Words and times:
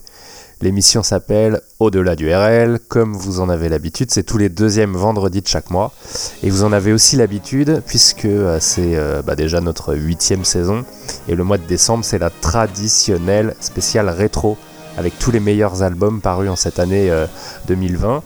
L'émission 0.62 1.04
s'appelle 1.04 1.60
Au-delà 1.80 2.16
du 2.16 2.34
RL, 2.34 2.80
comme 2.88 3.18
vous 3.18 3.42
en 3.42 3.50
avez 3.50 3.68
l'habitude, 3.68 4.10
c'est 4.10 4.24
tous 4.24 4.38
les 4.38 4.48
deuxièmes 4.48 4.94
vendredis 4.94 5.42
de 5.42 5.48
chaque 5.48 5.72
mois. 5.72 5.92
Et 6.42 6.50
vous 6.50 6.64
en 6.64 6.72
avez 6.72 6.94
aussi 6.94 7.18
l'habitude, 7.18 7.84
puisque 7.86 8.24
euh, 8.24 8.60
c'est 8.62 8.96
euh, 8.96 9.22
bah, 9.22 9.36
déjà 9.36 9.60
notre 9.60 9.94
huitième 9.94 10.46
saison, 10.46 10.86
et 11.28 11.36
le 11.36 11.44
mois 11.44 11.58
de 11.58 11.68
décembre 11.68 12.06
c'est 12.06 12.20
la 12.20 12.30
traditionnelle 12.30 13.56
spéciale 13.60 14.08
rétro 14.08 14.58
avec 14.98 15.18
tous 15.20 15.32
les 15.32 15.40
meilleurs 15.40 15.84
albums 15.84 16.22
parus 16.22 16.50
en 16.50 16.56
cette 16.56 16.80
année 16.80 17.12
2020. 17.68 18.10
Euh, 18.10 18.20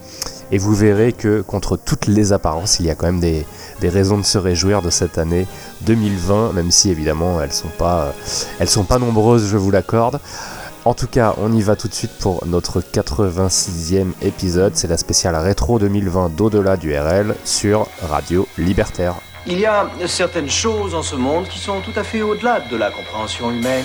Et 0.52 0.58
vous 0.58 0.74
verrez 0.74 1.12
que 1.12 1.40
contre 1.42 1.76
toutes 1.76 2.06
les 2.06 2.32
apparences, 2.32 2.78
il 2.80 2.86
y 2.86 2.90
a 2.90 2.94
quand 2.94 3.06
même 3.06 3.20
des, 3.20 3.44
raisons 3.82 4.18
de 4.18 4.24
se 4.24 4.38
réjouir 4.38 4.82
de 4.82 4.90
cette 4.90 5.18
année 5.18 5.46
2020, 5.82 6.52
même 6.52 6.70
si 6.70 6.90
évidemment 6.90 7.40
elles 7.40 7.52
sont 7.52 7.72
pas, 7.78 8.12
elles 8.58 8.68
sont 8.68 8.84
pas 8.84 8.98
nombreuses, 8.98 9.48
je 9.48 9.56
vous 9.56 9.70
l'accorde. 9.70 10.20
En 10.84 10.94
tout 10.94 11.08
cas, 11.08 11.34
on 11.38 11.52
y 11.52 11.62
va 11.62 11.74
tout 11.74 11.88
de 11.88 11.94
suite 11.94 12.12
pour 12.20 12.46
notre 12.46 12.80
86e 12.80 14.12
épisode. 14.22 14.76
C'est 14.76 14.86
la 14.86 14.96
spéciale 14.96 15.34
rétro 15.34 15.80
2020 15.80 16.36
d'au-delà 16.36 16.76
du 16.76 16.96
RL 16.96 17.34
sur 17.44 17.88
Radio 18.08 18.46
Libertaire. 18.56 19.16
Il 19.48 19.58
y 19.58 19.66
a 19.66 19.88
certaines 20.06 20.48
choses 20.48 20.94
en 20.94 21.02
ce 21.02 21.16
monde 21.16 21.48
qui 21.48 21.58
sont 21.58 21.80
tout 21.80 21.92
à 21.96 22.04
fait 22.04 22.22
au-delà 22.22 22.60
de 22.60 22.76
la 22.76 22.92
compréhension 22.92 23.50
humaine. 23.50 23.84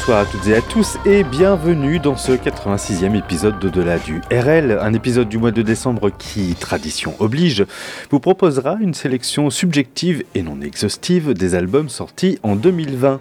Bonsoir 0.00 0.20
à 0.20 0.24
toutes 0.24 0.46
et 0.46 0.54
à 0.54 0.62
tous 0.62 0.96
et 1.04 1.24
bienvenue 1.24 1.98
dans 1.98 2.16
ce 2.16 2.32
86e 2.32 3.18
épisode 3.18 3.58
d'Au-delà 3.58 3.98
du 3.98 4.22
RL, 4.32 4.78
un 4.80 4.94
épisode 4.94 5.28
du 5.28 5.36
mois 5.36 5.50
de 5.50 5.60
décembre 5.60 6.08
qui, 6.08 6.54
tradition 6.54 7.14
oblige, 7.18 7.66
vous 8.10 8.18
proposera 8.18 8.78
une 8.80 8.94
sélection 8.94 9.50
subjective 9.50 10.24
et 10.34 10.42
non 10.42 10.62
exhaustive 10.62 11.34
des 11.34 11.54
albums 11.54 11.90
sortis 11.90 12.38
en 12.42 12.56
2020. 12.56 13.20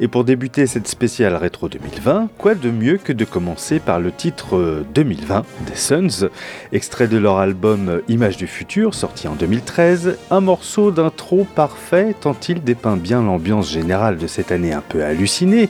Et 0.00 0.08
pour 0.08 0.24
débuter 0.24 0.66
cette 0.66 0.88
spéciale 0.88 1.36
rétro 1.36 1.68
2020, 1.68 2.30
quoi 2.38 2.54
de 2.54 2.70
mieux 2.70 2.96
que 2.96 3.12
de 3.12 3.26
commencer 3.26 3.78
par 3.78 4.00
le 4.00 4.10
titre 4.10 4.82
2020 4.94 5.44
des 5.66 5.76
Suns, 5.76 6.30
extrait 6.72 7.06
de 7.06 7.18
leur 7.18 7.36
album 7.36 8.00
Images 8.08 8.38
du 8.38 8.46
futur 8.46 8.94
sorti 8.94 9.28
en 9.28 9.34
2013, 9.34 10.16
un 10.30 10.40
morceau 10.40 10.90
d'intro 10.90 11.46
parfait 11.54 12.14
tant 12.18 12.36
il 12.48 12.62
dépeint 12.62 12.96
bien 12.96 13.20
l'ambiance 13.20 13.70
générale 13.70 14.16
de 14.16 14.26
cette 14.26 14.52
année 14.52 14.72
un 14.72 14.82
peu 14.88 15.04
hallucinée 15.04 15.68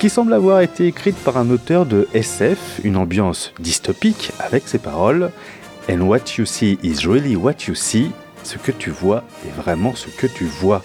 qui 0.00 0.08
semble 0.08 0.32
avoir 0.32 0.62
été 0.62 0.86
écrite 0.86 1.16
par 1.16 1.36
un 1.36 1.50
auteur 1.50 1.84
de 1.84 2.08
SF, 2.14 2.80
une 2.84 2.96
ambiance 2.96 3.52
dystopique 3.60 4.32
avec 4.38 4.66
ses 4.66 4.78
paroles 4.78 5.30
And 5.90 6.00
what 6.00 6.38
you 6.38 6.46
see 6.46 6.78
is 6.82 7.06
really 7.06 7.36
what 7.36 7.66
you 7.68 7.74
see. 7.74 8.10
Ce 8.42 8.56
que 8.56 8.72
tu 8.72 8.88
vois 8.88 9.24
est 9.46 9.60
vraiment 9.60 9.94
ce 9.94 10.08
que 10.08 10.26
tu 10.26 10.44
vois. 10.46 10.82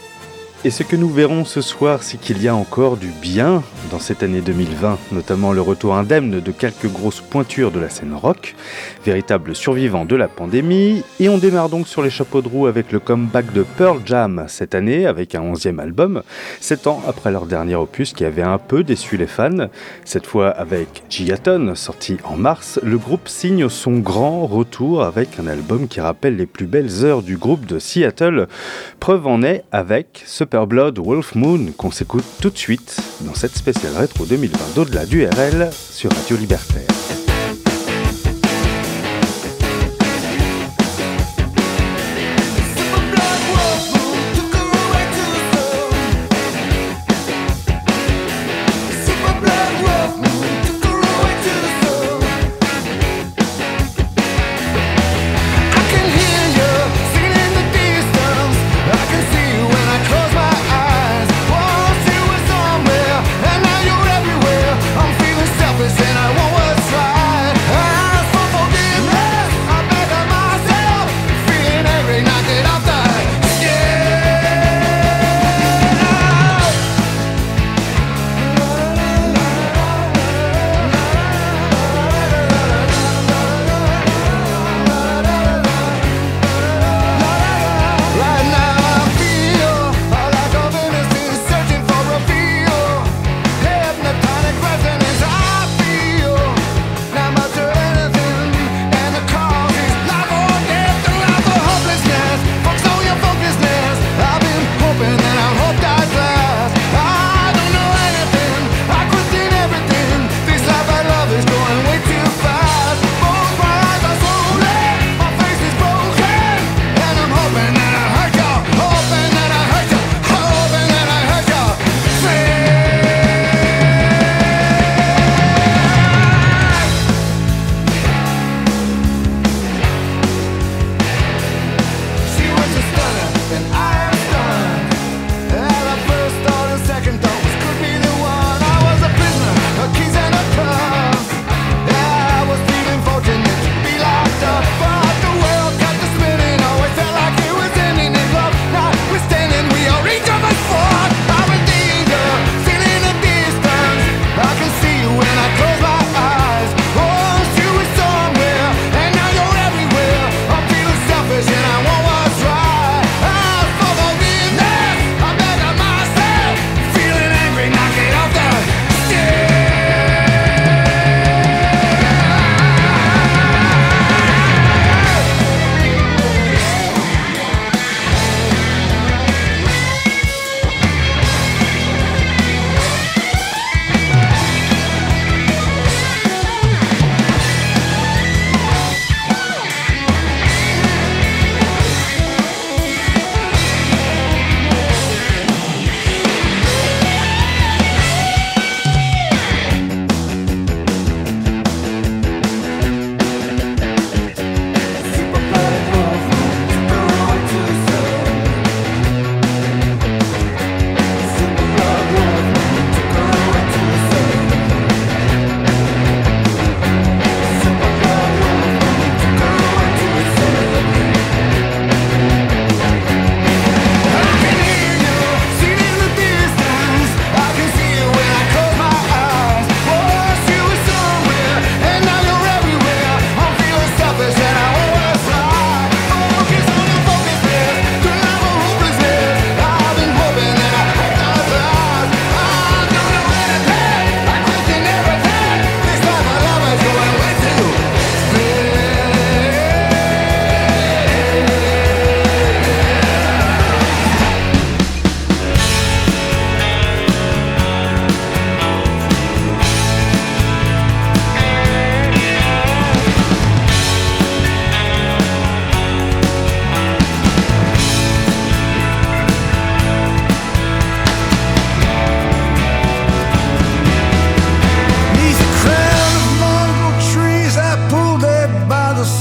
Et 0.66 0.72
ce 0.72 0.82
que 0.82 0.96
nous 0.96 1.10
verrons 1.10 1.46
ce 1.46 1.62
soir, 1.62 2.02
c'est 2.02 2.20
qu'il 2.20 2.42
y 2.42 2.48
a 2.48 2.56
encore 2.56 2.98
du 2.98 3.10
bien 3.22 3.62
dans 3.92 4.00
cette 4.00 4.24
année 4.24 4.42
2020, 4.42 4.98
notamment 5.12 5.54
le 5.54 5.62
retour 5.62 5.96
indemne 5.96 6.40
de 6.40 6.52
quelques 6.52 6.88
grosses 6.88 7.22
pointures 7.22 7.70
de 7.70 7.80
la 7.80 7.88
scène 7.88 8.16
rock, 8.16 8.56
véritable 9.06 9.56
survivant 9.56 10.06
de 10.06 10.16
la 10.16 10.28
pandémie, 10.28 11.04
et 11.20 11.30
on 11.30 11.38
démarre 11.38 11.70
donc 11.70 11.88
sur 11.88 12.02
les 12.02 12.10
chapeaux 12.10 12.42
de 12.42 12.48
roue 12.48 12.66
avec 12.66 12.92
le 12.92 13.00
comeback 13.00 13.54
de 13.54 13.62
Pearl 13.62 14.02
Jam 14.08 14.46
cette 14.48 14.74
année, 14.74 15.06
avec 15.06 15.36
un 15.36 15.42
onzième 15.42 15.80
album, 15.80 16.24
sept 16.60 16.88
ans 16.88 17.00
après 17.08 17.32
leur 17.32 17.46
dernier 17.46 17.76
opus 17.76 18.14
qui 18.14 18.26
avait 18.26 18.42
un 18.42 18.58
peu 18.58 18.84
déçu 18.84 19.18
les 19.18 19.28
fans. 19.28 19.70
Cette 20.04 20.26
fois 20.26 20.50
avec 20.50 21.04
Gigaton, 21.12 21.76
sorti 21.76 22.18
en 22.24 22.38
mars, 22.38 22.80
le 22.82 22.98
groupe 22.98 23.28
signe 23.28 23.70
son 23.70 24.00
grand 24.00 24.48
retour 24.48 25.04
avec 25.04 25.40
un 25.40 25.46
album 25.46 25.88
qui 25.88 26.02
rappelle 26.02 26.38
les 26.38 26.48
plus 26.48 26.66
belles 26.66 27.06
heures 27.06 27.22
du 27.22 27.38
groupe 27.38 27.68
de 27.68 27.78
Seattle. 27.78 28.48
Preuve 29.00 29.28
en 29.28 29.44
est 29.44 29.64
avec 29.72 30.24
ce 30.26 30.44
Blood 30.64 31.00
Wolf 31.00 31.36
Moon 31.36 31.74
qu'on 31.76 31.92
s'écoute 31.92 32.24
tout 32.42 32.50
de 32.50 32.58
suite 32.58 32.96
dans 33.22 33.34
cette 33.34 33.58
spéciale 33.58 33.98
rétro 33.98 34.26
2020 34.26 34.58
d'au-delà 34.76 35.06
du 35.06 35.26
RL 35.26 35.70
sur 35.74 36.10
Radio 36.12 36.38
Libertaire. 36.38 37.25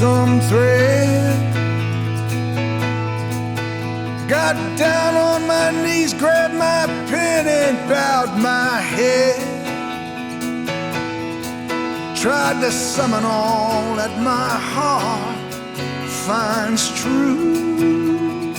some 0.01 0.41
thread. 0.41 1.55
Got 4.29 4.57
down 4.77 5.15
on 5.15 5.47
my 5.47 5.71
knees, 5.71 6.13
grabbed 6.13 6.55
my 6.55 6.87
pen, 7.11 7.47
and 7.47 7.77
bowed 7.89 8.37
my 8.37 8.81
head. 8.81 9.41
Tried 12.17 12.61
to 12.63 12.73
summon 12.73 13.25
all 13.25 13.95
that 13.95 14.15
my 14.21 14.51
heart 14.75 15.55
finds 16.27 16.83
true 17.01 18.55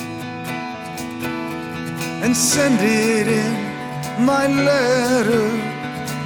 and 2.23 2.35
send 2.35 2.79
it 2.79 3.27
in 3.27 4.25
my 4.25 4.47
letter 4.47 5.47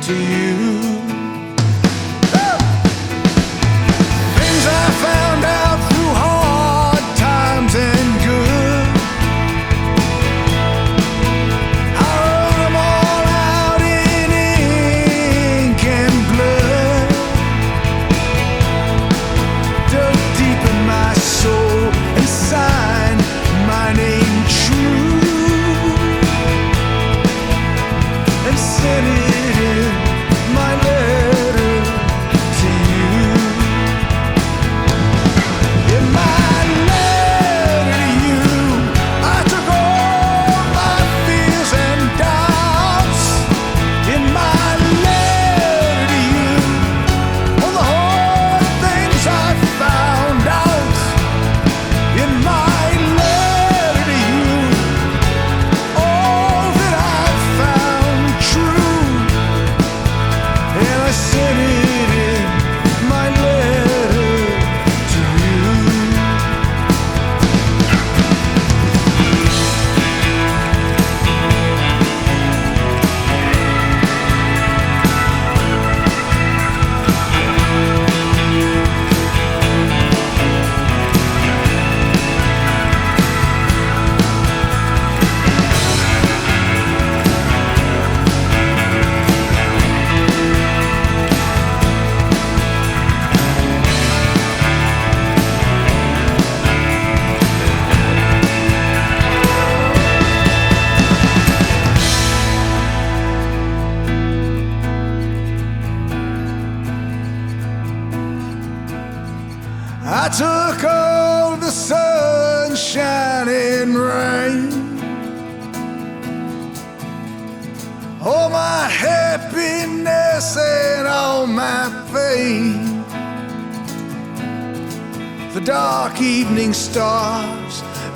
to 0.05 0.13
you. 0.13 0.98
I 4.89 4.91
found 4.91 5.45
out 5.45 5.68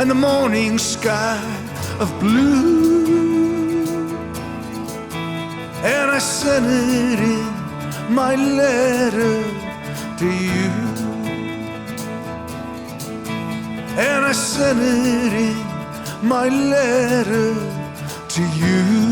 and 0.03 0.11
the 0.11 0.15
morning 0.15 0.77
sky 0.77 1.41
of 1.97 2.09
blue, 2.19 3.85
and 5.81 6.11
I 6.11 6.19
sent 6.19 6.65
it 6.65 7.19
in 7.19 8.13
my 8.13 8.35
letter 8.35 9.41
to 10.17 10.29
you. 10.47 10.71
and 13.95 14.25
I 14.25 14.33
sent 14.33 14.79
it 14.81 15.33
in 15.47 16.27
my 16.27 16.49
letter 16.49 17.53
to 18.27 18.41
you. 18.59 19.02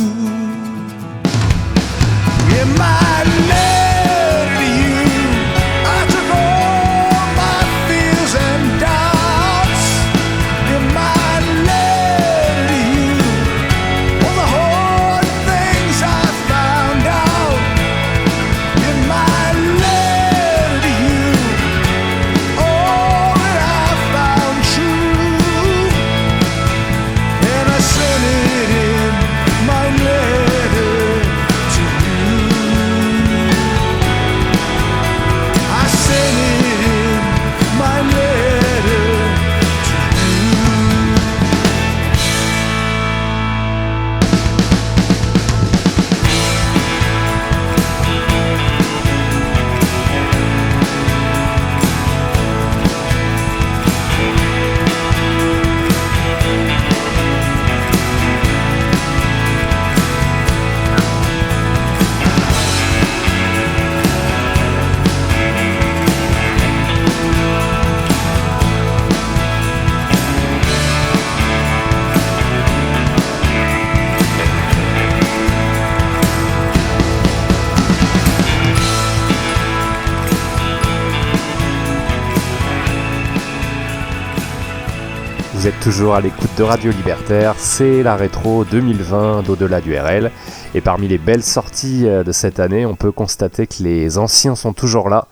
Toujours 85.82 86.14
à 86.14 86.22
l'écoute 86.22 86.52
de 86.58 86.64
Radio 86.64 86.92
Libertaire, 86.92 87.56
c'est 87.58 88.04
la 88.04 88.16
rétro 88.16 88.66
2020 88.66 89.42
d'au-delà 89.42 89.82
du 89.82 89.98
RL. 89.98 90.30
Et 90.76 90.82
parmi 90.82 91.08
les 91.08 91.18
belles 91.18 91.44
sorties 91.44 92.08
euh, 92.08 92.24
de 92.24 92.32
cette 92.32 92.60
année, 92.60 92.86
on 92.86 92.96
peut 92.96 93.12
constater 93.12 93.66
que 93.66 93.82
les 93.82 94.20
anciens 94.20 94.56
sont 94.56 94.74
toujours 94.74 95.10
là. 95.10 95.28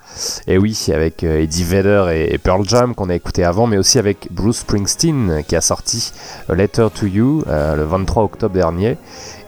Et 0.48 0.58
oui, 0.58 0.88
avec 0.92 1.24
euh, 1.24 1.42
Eddie 1.42 1.64
Vedder 1.64 2.28
et 2.32 2.38
Pearl 2.40 2.68
Jam 2.68 2.96
qu'on 2.96 3.10
a 3.10 3.16
écouté 3.16 3.44
avant, 3.44 3.68
mais 3.68 3.78
aussi 3.78 4.00
avec 4.00 4.28
Bruce 4.32 4.60
Springsteen 4.60 5.44
qui 5.48 5.56
a 5.56 5.62
sorti 5.62 6.12
A 6.50 6.56
Letter 6.56 6.88
to 6.94 7.06
You 7.06 7.44
euh, 7.48 7.76
le 7.76 7.84
23 7.84 8.24
octobre 8.24 8.54
dernier. 8.56 8.98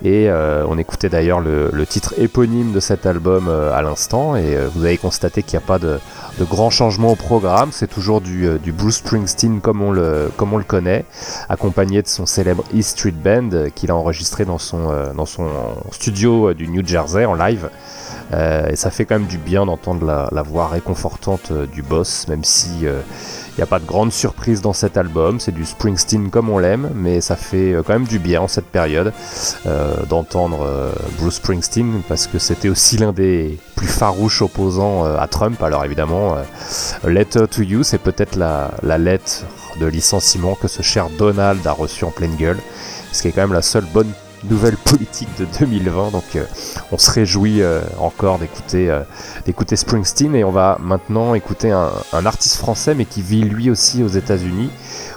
Et 0.04 0.30
euh, 0.30 0.66
on 0.68 0.80
écoutait 0.80 1.10
d'ailleurs 1.10 1.40
le, 1.40 1.86
titre 1.86 2.14
éponyme 2.18 2.72
de 2.72 2.80
cet 2.80 3.06
album 3.06 3.48
euh, 3.48 3.74
à 3.74 3.82
l'instant. 3.82 4.36
Et 4.36 4.56
euh, 4.56 4.68
vous 4.74 4.84
avez 4.86 4.98
constaté 4.98 5.44
qu'il 5.44 5.60
n'y 5.60 5.64
a 5.64 5.68
pas 5.68 5.78
de, 5.78 6.00
de 6.40 6.44
grands 6.44 6.72
changements 6.72 7.12
au 7.12 7.16
programme. 7.16 7.70
C'est 7.72 7.88
toujours 7.88 8.20
du, 8.20 8.48
du 8.60 8.72
Bruce 8.72 8.98
Springsteen 8.98 9.62
comme 9.62 9.82
on, 9.82 9.92
le, 9.92 10.32
connaît, 10.68 11.06
accompagné 11.50 12.02
de 12.02 12.08
son 12.08 12.26
célèbre 12.26 12.64
E 12.76 12.82
Street 12.82 13.12
Band 13.12 13.50
qu'il 13.76 13.92
a 13.92 13.96
enregistré 13.96 14.46
dans 14.46 14.58
son, 14.58 14.92
studio 15.92 16.54
du 16.54 16.68
New 16.68 16.86
Jersey 16.86 17.26
en 17.26 17.36
live. 17.36 17.70
Et 18.34 18.76
ça 18.78 18.92
fait 18.92 19.04
quand 19.04 19.16
même 19.16 19.28
du 19.28 19.38
bien 19.38 19.66
d'entendre 19.66 20.06
la, 20.06 20.30
la 20.32 20.42
voix 20.42 20.68
réconfortante 20.68 21.52
du 21.52 21.82
boss, 21.82 22.28
même 22.30 22.44
si 22.44 22.86
n'y 23.62 23.68
a 23.68 23.68
pas 23.68 23.80
de 23.80 23.86
grande 23.86 24.12
surprise 24.12 24.62
dans 24.62 24.74
cet 24.74 24.98
album, 24.98 25.40
c'est 25.40 25.52
du 25.52 25.66
Springsteen 25.66 26.32
comme 26.32 26.50
on 26.50 26.58
l'aime, 26.58 26.90
mais 26.96 27.22
ça 27.22 27.36
fait 27.36 27.74
euh, 27.74 27.84
quand 27.84 27.94
même 27.94 28.08
du 28.08 28.18
bien 28.18 28.42
en 28.42 28.48
cette 28.48 28.66
période 28.66 29.14
euh, 29.68 30.04
d'entendre 30.10 30.66
euh, 30.66 30.92
Bruce 31.20 31.36
Springsteen 31.36 32.02
parce 32.08 32.26
que 32.26 32.40
c'était 32.40 32.70
aussi 32.70 32.98
l'un 32.98 33.12
des 33.12 33.60
plus 33.76 33.88
farouches 33.88 34.42
opposants 34.42 35.06
à 35.06 35.28
Trump. 35.28 35.62
Alors 35.62 35.86
évidemment, 35.86 36.38
Letter 37.04 37.46
to 37.50 37.62
You, 37.62 37.84
c'est 37.84 38.00
peut-être 38.00 38.36
la, 38.36 38.72
la 38.82 38.98
lettre 38.98 39.44
de 39.80 39.86
licenciement 39.86 40.56
que 40.56 40.68
ce 40.68 40.82
cher 40.82 41.10
Donald 41.18 41.66
a 41.66 41.72
reçu 41.72 42.04
en 42.04 42.12
pleine 42.12 42.36
gueule, 42.36 42.60
ce 43.12 43.22
qui 43.22 43.28
est 43.28 43.32
quand 43.32 43.42
même 43.42 43.54
la 43.54 43.62
seule 43.62 43.86
bonne 43.94 44.12
nouvelle 44.50 44.78
politique 44.78 45.30
de 45.40 45.46
2020. 45.60 46.12
Donc 46.12 46.36
euh, 46.36 46.46
on 46.92 46.98
se 46.98 47.12
réjouit 47.12 47.62
euh, 47.62 47.82
encore 48.00 48.40
d'écouter 48.40 48.90
euh, 48.90 49.02
d'écouter 49.46 49.76
Springsteen 49.76 50.36
et 50.36 50.44
on 50.44 50.52
va 50.52 50.78
maintenant 50.82 51.34
écouter 51.34 51.72
un, 51.72 51.92
artiste 52.26 52.58
français 52.58 52.94
mais 52.94 53.06
qui 53.06 53.22
vit 53.22 53.42
lui 53.42 53.70
aussi 53.70 54.04
aux 54.04 54.08
États-Unis 54.08 54.70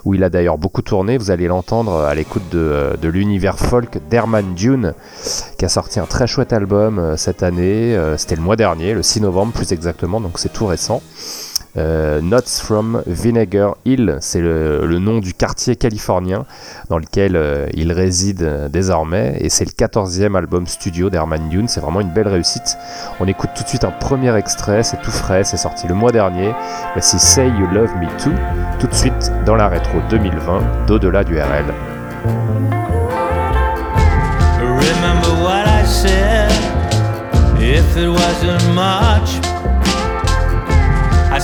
où 0.04 0.14
il 0.14 0.24
a 0.24 0.30
d'ailleurs 0.30 0.58
beaucoup 0.58 0.82
tourné. 0.82 1.18
Vous 1.18 1.30
allez 1.30 1.46
l'entendre 1.46 2.00
à 2.00 2.14
l'écoute 2.14 2.48
de, 2.50 2.96
de 3.00 3.08
l'univers 3.08 3.58
folk 3.58 3.98
d'Herman 4.08 4.54
Dune 4.54 4.94
qui 5.58 5.64
a 5.64 5.68
sorti 5.68 6.00
un 6.00 6.06
très 6.06 6.26
chouette 6.26 6.52
album 6.52 7.14
cette 7.16 7.42
année. 7.42 7.98
C'était 8.16 8.37
le 8.37 8.42
mois 8.42 8.56
dernier, 8.56 8.94
le 8.94 9.02
6 9.02 9.22
novembre 9.22 9.52
plus 9.52 9.72
exactement, 9.72 10.20
donc 10.20 10.38
c'est 10.38 10.52
tout 10.52 10.66
récent. 10.66 11.02
Euh, 11.76 12.20
Notes 12.20 12.48
from 12.48 13.02
Vinegar 13.06 13.76
Hill, 13.84 14.18
c'est 14.20 14.40
le, 14.40 14.98
nom 14.98 15.18
du 15.18 15.34
quartier 15.34 15.74
californien 15.74 16.46
dans 16.88 16.98
lequel 16.98 17.34
euh, 17.34 17.66
il 17.74 17.92
réside 17.92 18.42
euh, 18.42 18.68
désormais, 18.68 19.37
et 19.40 19.48
c'est 19.48 19.64
le 19.64 19.72
14e 19.72 20.37
album 20.37 20.66
studio 20.66 21.10
d'Herman 21.10 21.48
Dune, 21.48 21.66
c'est 21.66 21.80
vraiment 21.80 22.00
une 22.00 22.12
belle 22.12 22.28
réussite. 22.28 22.78
On 23.18 23.26
écoute 23.26 23.50
tout 23.56 23.64
de 23.64 23.68
suite 23.68 23.84
un 23.84 23.90
premier 23.90 24.34
extrait, 24.37 24.84
c'est 24.84 25.02
tout 25.02 25.10
frais, 25.10 25.42
c'est 25.42 25.56
sorti 25.56 25.88
le 25.88 25.94
mois 25.94 26.12
dernier. 26.12 26.52
Voici 26.92 27.18
Say 27.18 27.48
You 27.48 27.66
Love 27.72 27.90
Me 27.96 28.06
Too, 28.22 28.30
tout 28.78 28.87
de 28.87 28.94
suite 28.94 29.32
dans 29.44 29.56
la 29.56 29.68
rétro 29.68 29.98
2020 30.10 30.87
d'au-delà 30.87 31.24
du 31.24 31.38
RL. 31.38 31.64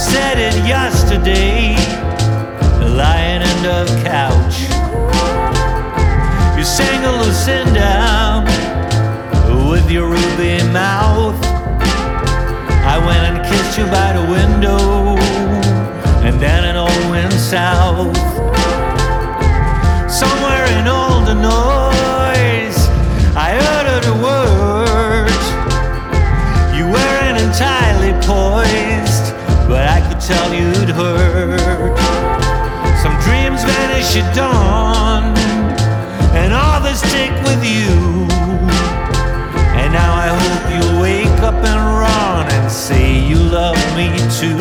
Said 0.01 0.39
it 0.39 0.57
yesterday, 0.67 1.77
lying 2.97 3.43
in 3.43 3.63
the 3.63 3.85
couch. 4.03 4.57
You 6.57 6.65
sang 6.65 7.05
a 7.05 7.13
Lucinda 7.23 8.43
with 9.71 9.91
your 9.91 10.09
ruby 10.09 10.63
mouth. 10.73 11.39
I 12.95 12.97
went 13.07 13.25
and 13.29 13.39
kissed 13.47 13.77
you 13.79 13.85
by 13.85 14.13
the 14.19 14.25
window, 14.37 15.19
and 16.27 16.41
then 16.41 16.65
it 16.65 16.77
all 16.77 17.11
went 17.11 17.33
south. 17.35 18.17
Somewhere 20.11 20.67
in 20.79 20.89
all 20.89 21.21
the 21.31 21.35
noise, 21.35 22.79
I 23.37 23.49
uttered 23.77 24.07
a 24.09 24.17
word. 24.29 25.41
You 26.77 26.85
weren't 26.87 27.39
entirely 27.39 28.13
poised, 28.27 29.10
but 29.71 29.87
I 29.87 30.01
could 30.07 30.21
tell 30.21 30.53
you'd 30.53 30.91
hurt. 30.91 31.97
Some 33.03 33.17
dreams 33.23 33.63
vanish 33.63 34.17
at 34.17 34.35
dawn, 34.35 35.23
and 36.35 36.53
others 36.53 36.99
stick 36.99 37.31
with 37.47 37.63
you. 37.65 37.95
And 39.81 39.93
now 39.93 40.13
I 40.27 40.29
hope 40.43 40.63
you'll 40.75 41.01
wake 41.01 41.41
up 41.49 41.55
and 41.55 41.81
run 42.03 42.45
and 42.53 42.71
say 42.71 43.17
you 43.31 43.37
love 43.37 43.79
me 43.97 44.09
too. 44.41 44.60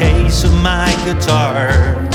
Case 0.00 0.44
of 0.44 0.54
my 0.62 0.90
guitar. 1.04 2.09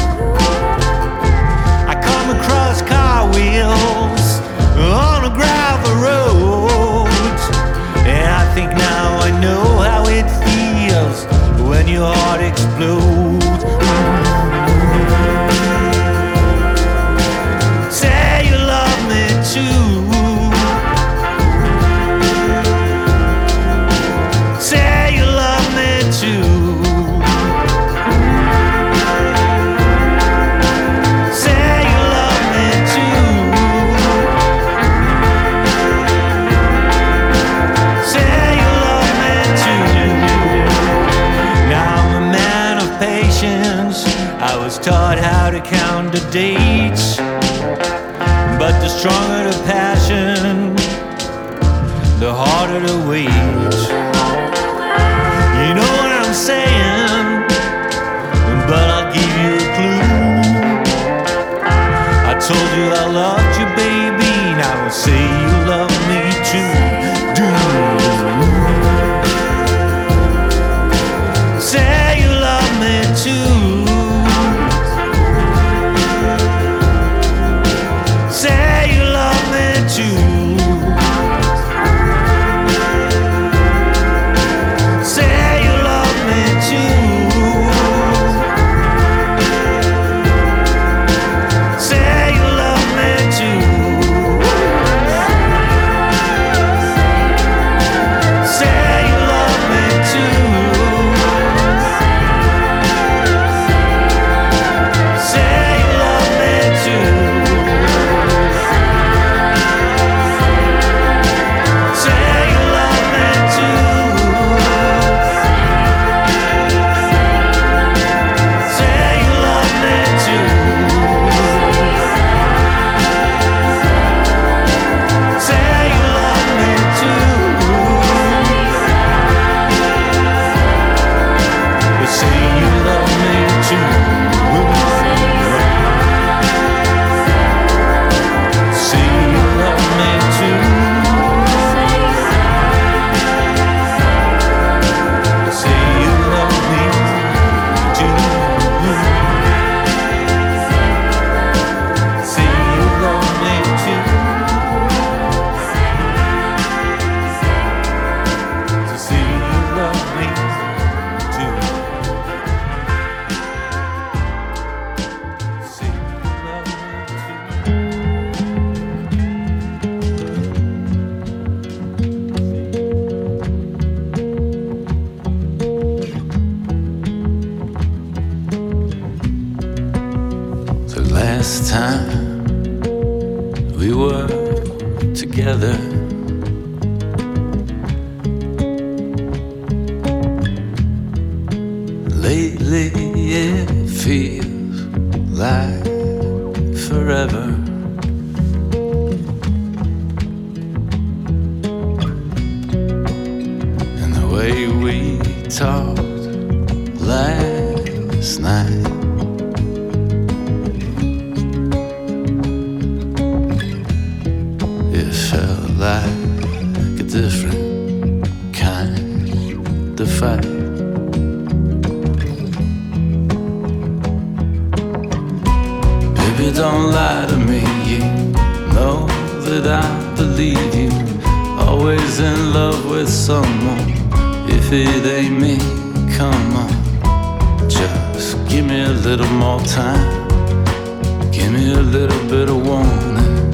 a 241.73 241.81
little 241.81 242.29
bit 242.29 242.49
of 242.49 242.67
warning. 242.67 243.51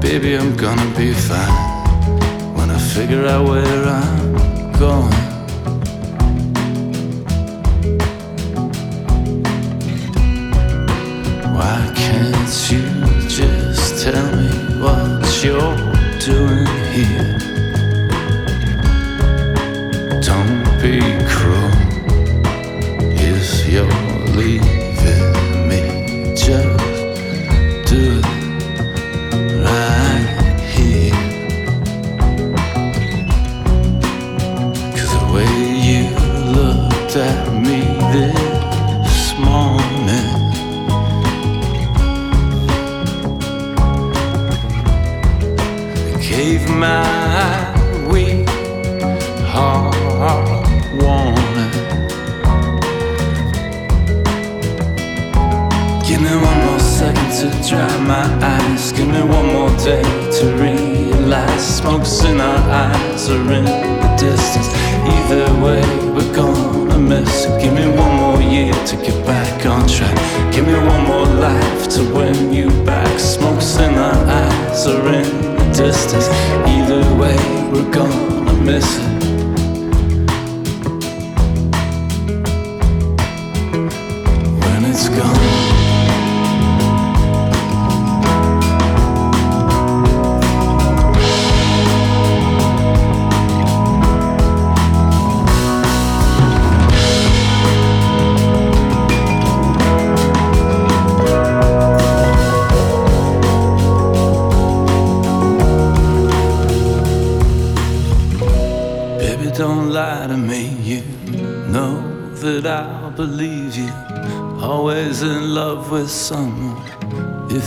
Baby, 0.00 0.36
I'm 0.36 0.56
gonna 0.56 0.86
be 0.96 1.12
fine 1.12 2.54
when 2.54 2.70
I 2.70 2.78
figure 2.78 3.26
out 3.26 3.48
where 3.48 3.84
I'm 3.84 4.72
going. 4.78 5.12
Why 11.56 11.92
can't 11.96 12.70
you 12.70 12.82
just 13.28 14.04
tell 14.04 14.36
me 14.36 14.50
what 14.80 15.42
you're 15.42 15.76
doing 16.20 16.66
here? 16.92 17.38
Don't 20.20 20.61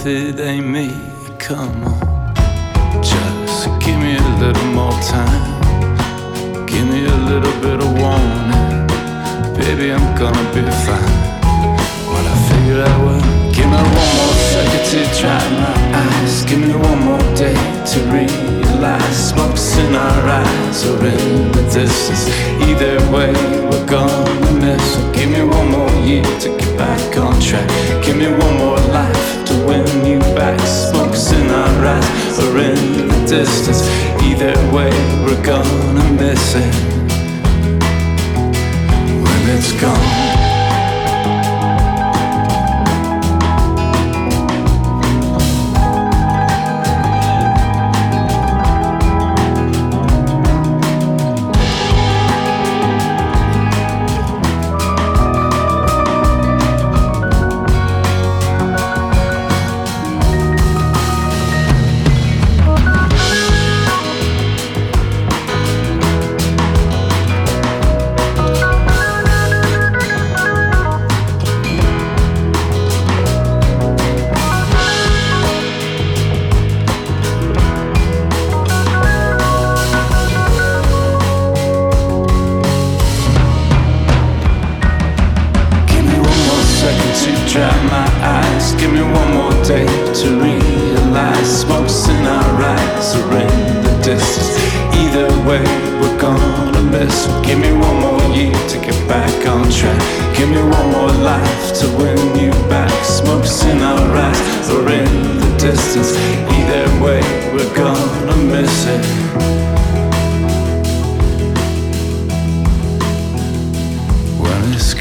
if 0.06 0.36
it 0.36 0.40
ain't 0.40 0.55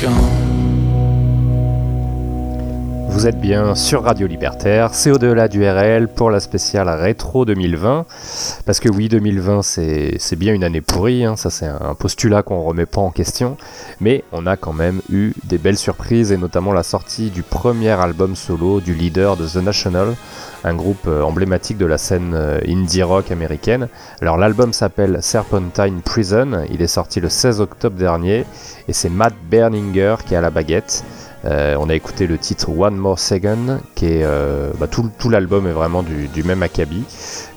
gone. 0.01 0.64
Vous 3.25 3.31
êtes 3.31 3.41
bien 3.41 3.75
sur 3.75 4.03
Radio 4.03 4.27
Libertaire, 4.27 4.91
c'est 4.93 5.11
au-delà 5.11 5.49
du 5.49 5.67
RL 5.67 6.09
pour 6.09 6.31
la 6.31 6.41
spéciale 6.41 6.91
rétro 6.91 7.47
2020. 7.47 8.05
Parce 8.67 8.81
que 8.81 8.91
oui, 8.91 9.09
2020 9.09 9.63
c'est 9.63 10.37
bien 10.37 10.53
une 10.53 10.63
année 10.63 10.83
pourrie, 10.83 11.25
hein, 11.25 11.35
ça 11.35 11.49
c'est 11.49 11.65
un 11.65 11.95
postulat 11.95 12.43
qu'on 12.43 12.61
remet 12.61 12.85
pas 12.85 13.01
en 13.01 13.11
question. 13.11 13.57
Mais 13.99 14.25
on 14.33 14.47
a 14.47 14.59
quand 14.59 14.75
même 14.75 15.01
eu 15.09 15.33
des 15.45 15.57
belles 15.57 15.79
surprises 15.79 16.33
et 16.33 16.37
notamment 16.37 16.75
la 16.75 16.83
sortie 16.83 17.31
du 17.31 17.43
premier 17.43 17.93
album 17.93 18.37
solo 18.37 18.83
du 18.83 18.93
leader 18.93 19.39
de 19.39 19.47
The 19.47 19.65
National, 19.65 20.17
un 20.63 20.75
groupe 20.75 21.07
euh, 21.07 21.23
emblématique 21.23 21.79
de 21.79 21.87
la 21.87 21.97
scène 21.97 22.35
euh, 22.35 22.61
indie 22.69 23.03
rock 23.03 23.31
américaine. 23.31 23.89
Alors 24.21 24.37
l'album 24.37 24.75
s'appelle 24.75 25.23
Serpentine 25.23 26.03
Prison, 26.03 26.67
il 26.71 26.83
est 26.83 26.89
sorti 26.89 27.21
le 27.21 27.31
16 27.31 27.63
octobre 27.63 27.97
dernier 27.97 28.45
et 28.87 28.93
c'est 28.93 29.09
Matt 29.09 29.33
Berninger 29.51 30.17
qui 30.27 30.37
à 30.37 30.43
la 30.43 30.51
baguette. 30.51 31.03
Euh, 31.47 31.77
on 31.79 31.89
a 31.89 31.95
écouté 31.95 32.27
le 32.27 32.39
titre 32.39 32.71
One 32.71 32.97
More 32.97 33.19
Second, 33.19 33.81
qui 33.95 34.07
est 34.07 34.25
euh, 34.25 34.71
bah, 34.79 34.87
tout, 34.87 35.11
l'album 35.29 35.67
est 35.67 35.73
vraiment 35.73 36.03
du, 36.03 36.43
même 36.45 36.63
acabit. 36.63 37.05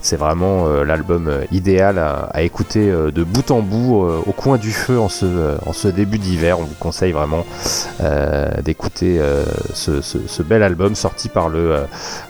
C'est 0.02 0.17
vraiment 0.17 0.67
euh, 0.67 0.84
l'album 0.84 1.32
idéal 1.52 1.97
à, 2.00 2.41
écouter 2.41 2.89
de 2.89 3.23
bout 3.23 3.52
en 3.52 3.62
bout 3.62 4.06
au 4.26 4.32
coin 4.32 4.58
du 4.58 4.71
feu 4.71 5.00
en 5.00 5.10
ce, 5.10 5.88
début 5.88 6.17
d'hiver. 6.17 6.60
On 6.60 6.63
vous 6.63 6.76
conseille 6.80 7.12
vraiment 7.12 7.45
d'écouter 8.63 9.19
ce, 9.73 10.41
bel 10.43 10.63
album 10.63 10.95
sorti 10.95 11.30
par 11.30 11.50
le, 11.50 11.78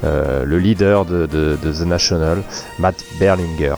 le 0.04 0.60
leader 0.60 1.06
de, 1.06 1.26
de- 1.26 1.58
de 1.62 1.72
The 1.72 1.86
National, 1.86 2.42
Matt 2.80 3.04
Berlinger. 3.20 3.76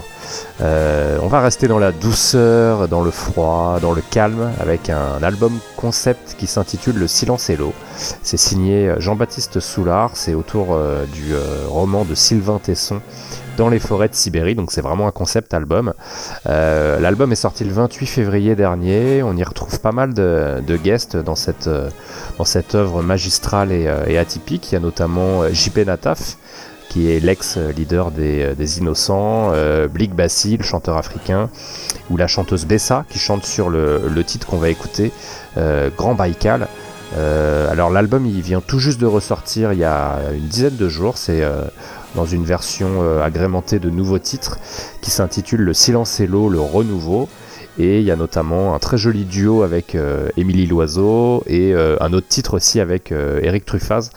Euh, 0.62 1.18
on 1.22 1.28
va 1.28 1.42
rester 1.42 1.68
dans 1.68 1.80
la 1.80 1.92
douceur, 1.92 2.88
dans 2.88 3.02
le 3.02 3.12
froid, 3.12 3.80
dans 3.82 3.94
le 3.94 4.02
calme, 4.02 4.52
avec 4.60 4.89
un 4.89 5.22
album 5.24 5.60
concept 5.76 6.36
qui 6.38 6.48
s'intitule 6.48 6.98
Le 6.98 7.08
silence 7.08 7.50
et 7.50 7.58
l'eau. 7.58 7.74
C'est 8.24 8.38
signé 8.38 8.94
Jean-Baptiste 8.98 9.60
Soulard, 9.60 10.12
c'est 10.13 10.34
autour 10.34 10.70
euh, 10.72 11.06
du 11.06 11.34
euh, 11.34 11.65
roman 11.68 12.06
de 12.06 12.15
Sylvain 12.15 12.60
Tesson 12.60 13.02
dans 13.60 13.68
les 13.68 13.80
forêts 13.80 14.08
de 14.08 14.15
Sibérie, 14.15 14.56
donc 14.56 14.72
c'est 14.72 14.80
vraiment 14.80 15.06
un 15.06 15.12
concept 15.12 15.54
album. 15.54 15.94
Euh, 16.48 16.98
L'album 17.02 17.30
est 17.34 17.36
sorti 17.36 17.65
le 17.65 17.74
28 17.74 18.06
février 18.06 18.56
dernier, 18.56 19.22
on 19.22 19.36
y 19.36 19.44
retrouve 19.44 19.82
pas 19.82 19.92
mal 19.92 20.13
de, 20.13 20.78
guests 20.82 21.18
dans 21.18 21.36
cette, 21.36 21.68
euh, 21.68 21.89
dans 22.38 22.46
œuvre 22.74 23.04
magistrale 23.04 23.74
et, 23.74 23.88
euh, 23.88 24.06
et 24.08 24.18
atypique. 24.18 24.72
Il 24.72 24.76
y 24.76 24.78
a 24.78 24.80
notamment 24.80 25.44
euh, 25.44 25.50
JP 25.52 25.80
Nataf, 25.80 26.38
qui 26.89 27.12
est 27.12 27.19
l'ex-leader 27.19 28.12
des, 28.12 28.41
euh, 28.60 28.78
Innocents, 28.78 29.52
euh, 29.54 29.88
Blick 29.88 30.13
Bassi, 30.13 30.58
le 30.58 30.63
chanteur 30.63 30.97
africain, 30.97 31.49
ou 32.10 32.17
la 32.17 32.28
chanteuse 32.28 32.65
Bessa, 32.65 33.06
qui 33.10 33.19
chante 33.19 33.45
sur 33.45 33.69
le, 33.69 34.23
titre 34.25 34.47
qu'on 34.47 34.58
va 34.58 34.69
écouter, 34.69 35.12
euh, 35.58 35.89
Grand 35.95 36.15
Baïkal. 36.15 36.67
Euh, 37.17 37.71
alors 37.71 37.89
l'album 37.89 38.28
il 38.28 38.41
vient 38.41 38.62
tout 38.62 38.78
juste 38.78 39.02
de 39.02 39.08
ressortir 39.08 39.73
il 39.73 39.80
y 39.80 39.84
a 39.84 40.19
une 40.32 40.45
dizaine 40.45 40.75
de 40.75 40.88
jours, 40.89 41.17
c'est 41.17 41.41
dans 42.15 42.25
une 42.25 42.43
version 42.43 43.19
agrémentée 43.21 43.80
de 43.80 43.89
nouveaux 43.89 44.19
titres 44.19 44.60
qui 45.02 45.10
s'intitule 45.10 45.62
Le 45.62 45.73
silence 45.73 46.19
et 46.19 46.28
l'eau, 46.28 46.49
le 46.49 46.60
renouveau. 46.60 47.30
Et 47.78 47.99
il 47.99 48.06
y 48.06 48.12
a 48.12 48.17
notamment 48.17 48.75
un 48.75 48.80
très 48.80 48.97
joli 48.97 49.23
duo 49.23 49.63
avec 49.63 49.97
Émilie 50.38 50.67
Loiseau 50.67 51.43
et 51.47 51.73
un 51.73 52.13
autre 52.13 52.28
titre 52.28 52.56
aussi 52.56 52.80
avec 52.80 53.12
Eric 53.12 53.65
Truffaz. 53.65 54.12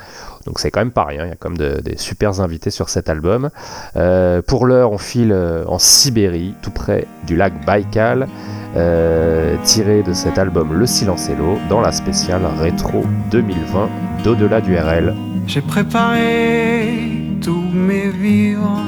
Donc 0.46 0.58
c'est 0.58 0.70
quand 0.70 0.80
même 0.80 0.90
pas 0.90 1.04
rien, 1.04 1.24
il 1.24 1.28
y 1.28 1.32
a 1.32 1.36
quand 1.36 1.50
même 1.50 1.58
de- 1.58 1.80
des 1.80 1.96
super 1.96 2.40
invités 2.40 2.70
sur 2.70 2.88
cet 2.88 3.08
album. 3.08 3.50
Euh, 3.96 4.42
pour 4.42 4.66
l'heure, 4.66 4.90
on 4.92 4.98
file 4.98 5.30
euh, 5.32 5.64
en 5.68 5.78
Sibérie, 5.78 6.54
tout 6.62 6.70
près 6.72 7.06
du 7.26 7.36
lac 7.36 7.64
Baïkal, 7.64 8.26
euh, 8.76 9.56
tiré 9.64 10.02
de 10.02 10.12
cet 10.12 10.38
album 10.38 10.72
Le 10.72 10.86
Silence 10.86 11.28
et 11.28 11.34
l'eau, 11.36 11.58
dans 11.68 11.80
la 11.80 11.92
spéciale 11.92 12.42
rétro 12.58 13.04
2020 13.30 13.88
d'au-delà 14.24 14.60
du 14.60 14.76
RL. 14.76 15.14
J'ai 15.46 15.60
préparé 15.60 17.10
tous 17.42 17.62
mes 17.72 18.08
vivres 18.10 18.80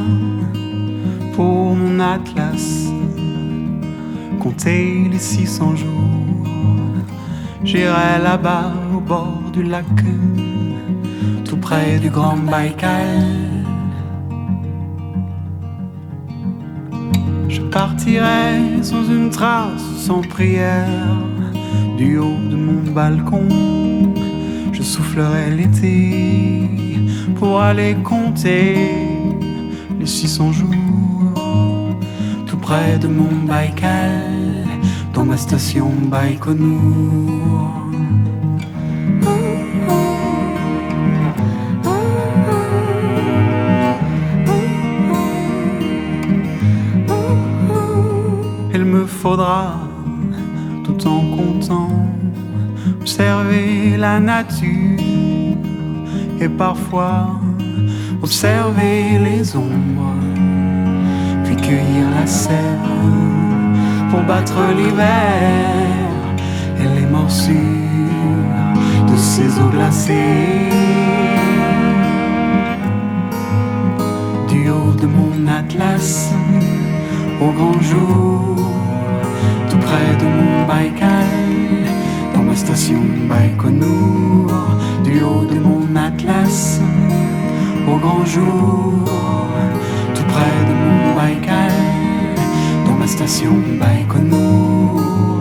pour 1.34 1.74
mon 1.76 2.00
atlas. 2.00 2.88
Compter 4.40 5.08
les 5.10 5.18
600 5.18 5.76
jours. 5.76 5.88
J'irai 7.64 8.18
là-bas 8.22 8.72
au 8.94 9.00
bord 9.00 9.40
du 9.52 9.62
lac, 9.62 9.84
près 11.64 11.98
du 11.98 12.10
Grand 12.10 12.36
Baïkal. 12.36 13.24
Je 17.48 17.62
partirai 17.62 18.82
sans 18.82 19.04
une 19.18 19.30
trace, 19.30 19.86
sans 20.06 20.20
prière, 20.20 21.16
du 21.96 22.18
haut 22.18 22.42
de 22.52 22.56
mon 22.66 22.82
balcon. 22.92 23.48
Je 24.72 24.82
soufflerai 24.82 25.44
l'été 25.58 26.68
pour 27.36 27.62
aller 27.62 27.94
compter 28.12 28.74
les 29.98 30.06
600 30.06 30.52
jours 30.52 31.34
tout 32.46 32.58
près 32.58 32.98
de 32.98 33.08
mon 33.08 33.34
Baïkal 33.48 34.66
dans 35.14 35.24
ma 35.24 35.38
station 35.38 35.90
Baïkonour. 36.12 37.83
Faudra, 49.24 49.80
tout 50.84 51.08
en 51.08 51.20
comptant, 51.34 51.88
observer 53.00 53.96
la 53.96 54.20
nature 54.20 55.00
et 56.42 56.50
parfois 56.50 57.40
observer 58.22 59.18
les 59.26 59.56
ombres, 59.56 60.20
puis 61.42 61.56
cueillir 61.56 62.06
la 62.18 62.26
sève 62.26 62.90
pour 64.10 64.20
battre 64.24 64.58
l'hiver 64.76 65.70
et 66.80 67.00
les 67.00 67.06
morsures 67.06 67.56
de 69.10 69.16
ces 69.16 69.48
eaux 69.58 69.70
glacées. 69.72 70.68
Du 74.50 74.68
haut 74.68 74.94
de 75.02 75.06
mon 75.06 75.48
atlas, 75.60 76.30
au 77.40 77.50
grand 77.52 77.80
jour, 77.80 78.53
près 79.94 80.16
de 80.16 80.26
mon 80.36 80.66
Baïkal, 80.66 81.30
dans 82.34 82.42
ma 82.42 82.56
station 82.56 83.02
Baïkonour, 83.28 84.50
du 85.04 85.22
haut 85.22 85.44
de 85.44 85.58
mon 85.66 85.84
atlas, 85.94 86.80
au 87.86 87.96
grand 88.04 88.24
jour, 88.24 89.04
tout 90.14 90.28
près 90.34 90.58
de 90.68 90.74
mon 90.82 91.14
Baïkal, 91.18 91.76
dans 92.86 92.96
ma 93.00 93.06
station 93.06 93.54
Baïkonour. 93.80 95.33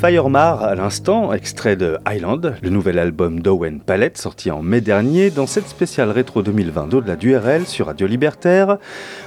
Firemar 0.00 0.62
à 0.62 0.74
l'instant, 0.74 1.34
extrait 1.34 1.76
de 1.76 1.98
Island, 2.10 2.56
le 2.62 2.70
nouvel 2.70 2.98
album 2.98 3.40
d'Owen 3.40 3.80
Palette 3.80 4.16
sorti 4.16 4.50
en 4.50 4.62
mai 4.62 4.80
dernier. 4.80 5.28
Dans 5.28 5.46
cette 5.46 5.68
spéciale 5.68 6.08
rétro 6.10 6.40
2020 6.40 6.86
d'au-delà 6.86 7.16
du 7.16 7.36
RL 7.36 7.66
sur 7.66 7.84
Radio 7.84 8.06
Libertaire, 8.06 8.78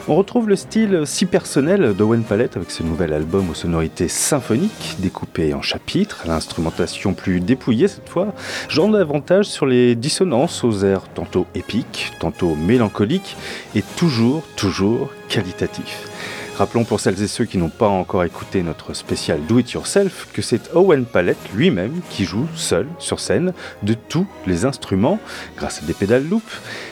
on 0.07 0.15
retrouve 0.15 0.49
le 0.49 0.55
style 0.55 1.03
si 1.05 1.27
personnel 1.27 1.93
d'Owen 1.93 2.23
Palette 2.23 2.57
avec 2.57 2.71
ce 2.71 2.81
nouvel 2.81 3.13
album 3.13 3.51
aux 3.51 3.53
sonorités 3.53 4.07
symphoniques 4.07 4.95
découpées 4.97 5.53
en 5.53 5.61
chapitres, 5.61 6.23
à 6.25 6.29
l'instrumentation 6.29 7.13
plus 7.13 7.39
dépouillée 7.39 7.87
cette 7.87 8.09
fois, 8.09 8.33
genre 8.67 8.89
davantage 8.89 9.45
sur 9.45 9.67
les 9.67 9.93
dissonances 9.93 10.63
aux 10.63 10.83
airs 10.83 11.07
tantôt 11.13 11.45
épiques, 11.53 12.13
tantôt 12.19 12.55
mélancoliques 12.55 13.37
et 13.75 13.83
toujours, 13.95 14.41
toujours 14.55 15.11
qualitatifs. 15.29 16.42
Rappelons 16.55 16.83
pour 16.83 16.99
celles 16.99 17.21
et 17.23 17.27
ceux 17.27 17.45
qui 17.45 17.57
n'ont 17.57 17.69
pas 17.69 17.87
encore 17.87 18.23
écouté 18.23 18.61
notre 18.61 18.93
spécial 18.93 19.39
Do 19.47 19.57
It 19.57 19.71
Yourself 19.71 20.27
que 20.33 20.43
c'est 20.43 20.73
Owen 20.75 21.03
Palette 21.05 21.51
lui-même 21.55 22.01
qui 22.11 22.25
joue 22.25 22.47
seul 22.55 22.87
sur 22.99 23.19
scène 23.19 23.53
de 23.81 23.95
tous 23.95 24.27
les 24.45 24.63
instruments 24.63 25.19
grâce 25.57 25.81
à 25.81 25.85
des 25.87 25.93
pédales 25.93 26.29
loop 26.29 26.43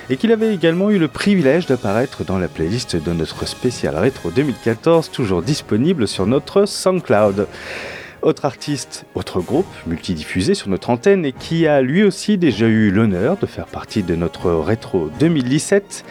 et 0.10 0.18
qu'il 0.18 0.32
avait 0.32 0.54
également 0.54 0.90
eu 0.90 0.98
le 0.98 1.08
privilège 1.08 1.68
d'apparaître 1.68 2.24
dans 2.24 2.40
la 2.40 2.48
playlist 2.48 2.96
de 2.96 3.14
notre 3.14 3.48
spécial 3.48 3.96
rétro 3.96 4.32
2014 4.32 5.12
toujours 5.12 5.44
disponible 5.44 6.08
sur 6.08 6.26
notre 6.26 6.66
SoundCloud. 6.66 7.48
Autre 8.24 8.46
artiste, 8.46 9.06
autre 9.16 9.42
groupe 9.42 9.66
multidiffusé 9.88 10.54
sur 10.54 10.70
notre 10.70 10.92
antenne 10.92 11.26
et 11.26 11.34
qui 11.34 11.66
a 11.66 11.82
lui 11.82 12.04
aussi 12.04 12.38
déjà 12.38 12.68
eu 12.68 12.92
l'honneur 12.92 13.38
de 13.38 13.48
faire 13.48 13.66
partie 13.66 14.04
de 14.04 14.16
notre 14.16 14.52
rétro 14.52 15.10
2017, 15.20 16.04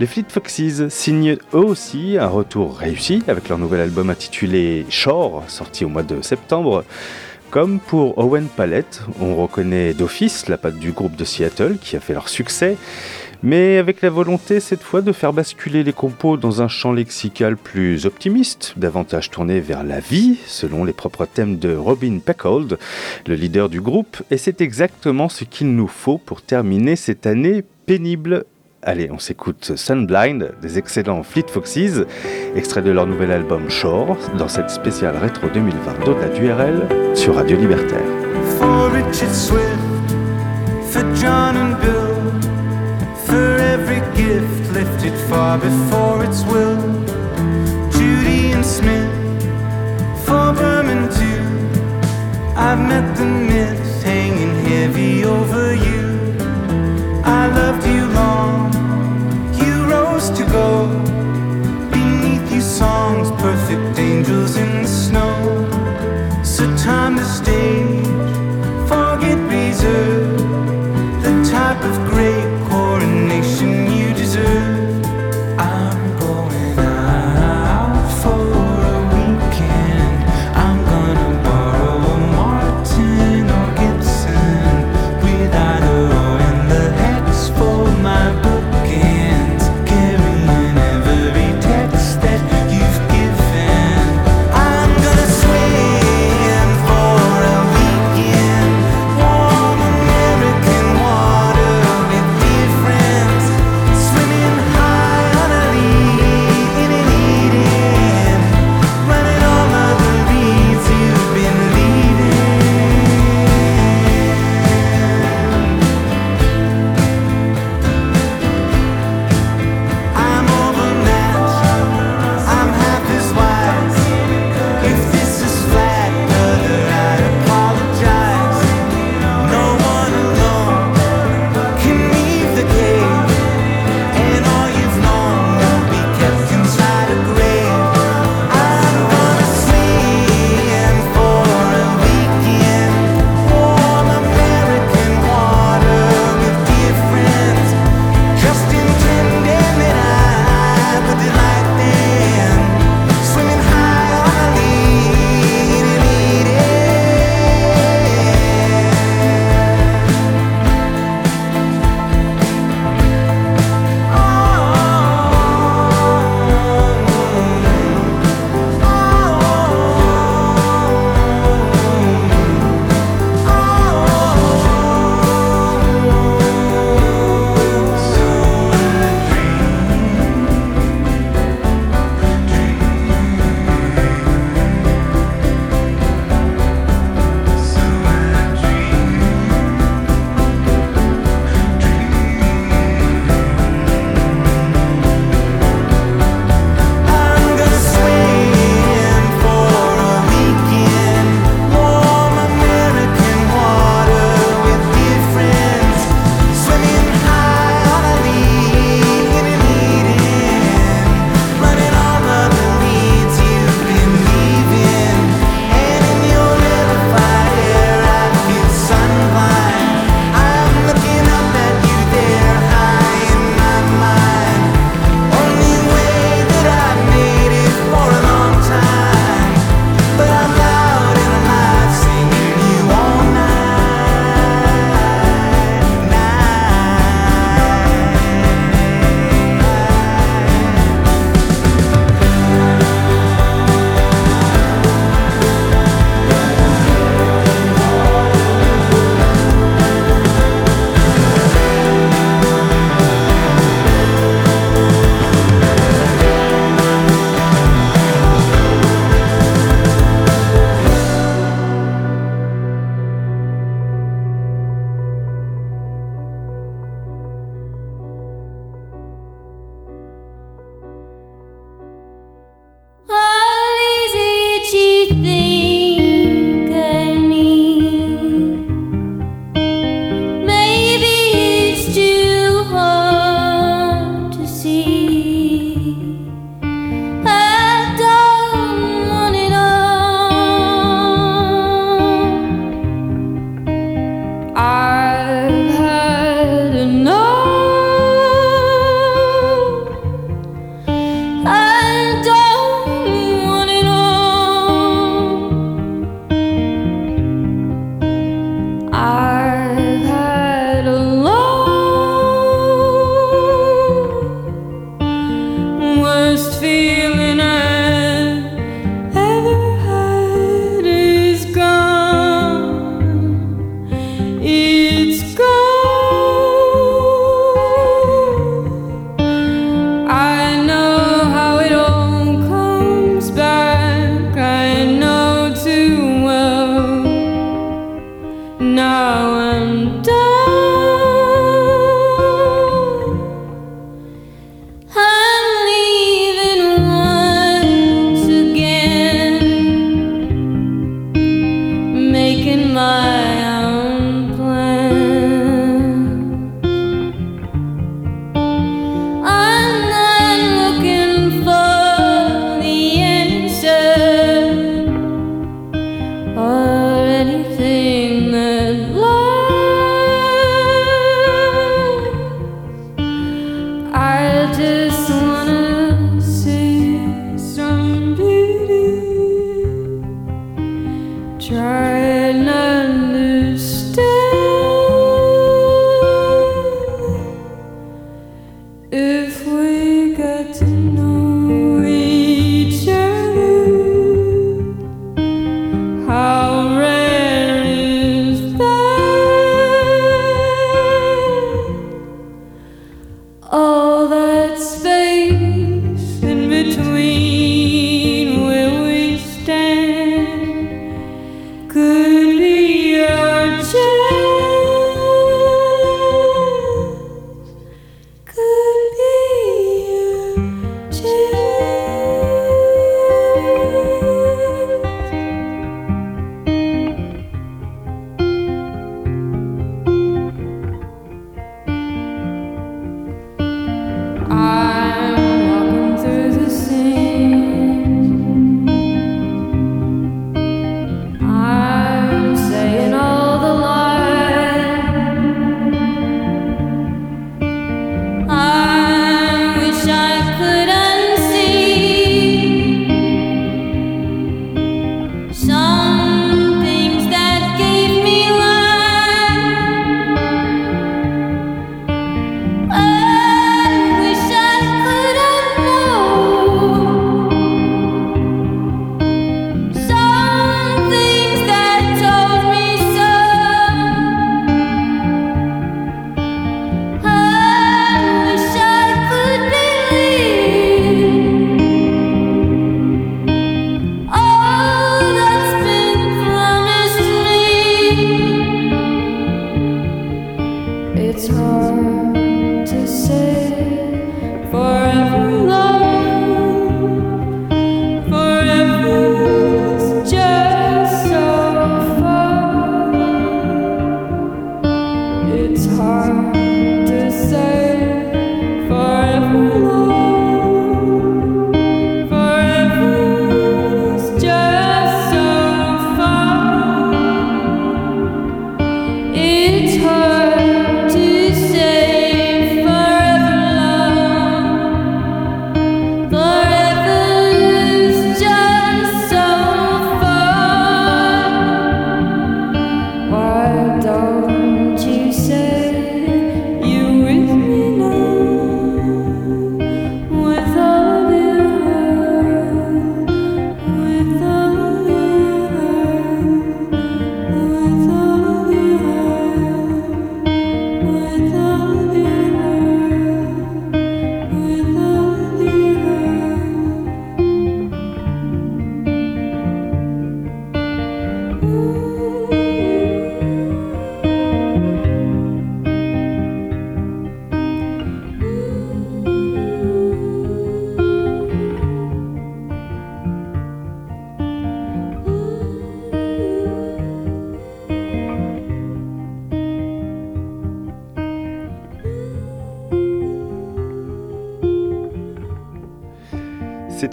les 0.00 0.06
Fleet 0.06 0.24
Foxes 0.28 0.88
signent 0.88 1.36
eux 1.52 1.58
aussi 1.58 2.16
un 2.18 2.26
retour 2.26 2.76
réussi 2.76 3.22
avec 3.28 3.48
leur 3.48 3.58
nouvel 3.58 3.80
album 3.80 4.10
intitulé 4.10 4.86
Shore, 4.88 5.44
sorti 5.46 5.84
au 5.84 5.88
mois 5.88 6.02
de 6.02 6.20
septembre. 6.20 6.84
Comme 7.50 7.78
pour 7.78 8.18
Owen 8.18 8.48
Palette, 8.48 9.02
on 9.20 9.36
reconnaît 9.36 9.94
d'office 9.94 10.48
la 10.48 10.58
patte 10.58 10.78
du 10.78 10.90
groupe 10.90 11.14
de 11.14 11.24
Seattle 11.24 11.76
qui 11.80 11.94
a 11.94 12.00
fait 12.00 12.12
leur 12.12 12.28
succès, 12.28 12.76
mais 13.44 13.78
avec 13.78 14.02
la 14.02 14.10
volonté 14.10 14.58
cette 14.58 14.82
fois 14.82 15.02
de 15.02 15.12
faire 15.12 15.32
basculer 15.32 15.84
les 15.84 15.92
compos 15.92 16.36
dans 16.36 16.62
un 16.62 16.68
champ 16.68 16.92
lexical 16.92 17.56
plus 17.56 18.06
optimiste, 18.06 18.72
davantage 18.76 19.30
tourné 19.30 19.60
vers 19.60 19.84
la 19.84 20.00
vie, 20.00 20.38
selon 20.46 20.84
les 20.84 20.92
propres 20.92 21.26
thèmes 21.26 21.58
de 21.58 21.76
Robin 21.76 22.18
Peckold, 22.18 22.78
le 23.28 23.34
leader 23.36 23.68
du 23.68 23.80
groupe, 23.80 24.22
et 24.32 24.38
c'est 24.38 24.60
exactement 24.60 25.28
ce 25.28 25.44
qu'il 25.44 25.76
nous 25.76 25.88
faut 25.88 26.18
pour 26.18 26.42
terminer 26.42 26.96
cette 26.96 27.26
année 27.26 27.62
pénible 27.86 28.46
Allez, 28.86 29.10
on 29.10 29.18
s'écoute 29.18 29.72
Sunblind 29.76 30.52
des 30.60 30.78
excellents 30.78 31.22
Fleet 31.22 31.46
Foxes, 31.48 32.04
extrait 32.54 32.82
de 32.82 32.90
leur 32.90 33.06
nouvel 33.06 33.30
album 33.30 33.70
Shore, 33.70 34.16
dans 34.38 34.48
cette 34.48 34.70
spéciale 34.70 35.16
rétro 35.16 35.48
2020 35.48 36.04
d'au-delà 36.04 36.28
du 36.28 36.50
RL 36.52 37.16
sur 37.16 37.34
Radio 37.34 37.56
Libertaire. 37.56 38.24
for 38.58 38.90
Richard 38.90 39.34
Swift, 39.34 40.10
for 40.92 41.02
John 41.14 41.56
and 41.56 41.74
Bill, 41.80 42.14
for 43.26 43.56
every 43.74 44.00
gift 44.14 44.72
lifted 44.72 45.14
far 45.28 45.58
before 45.58 46.24
its 46.24 46.42
will. 46.44 46.80
Judy 47.90 48.52
and 48.52 48.64
Smith, 48.64 49.10
for 50.24 50.52
Berman 50.52 51.08
too. 51.18 51.42
I've 52.56 52.80
met 52.92 53.16
the 53.16 53.26
myths 53.26 54.02
hanging 54.02 54.54
heavy 54.66 55.24
over 55.24 55.74
you. 55.74 56.02
I 57.24 57.46
loved 57.48 57.86
you 57.86 58.06
long, 58.20 58.63
you 60.30 60.36
to 60.36 60.44
go. 60.50 60.86
Beneath 61.90 62.52
you, 62.52 62.60
songs, 62.60 63.30
perfect 63.42 63.98
angels 63.98 64.56
in 64.56 64.82
the 64.82 64.88
snow. 64.88 65.34
So 66.42 66.64
time 66.76 67.16
to 67.16 67.24
stage, 67.24 68.06
forget 68.88 69.38
reserve, 69.50 70.38
the 71.22 71.32
type 71.50 71.82
of 71.84 71.94
great 72.10 72.43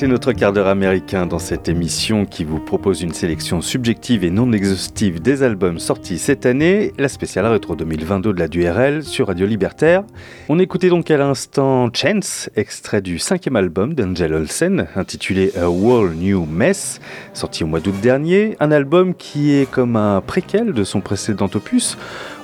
C'était 0.02 0.14
notre 0.14 0.34
quart 0.34 0.52
d'heure 0.52 0.66
américain 0.66 1.28
dans 1.28 1.38
cette 1.38 1.70
émission 1.70 2.26
qui 2.26 2.44
vous 2.44 2.58
propose 2.58 3.04
une 3.04 3.14
sélection 3.14 3.62
subjective 3.62 4.24
et 4.24 4.32
non 4.32 4.52
exhaustive 4.52 5.22
des 5.22 5.44
albums 5.44 5.78
sortis 5.78 6.18
cette 6.18 6.48
année, 6.48 6.92
la 6.98 7.08
spéciale 7.08 7.46
rétro 7.46 7.76
2022 7.76 8.34
de 8.34 8.40
la 8.40 8.48
DURL 8.48 9.04
sur 9.04 9.28
Radio 9.28 9.46
Libertaire. 9.46 10.04
On 10.50 10.58
écoutait 10.58 10.90
donc 10.90 11.12
à 11.12 11.18
l'instant 11.18 11.88
Chance, 11.94 12.50
extrait 12.56 13.04
du 13.04 13.20
cinquième 13.20 13.56
album 13.56 13.94
d'Angel 13.94 14.34
Olsen, 14.34 14.88
intitulé 14.96 15.52
A 15.56 15.70
Whole 15.70 16.16
New 16.16 16.48
Mess, 16.48 17.00
sorti 17.36 17.64
au 17.64 17.68
mois 17.68 17.80
d'août 17.80 17.94
dernier, 18.02 18.58
un 18.60 18.72
album 18.72 19.14
qui 19.14 19.54
est 19.54 19.70
comme 19.70 19.96
un 19.98 20.22
préquel 20.22 20.74
de 20.74 20.84
son 20.84 21.02
précédent 21.02 21.50
opus, 21.54 21.96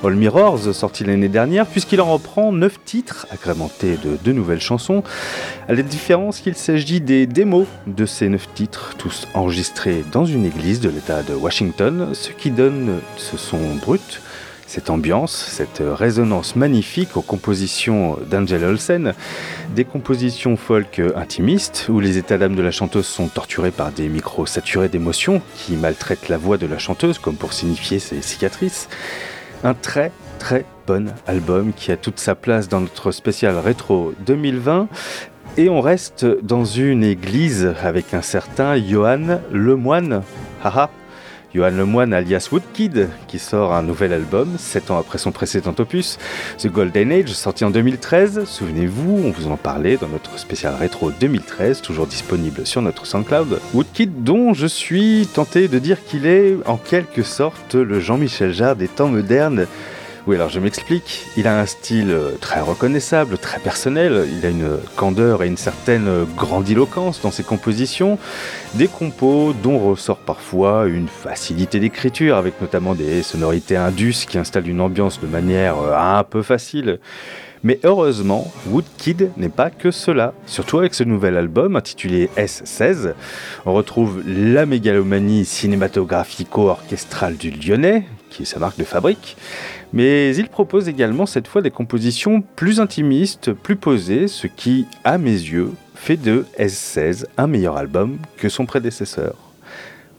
All 0.04 0.14
Mirrors, 0.14 0.74
sorti 0.76 1.04
l'année 1.04 1.28
dernière, 1.28 1.66
puisqu'il 1.66 2.00
en 2.02 2.14
reprend 2.14 2.52
9 2.52 2.78
titres, 2.86 3.26
agrémentés 3.32 3.98
de 3.98 4.16
deux 4.24 4.32
nouvelles 4.32 4.62
chansons, 4.62 5.04
à 5.68 5.74
la 5.74 5.82
différence 5.82 6.40
qu'il 6.40 6.56
s'agit 6.56 7.02
des 7.02 7.26
démos 7.26 7.68
de 7.88 8.06
ces 8.06 8.30
9 8.30 8.48
titres, 8.54 8.94
tous 9.00 9.28
enregistrés 9.34 10.04
dans 10.12 10.26
une 10.26 10.46
église 10.46 10.82
de 10.82 10.90
l'État 10.90 11.24
de 11.24 11.34
Washington, 11.34 12.10
ce 12.14 12.30
qui 12.30 12.52
donne 12.52 13.00
ce 13.16 13.38
son 13.38 13.58
brut, 13.76 14.22
cette 14.68 14.92
ambiance, 14.92 15.34
cette 15.34 15.82
résonance 15.82 16.56
magnifique 16.56 17.18
aux 17.18 17.22
compositions 17.22 18.20
d'Angel 18.30 18.66
Olsen, 18.66 19.16
des 19.74 19.86
compositions 19.86 20.58
folk 20.58 21.02
intimistes 21.16 21.88
où 21.90 22.00
les 22.00 22.20
états 22.20 22.38
d'âme 22.38 22.56
de 22.56 22.62
la 22.62 22.72
chanteuse 22.72 23.08
sont 23.08 23.30
torturés 23.30 23.72
par 23.72 23.92
des 23.92 24.10
micros 24.10 24.46
saturés 24.46 24.90
d'émotions 24.90 25.42
qui 25.56 25.76
maltraitent 25.76 26.30
la 26.30 26.38
voix 26.38 26.58
de 26.58 26.68
la 26.68 26.78
chanteuse 26.78 27.18
comme 27.18 27.36
pour 27.36 27.54
signifier 27.54 27.98
ses 27.98 28.22
cicatrices. 28.22 28.90
Un 29.64 29.74
très 29.74 30.12
très 30.38 30.66
bon 30.86 31.14
album 31.26 31.74
qui 31.74 31.92
a 31.92 31.98
toute 31.98 32.20
sa 32.20 32.36
place 32.36 32.70
dans 32.70 32.80
notre 32.80 33.12
spécial 33.12 33.58
rétro 33.58 34.14
2020. 34.26 34.88
Et 35.58 35.70
on 35.70 35.82
reste 35.82 36.26
dans 36.44 36.66
une 36.66 37.04
église 37.04 37.74
avec 37.84 38.14
un 38.14 38.22
certain 38.22 38.76
Johan 38.78 39.40
Lemoine. 39.52 40.22
Haha 40.64 40.90
Johan 41.54 41.72
Lemoine 41.72 42.14
alias 42.14 42.50
Woodkid, 42.52 43.08
qui 43.28 43.40
sort 43.40 43.74
un 43.74 43.82
nouvel 43.82 44.12
album, 44.12 44.56
7 44.58 44.92
ans 44.92 45.00
après 45.00 45.18
son 45.18 45.32
précédent 45.32 45.74
opus, 45.80 46.18
The 46.58 46.68
Golden 46.68 47.12
Age, 47.12 47.30
sorti 47.30 47.64
en 47.64 47.70
2013. 47.70 48.44
Souvenez-vous, 48.46 49.22
on 49.26 49.32
vous 49.32 49.48
en 49.48 49.56
parlait 49.56 49.98
dans 49.98 50.10
notre 50.10 50.38
spécial 50.38 50.76
rétro 50.76 51.12
2013, 51.12 51.82
toujours 51.82 52.06
disponible 52.06 52.66
sur 52.66 52.82
notre 52.82 53.06
SoundCloud. 53.06 53.62
Woodkid, 53.74 54.24
dont 54.24 54.54
je 54.54 54.68
suis 54.68 55.28
tenté 55.34 55.68
de 55.70 55.80
dire 55.80 56.04
qu'il 56.04 56.26
est 56.26 56.58
en 56.66 56.78
quelque 56.78 57.24
sorte 57.24 57.76
le 57.76 58.00
Jean-Michel 58.00 58.54
Jarre 58.54 58.76
des 58.76 58.90
temps 58.90 59.08
modernes. 59.08 59.68
Oui, 60.28 60.36
alors 60.36 60.50
je 60.50 60.60
m'explique. 60.60 61.26
Il 61.38 61.48
a 61.48 61.58
un 61.58 61.66
style 61.66 62.12
euh, 62.12 62.32
très 62.42 62.60
reconnaissable, 62.60 63.38
très 63.38 63.60
personnel. 63.60 64.28
Il 64.30 64.46
a 64.46 64.50
une 64.50 64.78
candeur 64.98 65.42
et 65.42 65.48
une 65.48 65.56
certaine 65.56 66.26
grandiloquence 66.36 67.22
dans 67.22 67.32
ses 67.32 67.44
compositions. 67.44 68.20
Des 68.74 68.90
compos 68.90 69.54
dont 69.64 69.80
ressort 69.80 70.18
parfois 70.18 70.88
une 70.88 71.08
facilité 71.08 71.80
d'écriture, 71.80 72.36
avec 72.36 72.60
notamment 72.60 72.94
des 72.94 73.24
sonorités 73.24 73.78
indus 73.78 74.26
qui 74.28 74.38
installent 74.38 74.68
une 74.68 74.82
ambiance 74.82 75.22
de 75.22 75.28
manière 75.28 75.78
euh, 75.80 75.96
un 75.96 76.26
peu 76.26 76.42
facile. 76.42 77.00
Mais 77.64 77.80
heureusement, 77.86 78.52
Woodkid 78.70 79.32
n'est 79.38 79.50
pas 79.50 79.70
que 79.70 79.92
cela. 79.92 80.34
Surtout 80.46 80.80
avec 80.80 80.94
ce 80.94 81.04
nouvel 81.04 81.38
album 81.38 81.78
intitulé 81.78 82.30
S16, 82.38 83.14
on 83.66 83.74
retrouve 83.74 84.22
la 84.28 84.66
mégalomanie 84.66 85.46
cinématographico-orchestrale 85.46 87.38
du 87.38 87.50
Lyonnais, 87.50 88.06
qui 88.30 88.44
est 88.44 88.46
sa 88.46 88.60
marque 88.60 88.78
de 88.78 88.84
fabrique. 88.84 89.38
Mais 89.94 90.36
il 90.36 90.50
propose 90.50 90.90
également 90.90 91.26
cette 91.26 91.48
fois 91.48 91.62
des 91.62 91.72
compositions 91.72 92.42
plus 92.56 92.80
intimistes, 92.80 93.54
plus 93.54 93.78
posées, 93.78 94.28
ce 94.28 94.48
qui, 94.48 94.86
à 95.04 95.18
mes 95.18 95.32
yeux, 95.32 95.72
fait 95.96 96.18
de 96.18 96.46
S16 96.60 97.26
un 97.38 97.48
meilleur 97.48 97.78
album 97.78 98.18
que 98.38 98.50
son 98.50 98.66
prédécesseur. 98.66 99.36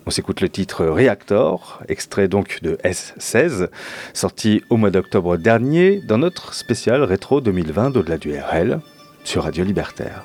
On 0.07 0.11
s'écoute 0.11 0.41
le 0.41 0.49
titre 0.49 0.87
Reactor, 0.87 1.83
extrait 1.87 2.29
donc 2.29 2.61
de 2.63 2.77
S16, 2.83 3.69
sorti 4.15 4.63
au 4.71 4.79
mois 4.79 4.91
d'octobre 4.91 5.37
dernier 5.37 6.01
dans 6.01 6.17
notre 6.17 6.55
spécial 6.55 7.03
rétro 7.03 7.43
2020 7.43 7.91
d'au-delà 7.91 8.17
du 8.17 8.33
RL 8.33 8.81
sur 9.25 9.43
Radio 9.45 9.65
Libertaire. 9.65 10.25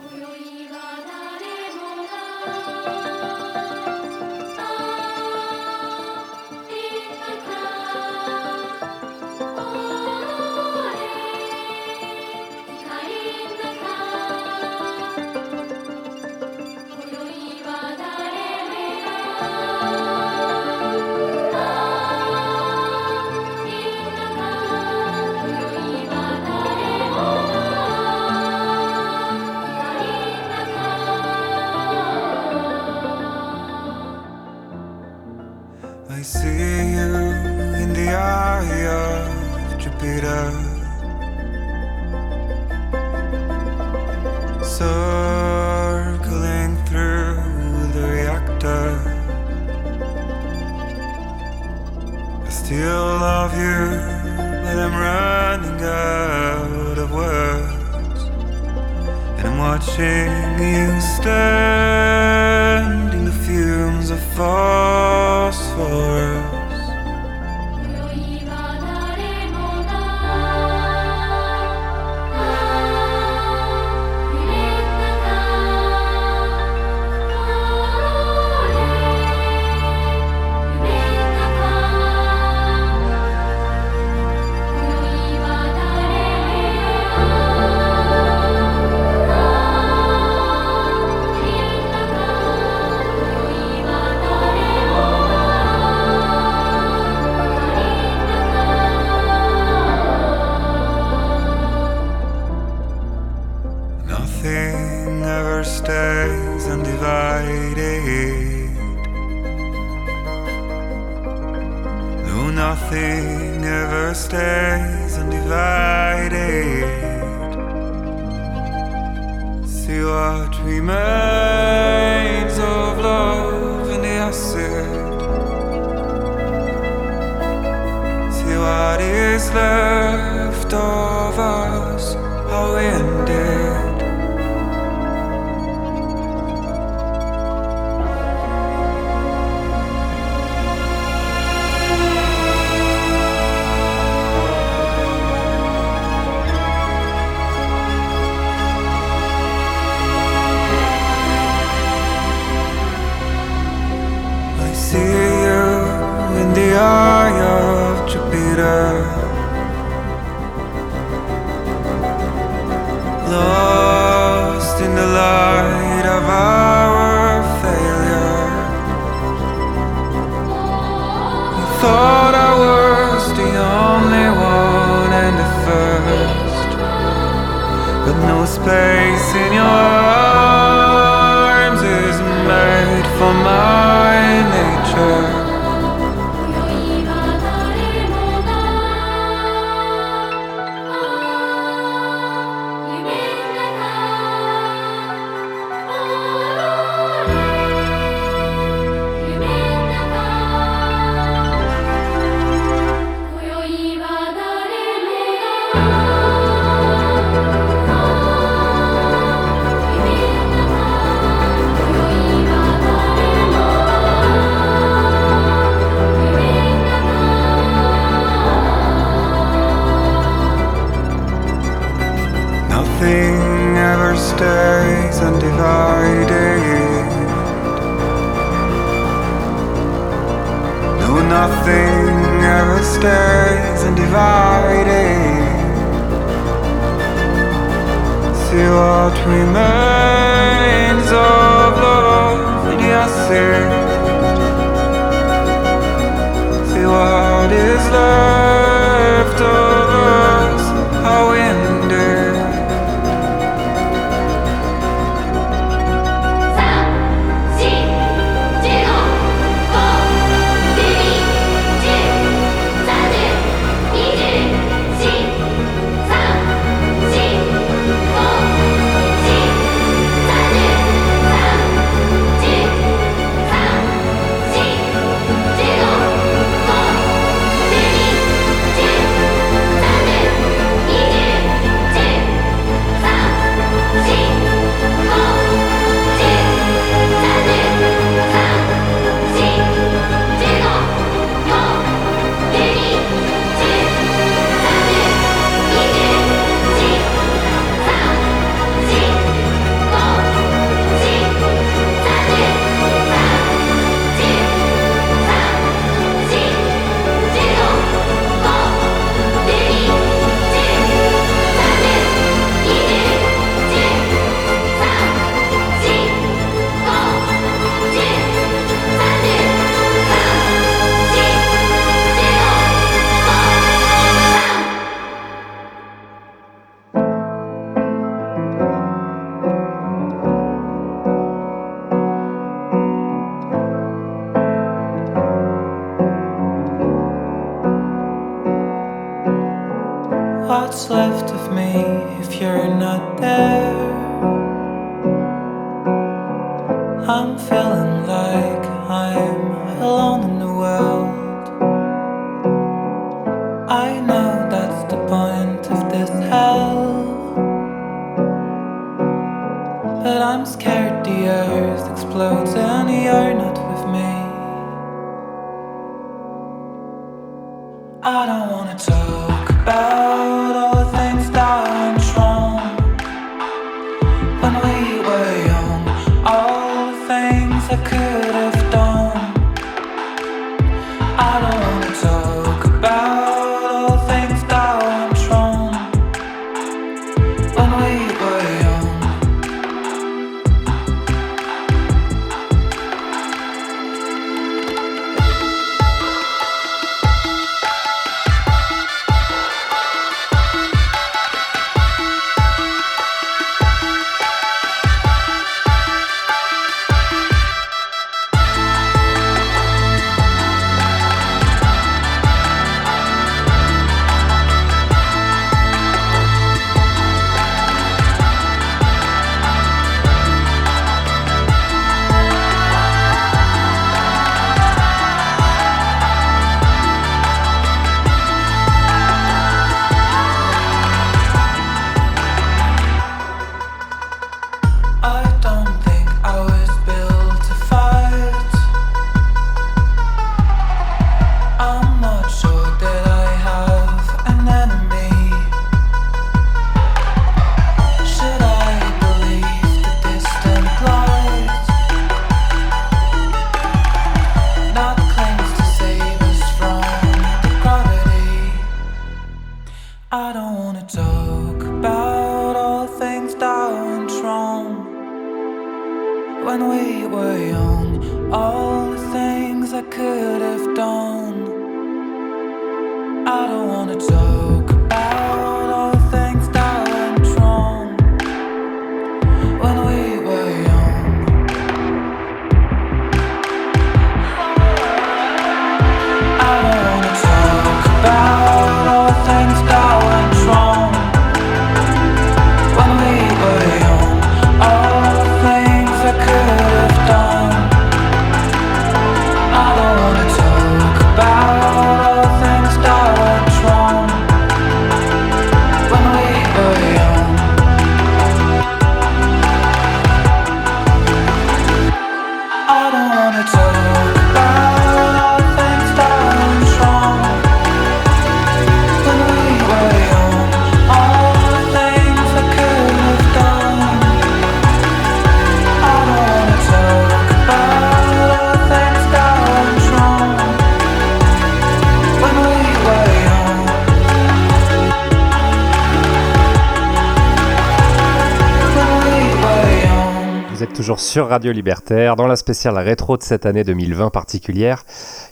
Sur 541.04 541.28
Radio 541.28 541.52
Libertaire, 541.52 542.16
dans 542.16 542.28
la 542.28 542.38
spéciale 542.38 542.78
rétro 542.78 543.18
de 543.18 543.24
cette 543.24 543.46
année 543.46 543.66
2020 543.66 544.10
particulière, 544.10 544.86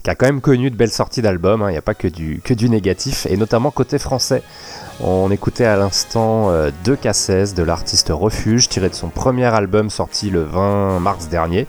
qui 0.03 0.09
a 0.09 0.15
quand 0.15 0.25
même 0.25 0.41
connu 0.41 0.71
de 0.71 0.75
belles 0.75 0.91
sorties 0.91 1.21
d'albums, 1.21 1.61
hein. 1.61 1.69
il 1.69 1.73
n'y 1.73 1.77
a 1.77 1.83
pas 1.83 1.93
que 1.93 2.07
du, 2.07 2.41
que 2.43 2.53
du 2.53 2.69
négatif, 2.69 3.27
et 3.29 3.37
notamment 3.37 3.71
côté 3.71 3.99
français. 3.99 4.41
On 5.03 5.31
écoutait 5.31 5.65
à 5.65 5.77
l'instant 5.77 6.51
euh, 6.51 6.69
2K16 6.85 7.55
de 7.55 7.63
l'artiste 7.63 8.11
Refuge, 8.11 8.69
tiré 8.69 8.87
de 8.87 8.93
son 8.93 9.09
premier 9.09 9.45
album 9.45 9.89
sorti 9.89 10.29
le 10.29 10.43
20 10.43 10.99
mars 10.99 11.27
dernier. 11.27 11.65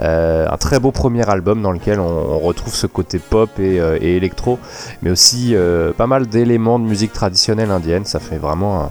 Euh, 0.00 0.46
un 0.50 0.56
très 0.56 0.78
beau 0.78 0.90
premier 0.90 1.28
album 1.28 1.60
dans 1.60 1.72
lequel 1.72 2.00
on, 2.00 2.38
retrouve 2.38 2.74
ce 2.74 2.86
côté 2.86 3.18
pop 3.18 3.50
et, 3.58 3.78
euh, 3.80 3.98
électro, 4.00 4.58
mais 5.02 5.10
aussi 5.10 5.54
euh, 5.54 5.92
pas 5.92 6.06
mal 6.06 6.26
d'éléments 6.26 6.78
de 6.78 6.84
musique 6.84 7.12
traditionnelle 7.12 7.70
indienne. 7.70 8.06
Ça 8.06 8.18
fait 8.18 8.38
vraiment 8.38 8.90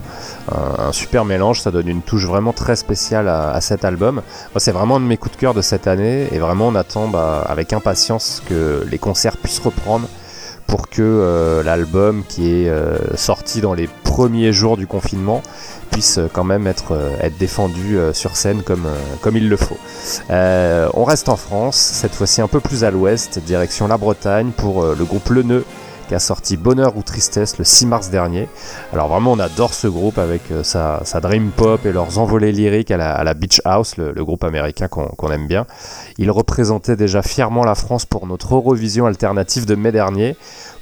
un, 0.52 0.92
super 0.92 1.24
mélange, 1.24 1.60
ça 1.60 1.72
donne 1.72 1.88
une 1.88 2.02
touche 2.02 2.26
vraiment 2.26 2.52
très 2.52 2.76
spéciale 2.76 3.28
à, 3.28 3.60
cet 3.60 3.84
album. 3.84 4.22
C'est 4.56 4.72
vraiment 4.72 4.96
un 4.96 5.00
de 5.00 5.04
mes 5.06 5.16
coups 5.16 5.34
de 5.34 5.40
cœur 5.40 5.54
de 5.54 5.62
cette 5.62 5.88
année, 5.88 6.28
et 6.32 6.38
vraiment 6.38 6.68
on 6.68 6.74
attend 6.76 7.08
bah, 7.08 7.44
avec 7.48 7.72
impatience 7.72 8.40
que 8.48 8.79
les 8.88 8.98
concerts 8.98 9.36
puissent 9.36 9.60
reprendre 9.60 10.08
pour 10.70 10.88
que 10.88 11.02
euh, 11.02 11.62
l'album 11.64 12.22
qui 12.28 12.52
est 12.52 12.68
euh, 12.68 12.96
sorti 13.16 13.60
dans 13.60 13.74
les 13.74 13.88
premiers 14.04 14.52
jours 14.52 14.76
du 14.76 14.86
confinement 14.86 15.42
puisse 15.90 16.18
euh, 16.18 16.28
quand 16.32 16.44
même 16.44 16.68
être, 16.68 16.92
euh, 16.92 17.28
défendu 17.38 17.98
euh, 17.98 18.12
sur 18.12 18.36
scène 18.36 18.62
comme, 18.62 18.86
euh, 18.86 18.96
comme 19.20 19.36
il 19.36 19.48
le 19.48 19.56
faut. 19.56 19.78
Euh, 20.30 20.88
on 20.94 21.04
reste 21.04 21.28
en 21.28 21.36
France, 21.36 21.76
cette 21.76 22.14
fois-ci 22.14 22.40
un 22.40 22.46
peu 22.46 22.60
plus 22.60 22.84
à 22.84 22.92
l'ouest, 22.92 23.40
direction 23.40 23.88
la 23.88 23.98
Bretagne 23.98 24.52
pour 24.56 24.84
euh, 24.84 24.94
le 24.96 25.04
groupe 25.04 25.28
Le 25.30 25.42
Nœud 25.42 25.64
a 26.14 26.18
sorti 26.18 26.56
Bonheur 26.56 26.96
ou 26.96 27.02
Tristesse 27.02 27.58
le 27.58 27.64
6 27.64 27.86
mars 27.86 28.10
dernier. 28.10 28.48
Alors 28.92 29.08
vraiment 29.08 29.32
on 29.32 29.38
adore 29.38 29.74
ce 29.74 29.86
groupe 29.86 30.18
avec 30.18 30.50
euh, 30.50 30.62
sa, 30.62 31.02
dream 31.20 31.50
pop 31.50 31.84
et 31.86 31.92
leurs 31.92 32.18
envolées 32.18 32.52
lyriques 32.52 32.90
à 32.90 32.96
la, 32.96 33.34
Beach 33.34 33.60
House, 33.64 33.96
le, 33.96 34.12
groupe 34.24 34.44
américain 34.44 34.88
qu'on 34.88 35.30
aime 35.30 35.46
bien. 35.46 35.66
Il 36.18 36.30
représentait 36.30 36.96
déjà 36.96 37.22
fièrement 37.22 37.64
la 37.64 37.74
France 37.74 38.04
pour 38.06 38.26
notre 38.26 38.54
Eurovision 38.54 39.06
alternative 39.06 39.66
de 39.66 39.74
mai 39.74 39.92
dernier. 39.92 40.36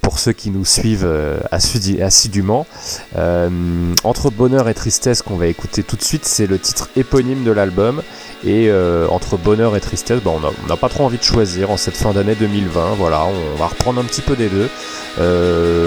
Pour 0.09 0.18
ceux 0.18 0.32
qui 0.32 0.48
nous 0.48 0.64
suivent 0.64 1.04
euh, 1.04 1.38
assidûment, 1.50 2.66
Euh, 3.18 3.50
entre 4.04 4.30
bonheur 4.30 4.70
et 4.70 4.72
tristesse 4.72 5.20
qu'on 5.20 5.36
va 5.36 5.48
écouter 5.48 5.82
tout 5.82 5.96
de 5.96 6.02
suite, 6.02 6.24
c'est 6.24 6.46
le 6.46 6.59
titre 6.59 6.88
éponyme 6.96 7.44
de 7.44 7.50
l'album. 7.50 8.00
Et 8.42 8.70
euh, 8.70 9.06
entre 9.11 9.36
bonheur 9.36 9.76
et 9.76 9.80
tristesse, 9.80 10.22
bah, 10.24 10.30
on 10.34 10.66
n'a 10.66 10.76
pas 10.78 10.88
trop 10.88 11.04
envie 11.04 11.18
de 11.18 11.22
choisir 11.22 11.70
en 11.70 11.76
cette 11.76 11.98
fin 11.98 12.12
d'année 12.14 12.36
2020. 12.36 12.94
Voilà, 12.96 13.26
on 13.26 13.59
va 13.59 13.66
reprendre 13.66 14.00
un 14.00 14.04
petit 14.04 14.22
peu 14.22 14.34
des 14.34 14.48
deux. 14.48 14.70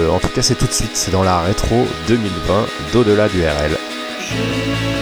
En 0.08 0.20
tout 0.20 0.28
cas, 0.28 0.42
c'est 0.42 0.54
tout 0.54 0.66
de 0.66 0.72
suite, 0.72 0.92
c'est 0.94 1.10
dans 1.10 1.24
la 1.24 1.40
rétro 1.40 1.84
2020 2.06 2.66
d'au-delà 2.92 3.28
du 3.28 3.42
RL. 3.42 5.01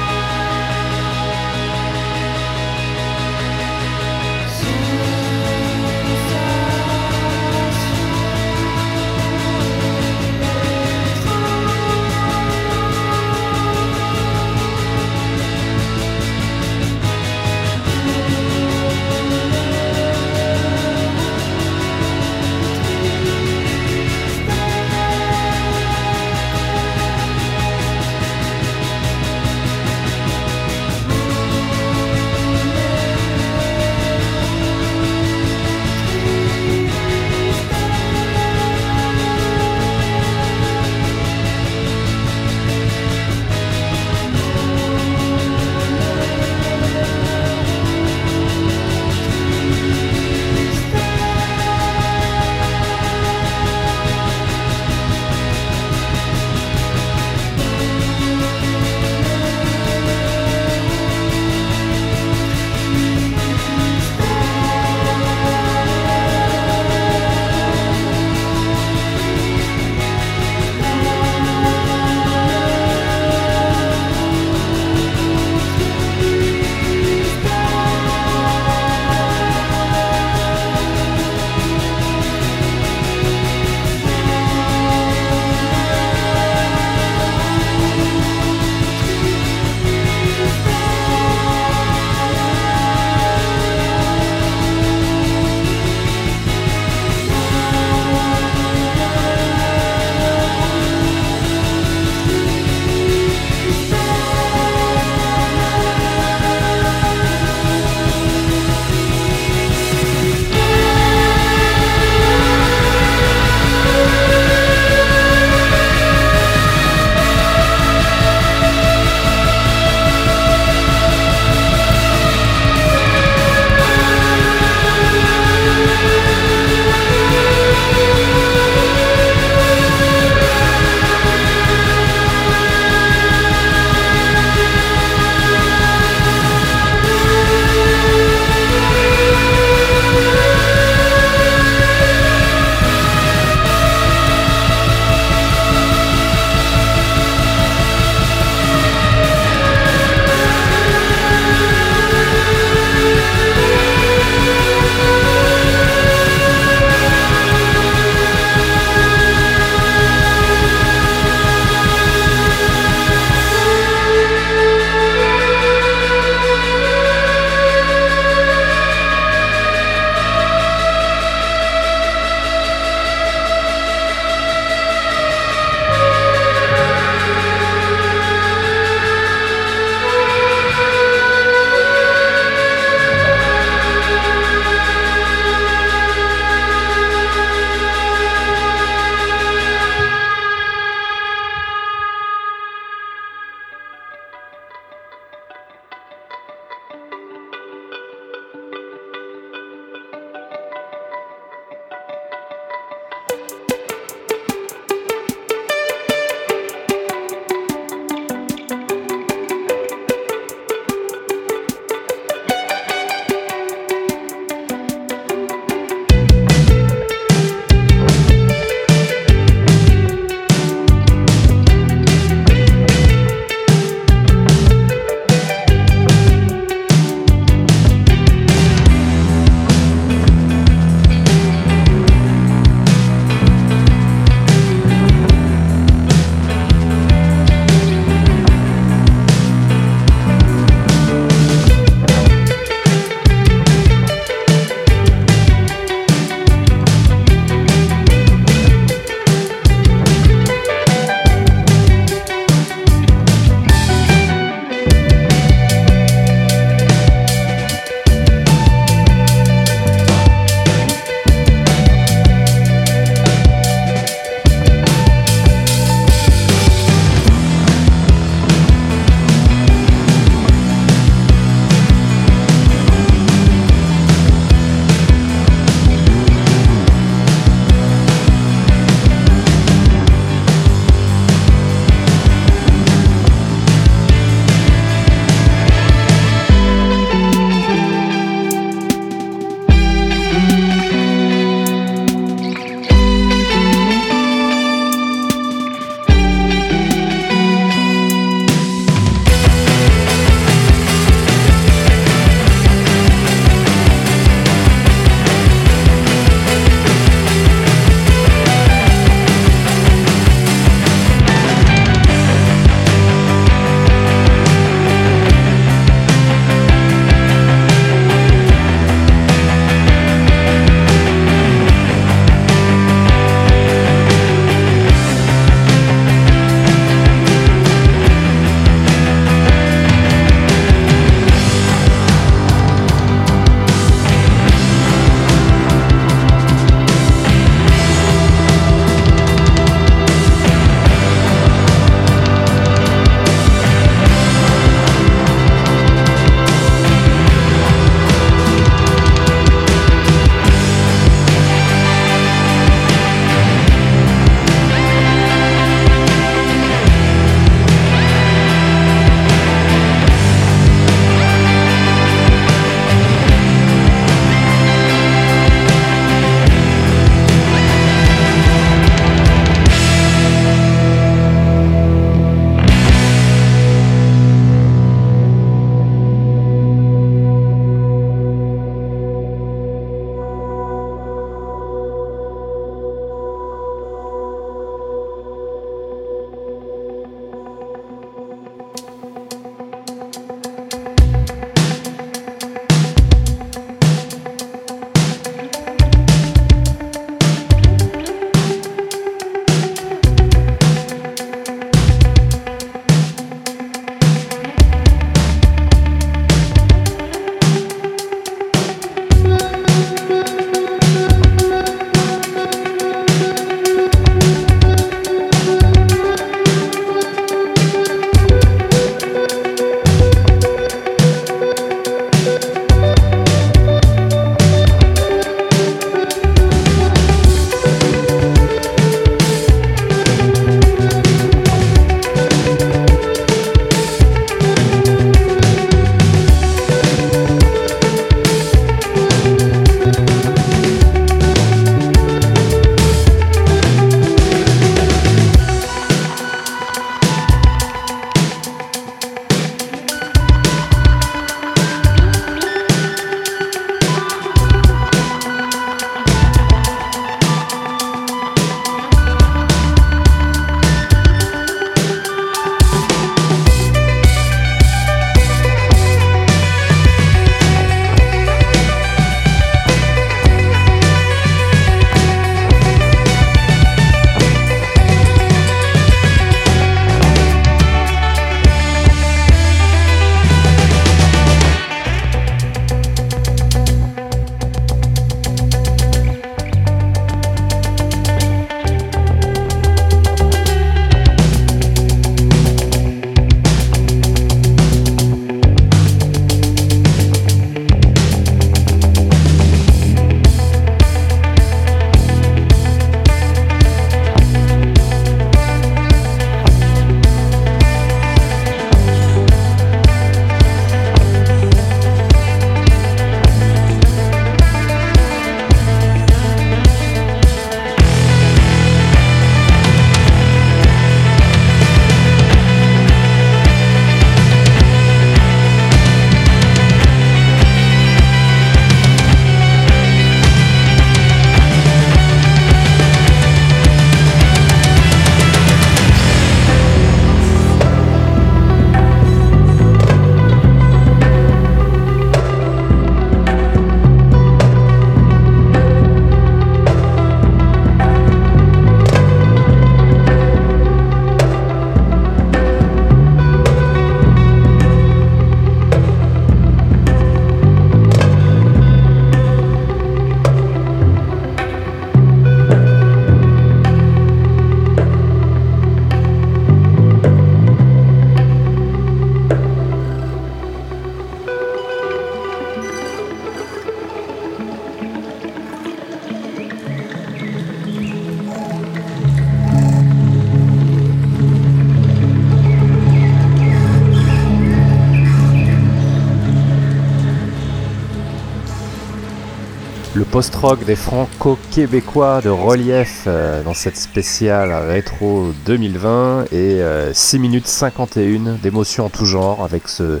Des 590.66 590.76
franco-québécois 590.76 592.22
de 592.22 592.30
relief 592.30 593.04
euh, 593.06 593.42
dans 593.42 593.52
cette 593.52 593.76
spéciale 593.76 594.54
rétro 594.68 595.32
2020 595.44 596.26
et 596.32 596.62
euh, 596.62 596.94
6 596.94 597.18
minutes 597.18 597.46
51 597.46 598.36
d'émotions 598.42 598.86
en 598.86 598.88
tout 598.88 599.04
genre 599.04 599.44
avec 599.44 599.68
ce, 599.68 600.00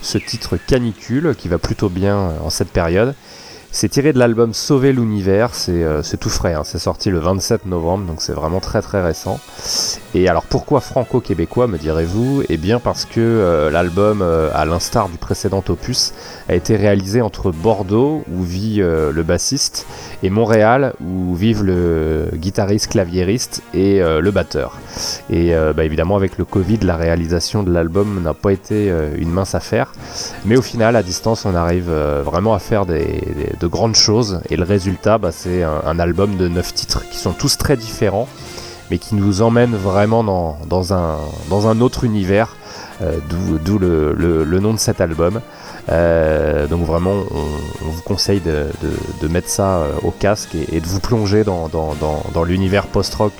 ce 0.00 0.16
titre 0.16 0.56
canicule 0.56 1.34
qui 1.36 1.48
va 1.48 1.58
plutôt 1.58 1.90
bien 1.90 2.16
euh, 2.16 2.30
en 2.42 2.50
cette 2.50 2.70
période. 2.70 3.14
C'est 3.70 3.90
tiré 3.90 4.14
de 4.14 4.18
l'album 4.18 4.54
Sauver 4.54 4.92
l'univers, 4.94 5.50
c'est 5.54 5.84
euh, 5.84 6.00
tout 6.18 6.30
frais, 6.30 6.54
hein. 6.54 6.62
c'est 6.64 6.78
sorti 6.78 7.10
le 7.10 7.18
27 7.18 7.66
novembre, 7.66 8.06
donc 8.06 8.22
c'est 8.22 8.32
vraiment 8.32 8.60
très 8.60 8.80
très 8.80 9.02
récent. 9.02 9.38
Et 10.14 10.26
alors 10.26 10.44
pourquoi 10.44 10.80
franco-québécois 10.80 11.66
me 11.66 11.76
direz-vous? 11.76 12.42
Eh 12.48 12.56
bien 12.56 12.80
parce 12.80 13.04
que 13.04 13.20
euh, 13.20 13.70
l'album, 13.70 14.20
euh, 14.22 14.48
à 14.54 14.64
l'instar 14.64 15.10
du 15.10 15.18
précédent 15.18 15.62
opus, 15.68 16.14
a 16.48 16.54
été 16.54 16.76
réalisé 16.76 17.20
entre 17.20 17.52
Bordeaux, 17.52 18.24
où 18.32 18.42
vit 18.42 18.76
le 18.78 19.22
bassiste, 19.22 19.86
et 20.22 20.30
Montréal, 20.30 20.94
où 21.04 21.34
vivent 21.34 21.62
le 21.62 22.30
guitariste, 22.34 22.88
claviériste 22.88 23.62
et 23.74 24.00
le 24.00 24.30
batteur. 24.30 24.78
Et 25.28 25.52
bah, 25.76 25.84
évidemment 25.84 26.16
avec 26.16 26.38
le 26.38 26.44
Covid, 26.46 26.78
la 26.78 26.96
réalisation 26.96 27.62
de 27.62 27.70
l'album 27.70 28.22
n'a 28.22 28.32
pas 28.32 28.50
été 28.52 28.90
une 29.16 29.30
mince 29.30 29.54
affaire. 29.54 29.92
Mais 30.46 30.56
au 30.56 30.62
final, 30.62 30.96
à 30.96 31.02
distance, 31.02 31.44
on 31.44 31.54
arrive 31.54 31.90
vraiment 32.24 32.54
à 32.54 32.58
faire 32.58 32.86
des- 32.86 33.20
de 33.60 33.66
grandes 33.66 33.96
choses. 33.96 34.40
Et 34.48 34.56
le 34.56 34.64
résultat, 34.64 35.18
bah, 35.18 35.32
c'est 35.32 35.62
un, 35.62 35.98
album 35.98 36.36
de 36.36 36.48
9 36.48 36.74
titres 36.74 37.02
qui 37.10 37.18
sont 37.18 37.32
tous 37.32 37.58
très 37.58 37.76
différents, 37.76 38.28
mais 38.90 38.98
qui 38.98 39.14
nous 39.14 39.42
emmènent 39.42 39.76
vraiment 39.76 40.24
dans, 40.24 40.58
dans 40.68 40.92
un, 40.94 41.16
dans 41.50 41.68
un 41.68 41.80
autre 41.80 42.04
univers, 42.04 42.56
euh, 43.02 43.18
d'où 43.64 43.78
le, 43.78 44.60
nom 44.60 44.72
de 44.74 44.78
cet 44.78 45.00
album. 45.00 45.40
Euh, 45.90 46.66
donc 46.66 46.84
vraiment, 46.84 47.24
on, 47.30 47.88
vous 47.88 48.02
conseille 48.02 48.40
de, 48.40 48.66
de- 49.22 49.28
mettre 49.28 49.48
ça 49.48 49.78
euh, 49.78 49.92
au 50.02 50.10
casque 50.10 50.54
et, 50.54 50.80
de 50.80 50.86
vous 50.86 51.00
plonger 51.00 51.44
dans, 51.44 52.44
l'univers 52.46 52.86
post-rock. 52.86 53.32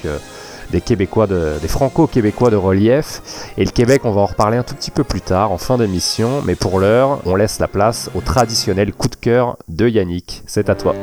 Des 0.71 0.81
Québécois, 0.81 1.27
de, 1.27 1.55
des 1.61 1.69
Franco-Québécois 1.69 2.51
de 2.51 2.57
relief. 2.57 3.23
Et 3.57 3.65
le 3.65 3.71
Québec, 3.71 4.03
on 4.05 4.13
va 4.13 4.21
en 4.23 4.27
reparler 4.27 4.57
un 4.57 4.63
tout 4.63 4.75
petit 4.75 4.91
peu 4.91 5.05
plus 5.05 5.21
tard, 5.21 5.53
en 5.53 5.59
fin 5.59 5.79
d'émission. 5.79 6.43
Mais 6.45 6.55
pour 6.55 6.79
l'heure, 6.79 7.21
on 7.25 7.35
laisse 7.35 7.59
la 7.59 7.69
place 7.69 8.11
au 8.15 8.21
traditionnel 8.21 8.93
coup 8.93 9.09
de 9.09 9.17
cœur 9.17 9.57
de 9.69 9.89
Yannick. 9.89 10.43
C'est 10.47 10.69
à 10.69 10.75
toi. 10.75 10.95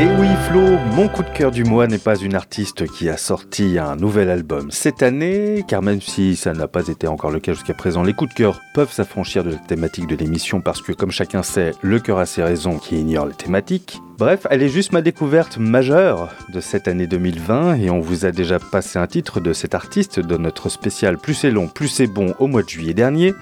Et 0.00 0.06
oui 0.18 0.28
Flo, 0.48 0.78
mon 0.94 1.08
coup 1.08 1.22
de 1.22 1.28
cœur 1.28 1.50
du 1.50 1.62
mois 1.62 1.86
n'est 1.86 1.98
pas 1.98 2.16
une 2.16 2.34
artiste 2.34 2.86
qui 2.86 3.10
a 3.10 3.18
sorti 3.18 3.78
un 3.78 3.96
nouvel 3.96 4.30
album 4.30 4.70
cette 4.70 5.02
année, 5.02 5.62
car 5.68 5.82
même 5.82 6.00
si 6.00 6.36
ça 6.36 6.54
n'a 6.54 6.66
pas 6.68 6.88
été 6.88 7.06
encore 7.06 7.30
le 7.30 7.38
cas 7.38 7.52
jusqu'à 7.52 7.74
présent, 7.74 8.02
les 8.02 8.14
coups 8.14 8.30
de 8.30 8.34
cœur 8.34 8.62
peuvent 8.72 8.90
s'affranchir 8.90 9.44
de 9.44 9.50
la 9.50 9.56
thématique 9.58 10.06
de 10.06 10.16
l'émission 10.16 10.62
parce 10.62 10.80
que 10.80 10.92
comme 10.92 11.10
chacun 11.10 11.42
sait, 11.42 11.72
le 11.82 11.98
cœur 12.00 12.18
a 12.18 12.24
ses 12.24 12.42
raisons 12.42 12.78
qui 12.78 12.98
ignorent 12.98 13.26
les 13.26 13.34
thématiques. 13.34 14.00
Bref, 14.16 14.46
elle 14.48 14.62
est 14.62 14.70
juste 14.70 14.92
ma 14.92 15.02
découverte 15.02 15.58
majeure 15.58 16.30
de 16.48 16.60
cette 16.60 16.88
année 16.88 17.06
2020 17.06 17.74
et 17.74 17.90
on 17.90 18.00
vous 18.00 18.24
a 18.24 18.32
déjà 18.32 18.58
passé 18.58 18.98
un 18.98 19.06
titre 19.06 19.38
de 19.38 19.52
cet 19.52 19.74
artiste 19.74 20.18
dans 20.18 20.38
notre 20.38 20.70
spécial 20.70 21.18
Plus 21.18 21.34
c'est 21.34 21.50
long, 21.50 21.68
plus 21.68 21.88
c'est 21.88 22.06
bon 22.06 22.34
au 22.38 22.46
mois 22.46 22.62
de 22.62 22.70
juillet 22.70 22.94
dernier. 22.94 23.34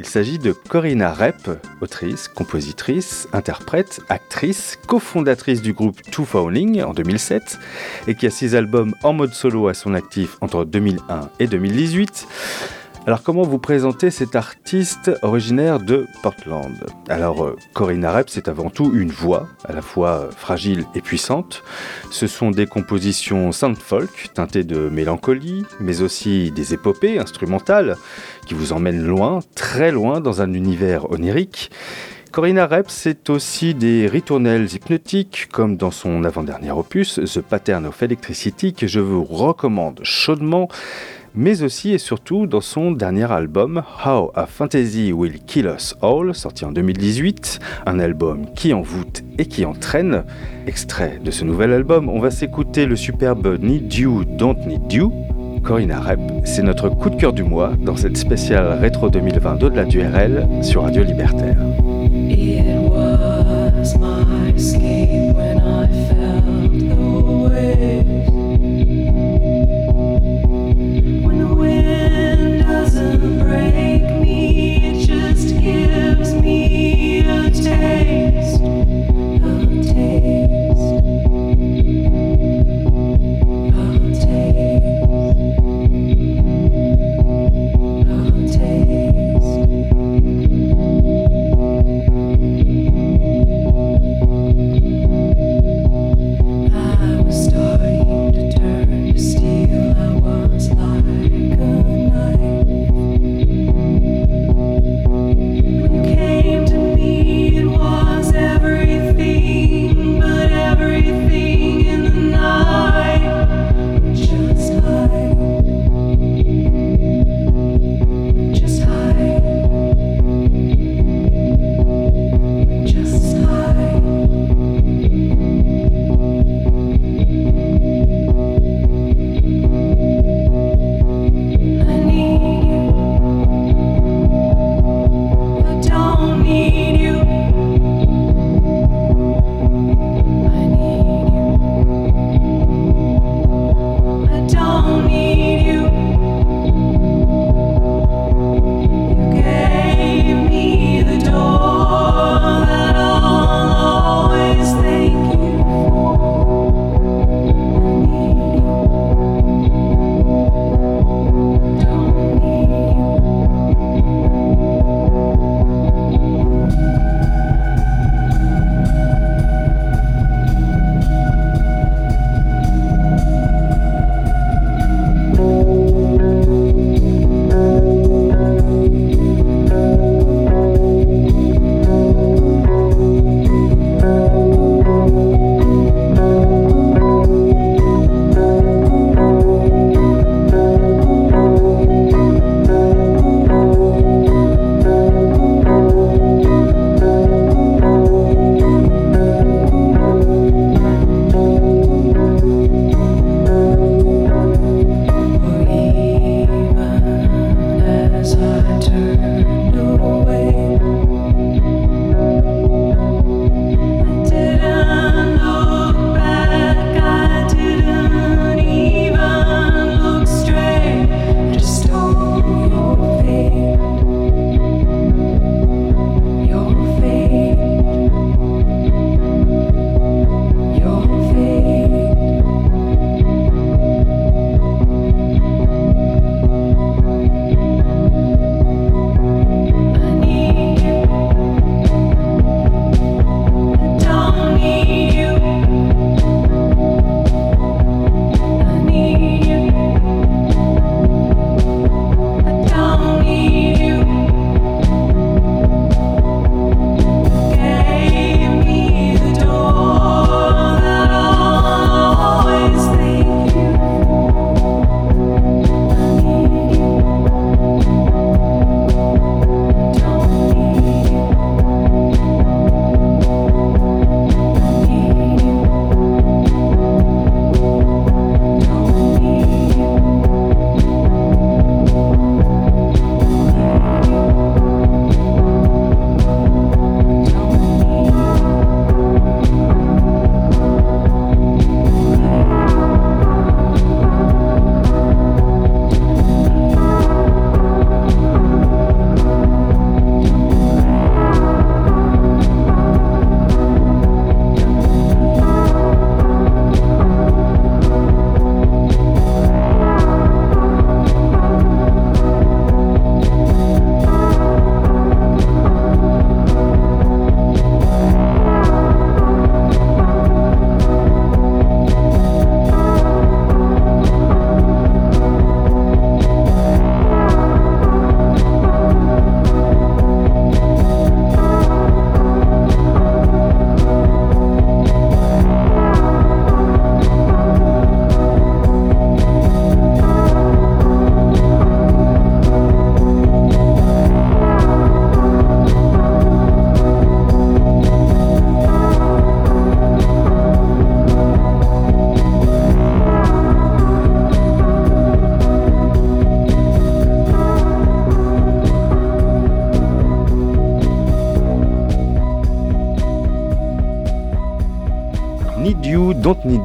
Il 0.00 0.06
s'agit 0.06 0.38
de 0.38 0.52
Corinna 0.52 1.12
Rep, 1.12 1.50
autrice, 1.82 2.26
compositrice, 2.26 3.28
interprète, 3.34 4.00
actrice, 4.08 4.78
cofondatrice 4.86 5.60
du 5.60 5.74
groupe 5.74 6.00
Two 6.10 6.24
Falling 6.24 6.82
en 6.82 6.94
2007 6.94 7.58
et 8.06 8.14
qui 8.14 8.26
a 8.26 8.30
six 8.30 8.54
albums 8.54 8.94
en 9.02 9.12
mode 9.12 9.34
solo 9.34 9.68
à 9.68 9.74
son 9.74 9.92
actif 9.92 10.38
entre 10.40 10.64
2001 10.64 11.28
et 11.38 11.46
2018. 11.46 12.26
Alors 13.06 13.22
comment 13.22 13.42
vous 13.42 13.58
présenter 13.58 14.10
cet 14.10 14.36
artiste 14.36 15.10
originaire 15.22 15.80
de 15.80 16.06
Portland? 16.22 16.86
Alors 17.08 17.44
euh, 17.44 17.56
Corinna 17.72 18.12
Rep 18.12 18.28
c'est 18.28 18.46
avant 18.46 18.68
tout 18.68 18.92
une 18.94 19.10
voix, 19.10 19.48
à 19.66 19.72
la 19.72 19.80
fois 19.80 20.10
euh, 20.10 20.30
fragile 20.30 20.84
et 20.94 21.00
puissante. 21.00 21.62
Ce 22.10 22.26
sont 22.26 22.50
des 22.50 22.66
compositions 22.66 23.52
sound 23.52 23.78
folk 23.78 24.30
teintées 24.34 24.64
de 24.64 24.90
mélancolie, 24.90 25.64
mais 25.80 26.02
aussi 26.02 26.50
des 26.50 26.74
épopées 26.74 27.18
instrumentales 27.18 27.96
qui 28.46 28.52
vous 28.52 28.74
emmènent 28.74 29.02
loin, 29.02 29.38
très 29.54 29.92
loin 29.92 30.20
dans 30.20 30.42
un 30.42 30.52
univers 30.52 31.10
onirique. 31.10 31.70
Corinna 32.32 32.68
Rep, 32.68 32.90
c'est 32.90 33.28
aussi 33.28 33.74
des 33.74 34.06
ritournelles 34.06 34.72
hypnotiques, 34.72 35.48
comme 35.50 35.76
dans 35.76 35.90
son 35.90 36.22
avant-dernier 36.22 36.70
opus, 36.70 37.14
The 37.14 37.40
Pattern 37.40 37.86
of 37.86 38.00
Electricity, 38.04 38.72
que 38.72 38.86
je 38.86 39.00
vous 39.00 39.24
recommande 39.24 39.98
chaudement, 40.04 40.68
mais 41.34 41.62
aussi 41.62 41.92
et 41.92 41.98
surtout 41.98 42.46
dans 42.46 42.60
son 42.60 42.92
dernier 42.92 43.30
album, 43.30 43.82
How 44.04 44.30
a 44.34 44.46
Fantasy 44.46 45.12
Will 45.12 45.40
Kill 45.46 45.66
Us 45.66 45.94
All, 46.02 46.34
sorti 46.34 46.64
en 46.64 46.72
2018, 46.72 47.60
un 47.86 47.98
album 47.98 48.46
qui 48.54 48.72
envoûte 48.72 49.22
et 49.38 49.46
qui 49.46 49.64
entraîne. 49.64 50.24
Extrait 50.66 51.20
de 51.24 51.30
ce 51.30 51.44
nouvel 51.44 51.72
album, 51.72 52.08
on 52.08 52.20
va 52.20 52.30
s'écouter 52.30 52.86
le 52.86 52.96
superbe 52.96 53.58
Need 53.60 53.92
You, 53.94 54.24
Don't 54.24 54.66
Need 54.66 54.92
You, 54.92 55.12
Corinna 55.62 56.00
Rep, 56.00 56.20
c'est 56.44 56.62
notre 56.62 56.88
coup 56.88 57.10
de 57.10 57.16
cœur 57.16 57.32
du 57.32 57.42
mois 57.42 57.72
dans 57.78 57.96
cette 57.96 58.16
spéciale 58.16 58.78
rétro 58.80 59.10
2020 59.10 59.56
d'au-delà 59.56 59.84
du 59.84 60.00
RL 60.00 60.46
sur 60.62 60.82
Radio 60.82 61.02
Libertaire. 61.02 61.56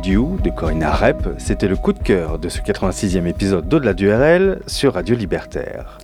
De 0.06 0.52
Corinna 0.52 0.92
Rep, 0.92 1.30
c'était 1.40 1.68
le 1.68 1.76
coup 1.76 1.92
de 1.92 1.98
cœur 1.98 2.38
de 2.38 2.48
ce 2.48 2.60
86e 2.60 3.26
épisode 3.26 3.68
d'Au-delà 3.68 3.96
du 3.96 4.14
RL 4.14 4.60
sur 4.68 4.94
Radio 4.94 5.16
Libertaire. 5.16 5.98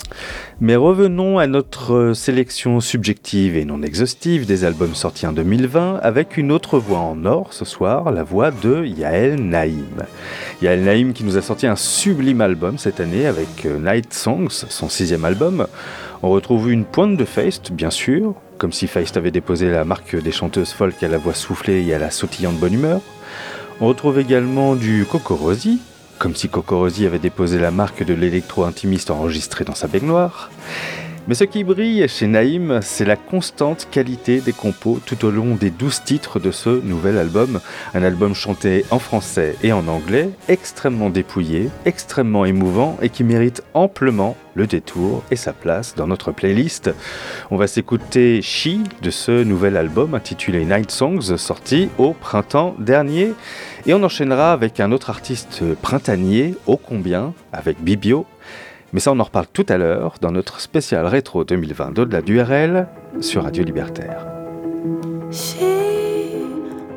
Mais 0.59 0.75
revenons 0.75 1.37
à 1.37 1.45
notre 1.45 2.13
sélection 2.15 2.79
subjective 2.79 3.55
et 3.55 3.63
non 3.63 3.83
exhaustive 3.83 4.47
des 4.47 4.65
albums 4.65 4.95
sortis 4.95 5.27
en 5.27 5.33
2020 5.33 5.99
avec 6.01 6.37
une 6.37 6.51
autre 6.51 6.79
voix 6.79 6.97
en 6.97 7.25
or 7.25 7.53
ce 7.53 7.63
soir, 7.63 8.11
la 8.11 8.23
voix 8.23 8.49
de 8.49 8.83
Yael 8.83 9.35
Naïm. 9.35 10.03
Yael 10.63 10.83
Naïm 10.83 11.13
qui 11.13 11.23
nous 11.23 11.37
a 11.37 11.43
sorti 11.43 11.67
un 11.67 11.75
sublime 11.75 12.41
album 12.41 12.79
cette 12.79 13.01
année 13.01 13.27
avec 13.27 13.67
euh, 13.67 13.77
Night 13.77 14.15
Songs, 14.15 14.49
son 14.49 14.89
sixième 14.89 15.25
album. 15.25 15.67
On 16.23 16.31
retrouve 16.31 16.71
une 16.71 16.85
pointe 16.85 17.17
de 17.17 17.25
Feist, 17.25 17.71
bien 17.71 17.91
sûr, 17.91 18.33
comme 18.57 18.71
si 18.71 18.87
Feist 18.87 19.15
avait 19.15 19.29
déposé 19.29 19.69
la 19.69 19.85
marque 19.85 20.15
des 20.15 20.31
chanteuses 20.31 20.71
folk 20.71 21.03
à 21.03 21.07
la 21.07 21.19
voix 21.19 21.35
soufflée 21.35 21.85
et 21.85 21.93
à 21.93 21.99
la 21.99 22.09
sautillante 22.09 22.57
bonne 22.57 22.73
humeur. 22.73 22.99
On 23.83 23.87
retrouve 23.87 24.19
également 24.19 24.75
du 24.75 25.07
Cocorosi, 25.09 25.81
comme 26.19 26.35
si 26.35 26.49
Cocorosi 26.49 27.07
avait 27.07 27.17
déposé 27.17 27.57
la 27.57 27.71
marque 27.71 28.03
de 28.03 28.13
l'électro-intimiste 28.13 29.09
enregistré 29.09 29.65
dans 29.65 29.73
sa 29.73 29.87
baignoire. 29.87 30.51
Mais 31.31 31.35
ce 31.35 31.45
qui 31.45 31.63
brille 31.63 32.05
chez 32.09 32.27
Naïm, 32.27 32.81
c'est 32.81 33.05
la 33.05 33.15
constante 33.15 33.87
qualité 33.89 34.41
des 34.41 34.51
compos 34.51 34.99
tout 35.05 35.23
au 35.23 35.31
long 35.31 35.55
des 35.55 35.69
douze 35.69 36.03
titres 36.03 36.41
de 36.41 36.51
ce 36.51 36.81
nouvel 36.81 37.17
album. 37.17 37.61
Un 37.93 38.03
album 38.03 38.35
chanté 38.35 38.83
en 38.91 38.99
français 38.99 39.55
et 39.63 39.71
en 39.71 39.87
anglais, 39.87 40.31
extrêmement 40.49 41.09
dépouillé, 41.09 41.69
extrêmement 41.85 42.43
émouvant 42.43 42.97
et 43.01 43.07
qui 43.07 43.23
mérite 43.23 43.63
amplement 43.73 44.35
le 44.55 44.67
détour 44.67 45.23
et 45.31 45.37
sa 45.37 45.53
place 45.53 45.95
dans 45.95 46.05
notre 46.05 46.33
playlist. 46.33 46.91
On 47.49 47.55
va 47.55 47.67
s'écouter 47.67 48.41
She 48.41 48.79
de 49.01 49.09
ce 49.09 49.45
nouvel 49.45 49.77
album 49.77 50.15
intitulé 50.15 50.65
Night 50.65 50.91
Songs, 50.91 51.37
sorti 51.37 51.87
au 51.97 52.11
printemps 52.11 52.75
dernier. 52.77 53.31
Et 53.85 53.93
on 53.93 54.03
enchaînera 54.03 54.51
avec 54.51 54.81
un 54.81 54.91
autre 54.91 55.09
artiste 55.09 55.63
printanier, 55.81 56.55
ô 56.67 56.75
combien, 56.75 57.33
avec 57.53 57.81
Bibio. 57.81 58.25
Mais 58.93 58.99
ça, 58.99 59.11
on 59.13 59.19
en 59.19 59.23
reparle 59.23 59.47
tout 59.53 59.65
à 59.69 59.77
l'heure 59.77 60.15
dans 60.21 60.31
notre 60.31 60.59
spécial 60.59 61.05
rétro 61.05 61.45
2020 61.45 61.91
d'au-delà 61.91 62.21
du 62.21 62.41
RL 62.41 62.87
sur 63.21 63.43
Radio 63.43 63.63
Libertaire. 63.63 64.25
She 65.31 65.55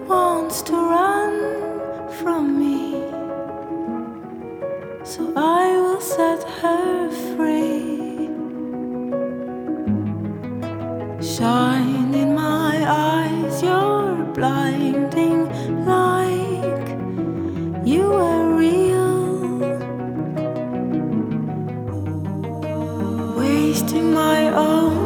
wants 0.09 0.63
to 0.65 0.75
run 0.75 1.33
from 2.11 2.59
me, 2.59 2.95
so 5.05 5.23
I 5.37 5.77
will 5.77 6.01
set 6.01 6.45
her 6.63 7.11
free. 7.37 8.29
Shine 11.21 12.13
in 12.13 12.35
my 12.35 12.85
eyes, 12.89 13.63
you're 13.63 14.27
blinding 14.35 15.47
like 15.87 16.97
you 17.87 18.13
are 18.13 18.57
real. 18.57 18.94
My 23.95 24.49
own 24.49 25.04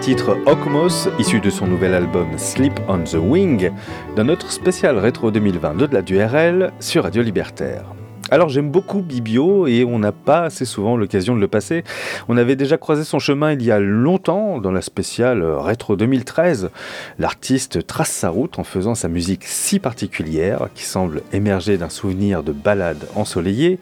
titre 0.00 0.38
Okmos, 0.46 1.08
issu 1.18 1.40
de 1.40 1.50
son 1.50 1.66
nouvel 1.66 1.94
album 1.94 2.38
Sleep 2.38 2.72
on 2.88 3.04
the 3.04 3.16
Wing, 3.20 3.70
dans 4.16 4.24
notre 4.24 4.50
spécial 4.50 4.96
rétro 4.98 5.30
2022 5.30 5.88
de 5.88 5.94
la 5.94 6.00
DURL 6.00 6.72
sur 6.80 7.02
Radio 7.02 7.22
Libertaire. 7.22 7.99
Alors 8.32 8.48
j'aime 8.48 8.70
beaucoup 8.70 9.00
Bibio 9.00 9.66
et 9.66 9.84
on 9.84 9.98
n'a 9.98 10.12
pas 10.12 10.42
assez 10.42 10.64
souvent 10.64 10.96
l'occasion 10.96 11.34
de 11.34 11.40
le 11.40 11.48
passer. 11.48 11.82
On 12.28 12.36
avait 12.36 12.54
déjà 12.54 12.78
croisé 12.78 13.02
son 13.02 13.18
chemin 13.18 13.52
il 13.52 13.62
y 13.62 13.72
a 13.72 13.80
longtemps 13.80 14.60
dans 14.60 14.70
la 14.70 14.82
spéciale 14.82 15.42
rétro 15.42 15.96
2013. 15.96 16.70
L'artiste 17.18 17.84
trace 17.88 18.12
sa 18.12 18.28
route 18.28 18.60
en 18.60 18.64
faisant 18.64 18.94
sa 18.94 19.08
musique 19.08 19.42
si 19.44 19.80
particulière 19.80 20.68
qui 20.76 20.84
semble 20.84 21.22
émerger 21.32 21.76
d'un 21.76 21.88
souvenir 21.88 22.44
de 22.44 22.52
balade 22.52 23.08
ensoleillée. 23.16 23.80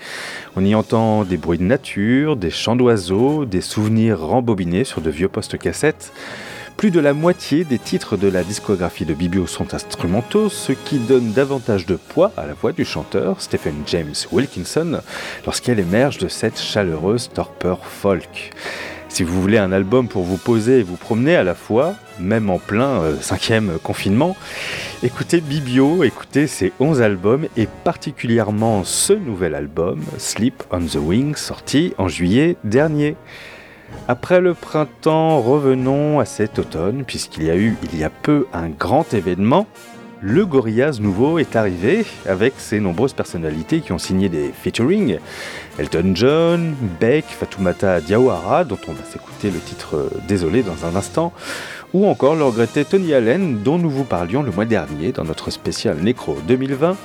On 0.57 0.65
y 0.65 0.75
entend 0.75 1.25
des 1.25 1.37
bruits 1.37 1.59
de 1.59 1.65
nature, 1.65 2.37
des 2.37 2.51
chants 2.51 2.77
d'oiseaux, 2.77 3.45
des 3.45 3.61
souvenirs 3.61 4.19
rembobinés 4.19 4.85
sur 4.85 5.03
de 5.03 5.11
vieux 5.11 5.29
postes 5.29 5.59
cassettes. 5.59 6.11
Plus 6.79 6.93
de 6.93 7.01
la 7.01 7.13
moitié 7.13 7.65
des 7.65 7.81
titres 7.81 8.17
de 8.17 8.29
la 8.29 8.45
discographie 8.45 9.05
de 9.05 9.13
Bibio 9.13 9.49
sont 9.49 9.75
instrumentaux, 9.75 10.49
ce 10.49 10.71
qui 10.71 11.01
donne 11.01 11.33
davantage 11.33 11.87
de 11.87 11.97
poids 11.97 12.31
à 12.37 12.47
la 12.47 12.55
voix 12.55 12.71
du 12.71 12.85
chanteur 12.85 13.41
Stephen 13.41 13.75
James 13.87 14.15
Wilkinson 14.31 15.01
lorsqu'elle 15.45 15.81
émerge 15.81 16.19
de 16.19 16.29
cette 16.29 16.57
chaleureuse 16.57 17.31
torpeur 17.31 17.85
folk. 17.85 18.53
Si 19.09 19.25
vous 19.25 19.43
voulez 19.43 19.59
un 19.59 19.73
album 19.73 20.07
pour 20.07 20.23
vous 20.23 20.37
poser 20.37 20.79
et 20.79 20.83
vous 20.85 20.95
promener 20.95 21.35
à 21.35 21.43
la 21.43 21.57
fois, 21.57 21.97
même 22.21 22.49
en 22.49 22.61
plein 22.61 23.03
euh, 23.03 23.17
cinquième 23.21 23.81
confinement, 23.83 24.37
écoutez 25.03 25.41
Bibio, 25.41 26.05
écoutez 26.05 26.47
ses 26.47 26.73
11 26.79 27.03
albums 27.03 27.49
et 27.57 27.67
particulièrement 27.83 28.85
ce 28.85 29.15
nouvel 29.15 29.57
album, 29.57 30.01
Sleep 30.19 30.63
on 30.71 30.83
the 30.83 30.95
Wing, 30.95 31.35
sorti 31.35 31.93
en 31.99 32.07
juillet 32.07 32.57
dernier. 32.63 33.17
Après 34.09 34.41
le 34.41 34.55
printemps, 34.55 35.41
revenons 35.41 36.19
à 36.21 36.25
cet 36.25 36.59
automne, 36.59 37.05
puisqu'il 37.07 37.45
y 37.45 37.51
a 37.51 37.57
eu 37.57 37.77
il 37.83 37.99
y 37.99 38.05
a 38.05 38.11
peu 38.11 38.47
un 38.53 38.69
grand 38.69 39.13
événement. 39.13 39.67
Le 40.21 40.45
Gorillaz 40.47 40.99
nouveau 41.01 41.39
est 41.39 41.55
arrivé 41.55 42.05
avec 42.27 42.55
ses 42.57 42.81
nombreuses 42.81 43.13
personnalités 43.13 43.81
qui 43.81 43.93
ont 43.93 43.99
signé 43.99 44.29
des 44.29 44.51
featuring. 44.53 45.19
Elton 45.79 46.13
John, 46.15 46.75
Beck, 46.99 47.25
Fatoumata 47.27 48.01
Diawara, 48.01 48.65
dont 48.65 48.79
on 48.89 48.93
va 48.93 49.05
s'écouter 49.05 49.51
le 49.51 49.61
titre 49.61 49.97
euh, 49.97 50.11
Désolé 50.27 50.65
dans 50.65 50.87
un 50.87 50.97
instant, 50.97 51.33
ou 51.95 52.09
encore 52.09 52.35
le 52.35 52.43
regretté 52.43 52.85
Tony 52.85 53.15
Allen, 53.15 53.63
dont 53.63 53.79
nous 53.79 53.91
vous 53.91 54.03
parlions 54.03 54.43
le 54.43 54.51
mois 54.51 54.65
dernier 54.65 55.13
dans 55.13 55.25
notre 55.25 55.51
spécial 55.51 55.99
Necro 56.03 56.37
2020. 56.49 56.97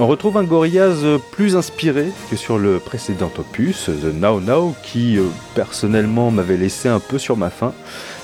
On 0.00 0.06
retrouve 0.06 0.36
un 0.36 0.44
Gorillaz 0.44 1.18
plus 1.32 1.56
inspiré 1.56 2.06
que 2.30 2.36
sur 2.36 2.56
le 2.56 2.78
précédent 2.78 3.32
opus, 3.36 3.86
The 3.86 4.14
Now 4.14 4.40
Now, 4.40 4.76
qui 4.84 5.18
euh, 5.18 5.24
personnellement 5.56 6.30
m'avait 6.30 6.56
laissé 6.56 6.88
un 6.88 7.00
peu 7.00 7.18
sur 7.18 7.36
ma 7.36 7.50
faim. 7.50 7.74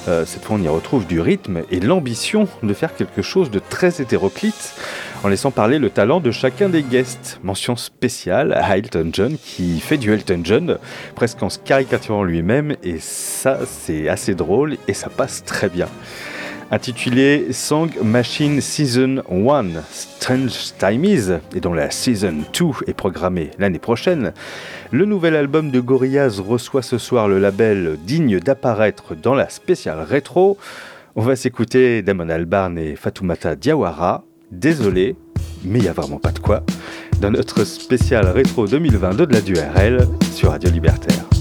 Euh, 0.07 0.25
cette 0.25 0.45
fois, 0.45 0.57
on 0.57 0.63
y 0.63 0.69
retrouve 0.69 1.05
du 1.05 1.21
rythme 1.21 1.63
et 1.73 1.81
l'ambition 1.81 2.47
de 2.63 2.75
faire 2.75 2.95
quelque 2.95 3.23
chose 3.23 3.51
de 3.51 3.59
très 3.59 4.01
hétéroclite, 4.01 4.77
en 5.25 5.29
laissant 5.29 5.51
parler 5.51 5.81
le 5.81 5.91
talent 5.91 6.21
de 6.21 6.31
chacun 6.31 6.69
des 6.69 6.85
guests. 6.85 7.41
Mention 7.43 7.75
spéciale 7.75 8.53
à 8.53 8.79
Elton 8.79 9.11
John, 9.13 9.37
qui 9.37 9.81
fait 9.81 9.99
du 9.99 10.13
Elton 10.13 10.43
John, 10.45 10.79
presque 11.17 11.43
en 11.43 11.51
se 11.51 11.59
caricaturant 11.59 12.23
lui-même, 12.23 12.77
et 12.85 13.01
ça, 13.01 13.59
c'est 13.67 14.09
assez 14.09 14.37
drôle 14.37 14.77
et 14.87 14.95
ça 14.95 15.09
passe 15.09 15.43
très 15.45 15.69
bien 15.69 15.89
intitulé 16.71 17.53
Song 17.53 17.91
Machine 18.03 18.61
Season 18.61 19.23
1 19.31 19.65
Strange 19.91 20.73
Times 20.79 21.41
et 21.55 21.61
dont 21.61 21.73
la 21.73 21.91
Season 21.91 22.35
2 22.59 22.67
est 22.87 22.95
programmée 22.95 23.51
l'année 23.59 23.79
prochaine, 23.79 24.33
le 24.91 25.05
nouvel 25.05 25.37
album 25.37 25.71
de 25.71 25.81
Gorillaz 25.81 26.41
reçoit 26.41 26.83
ce 26.83 26.99
soir 26.99 27.29
le 27.29 27.39
label 27.39 27.99
digne 28.05 28.41
d'apparaître 28.41 29.15
dans 29.15 29.35
la 29.35 29.49
spéciale 29.49 30.01
rétro. 30.01 30.59
On 31.17 31.23
va 31.23 31.37
s'écouter 31.37 32.03
Damon 32.03 32.29
Albarn 32.29 32.79
et 32.79 32.97
Fatoumata 32.97 33.57
Diawara. 33.57 34.25
Désolé, 34.51 35.17
mais 35.65 35.79
il 35.79 35.83
n'y 35.83 35.89
a 35.89 35.93
vraiment 35.93 36.19
pas 36.19 36.33
de 36.33 36.39
quoi. 36.39 36.63
Dans 37.21 37.31
notre 37.31 37.65
spécial 37.65 38.27
rétro 38.29 38.67
2022 38.67 39.27
de 39.27 39.33
la 39.33 39.41
DURL 39.41 40.09
sur 40.33 40.51
Radio 40.51 40.71
Libertaire. 40.71 41.34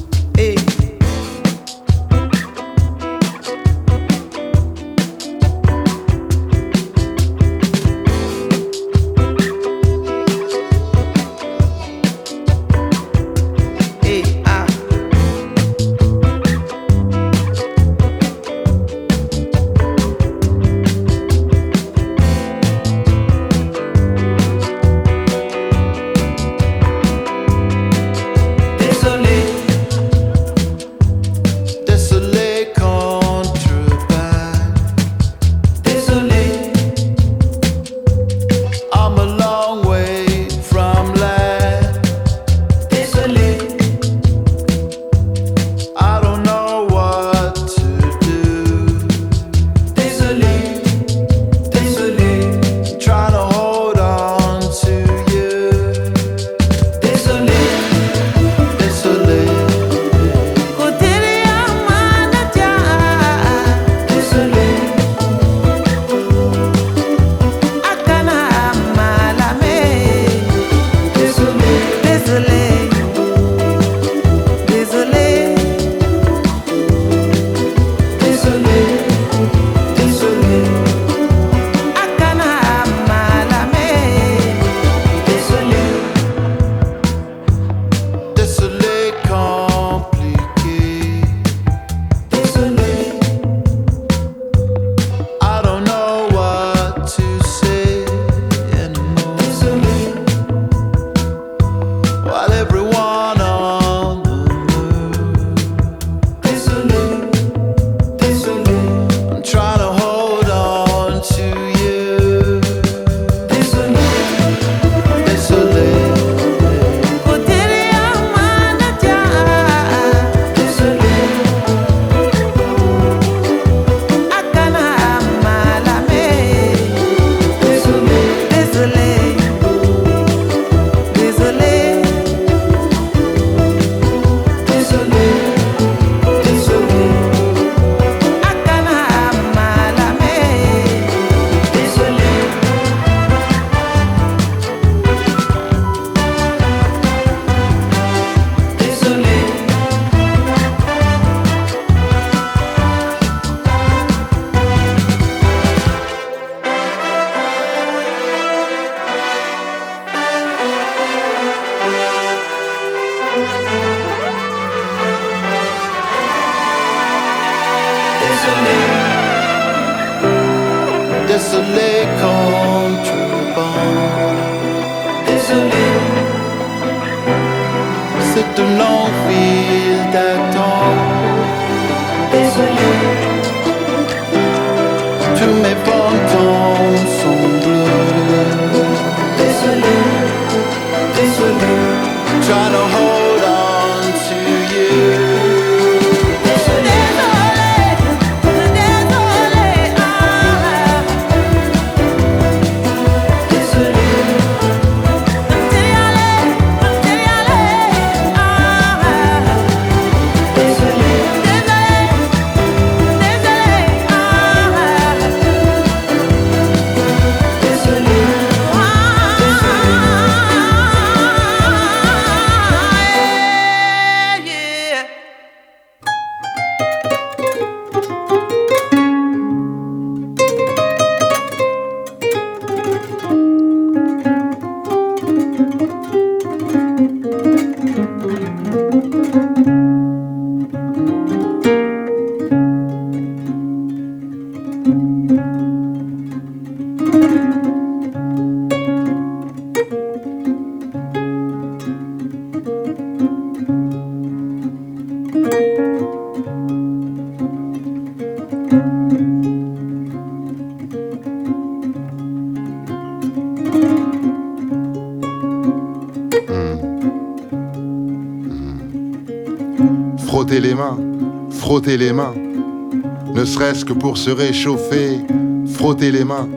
Que 273.85 273.93
pour 273.93 274.17
se 274.17 274.29
réchauffer. 274.29 275.19
Frotter 275.65 276.11
les 276.11 276.23
mains, 276.23 276.47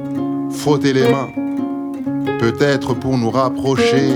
frotter 0.51 0.93
les 0.93 1.09
mains, 1.09 1.29
peut-être 2.39 2.95
pour 2.95 3.17
nous 3.17 3.31
rapprocher. 3.31 4.13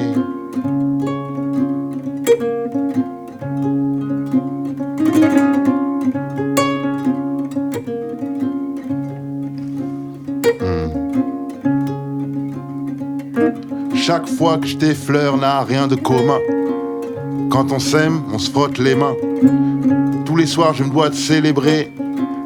Chaque 13.94 14.28
fois 14.28 14.58
que 14.58 14.66
je 14.66 14.76
t'effleure 14.76 15.36
n'a 15.36 15.62
rien 15.62 15.86
de 15.86 15.94
commun. 15.94 16.38
Quand 17.48 17.72
on 17.72 17.78
s'aime, 17.78 18.22
on 18.32 18.38
se 18.38 18.50
frotte 18.50 18.78
les 18.78 18.94
mains. 18.94 19.14
Tous 20.24 20.36
les 20.36 20.46
soirs, 20.46 20.74
je 20.74 20.84
me 20.84 20.90
dois 20.90 21.08
de 21.08 21.14
célébrer. 21.14 21.92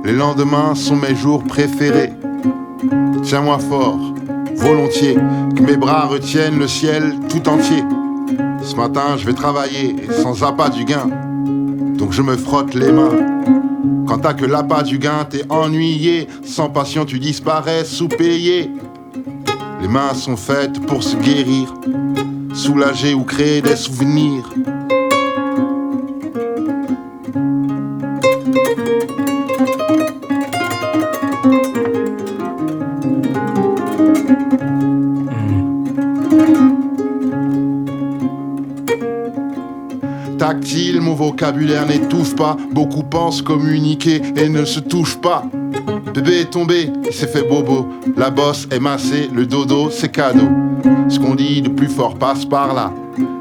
Les 0.05 0.12
lendemains 0.12 0.74
sont 0.74 0.97
mes 0.97 1.14
jours 1.14 1.43
préférés. 1.44 2.12
Tiens-moi 3.22 3.59
fort, 3.59 3.98
volontiers, 4.55 5.16
que 5.56 5.62
mes 5.62 5.78
bras 5.78 6.05
retiennent 6.05 6.59
le 6.59 6.68
ciel 6.68 7.14
tout 7.31 7.48
entier. 7.48 7.82
Ce 8.62 8.76
matin, 8.76 9.16
je 9.16 9.24
vais 9.24 9.32
travailler 9.32 9.97
sans 10.22 10.44
appât 10.44 10.68
du 10.68 10.85
gain. 10.85 11.09
Donc 11.97 12.12
je 12.12 12.20
me 12.20 12.36
frotte 12.36 12.74
les 12.74 12.93
mains. 12.93 13.16
Quand 14.06 14.18
t'as 14.18 14.35
que 14.35 14.44
l'appât 14.44 14.82
du 14.82 14.98
gain, 14.98 15.24
t'es 15.28 15.44
ennuyé. 15.48 16.28
Sans 16.44 16.68
passion, 16.68 17.06
tu 17.06 17.18
disparais 17.18 17.85
sous-payé. 17.85 18.70
Les 19.81 19.89
mains 19.89 20.12
sont 20.12 20.36
faites 20.36 20.85
pour 20.86 21.02
se 21.02 21.16
guérir, 21.16 21.72
soulager 22.52 23.14
ou 23.14 23.24
créer 23.24 23.62
des 23.62 23.76
souvenirs. 23.76 24.51
Vocabulaire 41.44 41.86
n'étouffe 41.86 42.34
pas. 42.36 42.56
Beaucoup 42.72 43.02
pensent 43.02 43.42
communiquer 43.42 44.22
et 44.36 44.48
ne 44.48 44.64
se 44.64 44.80
touchent 44.80 45.20
pas. 45.20 45.44
Bébé 46.14 46.40
est 46.40 46.50
tombé, 46.50 46.90
il 47.04 47.12
s'est 47.12 47.26
fait 47.26 47.46
bobo. 47.46 47.86
La 48.16 48.30
bosse 48.30 48.66
est 48.70 48.78
massée, 48.78 49.28
le 49.32 49.44
dodo 49.44 49.90
c'est 49.90 50.10
cadeau. 50.10 50.48
Ce 51.08 51.18
qu'on 51.18 51.34
dit 51.34 51.60
de 51.60 51.68
plus 51.68 51.88
fort 51.88 52.14
passe 52.14 52.46
par 52.46 52.72
là. 52.72 52.92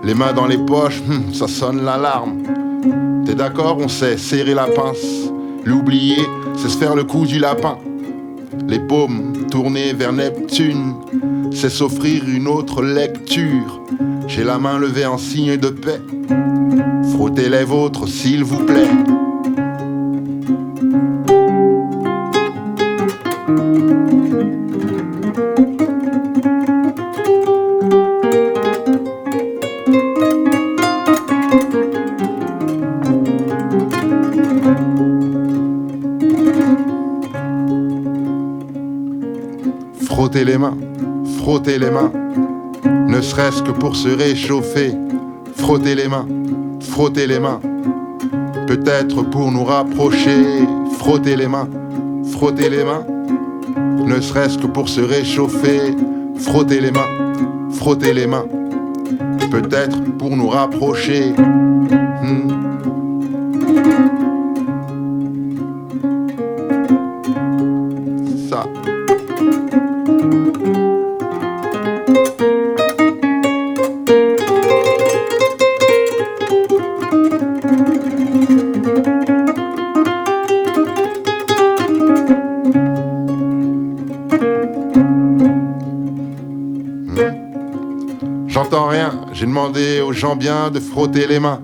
Les 0.03 0.13
mains 0.13 0.33
dans 0.33 0.47
les 0.47 0.57
poches, 0.57 1.01
hum, 1.09 1.33
ça 1.33 1.47
sonne 1.47 1.85
l'alarme. 1.85 3.23
T'es 3.25 3.35
d'accord, 3.35 3.77
on 3.79 3.87
sait 3.87 4.17
serrer 4.17 4.53
la 4.53 4.65
pince. 4.65 5.31
L'oublier, 5.63 6.21
c'est 6.57 6.69
se 6.69 6.77
faire 6.77 6.95
le 6.95 7.05
coup 7.05 7.25
du 7.25 7.39
lapin. 7.39 7.77
Les 8.67 8.79
paumes 8.79 9.47
tournées 9.49 9.93
vers 9.93 10.11
Neptune, 10.11 10.95
c'est 11.53 11.69
s'offrir 11.69 12.23
une 12.27 12.47
autre 12.47 12.83
lecture. 12.83 13.81
J'ai 14.27 14.43
la 14.43 14.57
main 14.57 14.77
levée 14.77 15.05
en 15.05 15.17
signe 15.17 15.55
de 15.55 15.69
paix. 15.69 16.01
Frottez 17.13 17.47
les 17.47 17.63
vôtres, 17.63 18.07
s'il 18.07 18.43
vous 18.43 18.65
plaît. 18.65 18.89
Frottez 40.01 40.45
les 40.45 40.57
mains, 40.57 40.75
frottez 41.37 41.77
les 41.77 41.91
mains, 41.91 42.11
ne 43.07 43.21
serait-ce 43.21 43.61
que 43.61 43.71
pour 43.71 43.95
se 43.95 44.09
réchauffer. 44.09 44.93
Frottez 45.55 45.93
les 45.93 46.07
mains, 46.07 46.25
frottez 46.93 47.25
les 47.25 47.39
mains, 47.39 47.59
peut-être 48.67 49.23
pour 49.23 49.51
nous 49.51 49.63
rapprocher. 49.63 50.43
Frottez 50.99 51.35
les 51.35 51.47
mains, 51.47 51.67
frottez 52.31 52.69
les 52.69 52.83
mains, 52.83 53.03
ne 54.05 54.21
serait-ce 54.21 54.59
que 54.59 54.67
pour 54.67 54.87
se 54.87 55.01
réchauffer. 55.01 55.95
Frottez 56.37 56.79
les 56.81 56.91
mains, 56.91 57.33
frottez 57.71 58.13
les 58.13 58.27
mains, 58.27 58.45
peut-être 59.49 60.03
pour 60.19 60.37
nous 60.37 60.47
rapprocher. 60.47 61.33
Gens 90.23 90.37
bien 90.37 90.71
de 90.71 90.79
frotter 90.79 91.27
les 91.27 91.37
mains. 91.37 91.59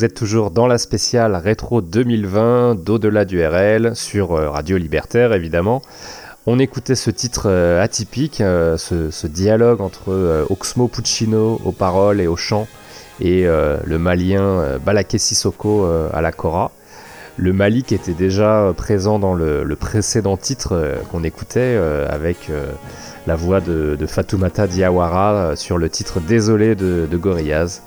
Vous 0.00 0.06
êtes 0.06 0.14
toujours 0.14 0.50
dans 0.50 0.66
la 0.66 0.78
spéciale 0.78 1.36
rétro 1.36 1.82
2020 1.82 2.74
d'au-delà 2.74 3.26
du 3.26 3.44
RL 3.44 3.94
sur 3.94 4.32
euh, 4.32 4.48
Radio 4.48 4.78
Libertaire 4.78 5.34
évidemment. 5.34 5.82
On 6.46 6.58
écoutait 6.58 6.94
ce 6.94 7.10
titre 7.10 7.50
euh, 7.50 7.82
atypique, 7.82 8.40
euh, 8.40 8.78
ce, 8.78 9.26
dialogue 9.26 9.82
entre 9.82 10.46
Oxmo 10.48 10.88
Puccino 10.88 11.60
aux 11.66 11.72
paroles 11.72 12.22
et 12.22 12.28
au 12.28 12.36
chant 12.36 12.66
et 13.20 13.44
le 13.44 13.98
malien 13.98 14.78
Balaké 14.78 15.18
Sissoko 15.18 15.84
à 15.84 16.22
la 16.22 16.32
kora. 16.32 16.70
Le 17.36 17.52
Mali 17.52 17.82
qui 17.82 17.94
était 17.94 18.14
déjà 18.14 18.72
présent 18.74 19.18
dans 19.18 19.34
le, 19.34 19.76
précédent 19.78 20.38
titre 20.38 20.94
qu'on 21.12 21.24
écoutait 21.24 21.78
avec 22.08 22.50
la 23.26 23.36
voix 23.36 23.60
de, 23.60 23.96
de 23.98 24.06
Fatoumata 24.06 24.66
Diawara 24.66 25.34
euh, 25.34 25.56
sur 25.56 25.78
le 25.78 25.88
titre 25.88 26.20
Désolé 26.20 26.74
de, 26.74 27.08
Gorillaz. 27.12 27.82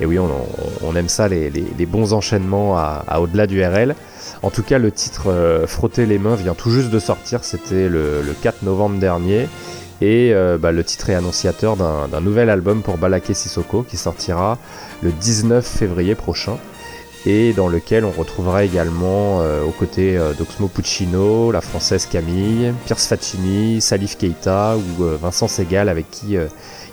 Et 0.00 0.06
oui, 0.06 0.18
on, 0.18 0.96
aime 0.96 1.08
ça, 1.08 1.28
les, 1.28 1.50
bons 1.86 2.12
enchaînements 2.12 2.76
à, 2.78 3.20
au-delà 3.20 3.46
du 3.46 3.62
RL. 3.62 3.94
En 4.42 4.50
tout 4.50 4.62
cas, 4.62 4.78
le 4.78 4.90
titre 4.90 5.30
euh, 5.30 5.66
Frotter 5.66 6.06
les 6.06 6.18
mains 6.18 6.36
vient 6.36 6.54
tout 6.54 6.70
juste 6.70 6.90
de 6.90 6.98
sortir, 6.98 7.44
c'était 7.44 7.88
le, 7.88 8.22
le 8.22 8.32
4 8.32 8.62
novembre 8.62 8.98
dernier. 8.98 9.48
Et 10.00 10.32
euh, 10.32 10.58
bah, 10.58 10.70
le 10.70 10.84
titre 10.84 11.10
est 11.10 11.14
annonciateur 11.14 11.76
d'un 11.76 12.06
d'un 12.06 12.20
nouvel 12.20 12.50
album 12.50 12.82
pour 12.82 12.98
Balaké 12.98 13.34
Sissoko 13.34 13.82
qui 13.82 13.96
sortira 13.96 14.58
le 15.02 15.10
19 15.10 15.66
février 15.66 16.14
prochain 16.14 16.56
et 17.28 17.52
dans 17.52 17.68
lequel 17.68 18.06
on 18.06 18.10
retrouvera 18.10 18.64
également 18.64 19.42
euh, 19.42 19.62
aux 19.62 19.70
côtés 19.70 20.16
euh, 20.16 20.32
d'Oxmo 20.32 20.66
Puccino, 20.66 21.52
la 21.52 21.60
française 21.60 22.06
Camille, 22.06 22.72
Pierce 22.86 23.06
Faccini, 23.06 23.82
Salif 23.82 24.16
Keita 24.16 24.78
ou 24.78 25.04
euh, 25.04 25.18
Vincent 25.20 25.46
Segal 25.46 25.90
avec 25.90 26.10
qui 26.10 26.38
euh, 26.38 26.46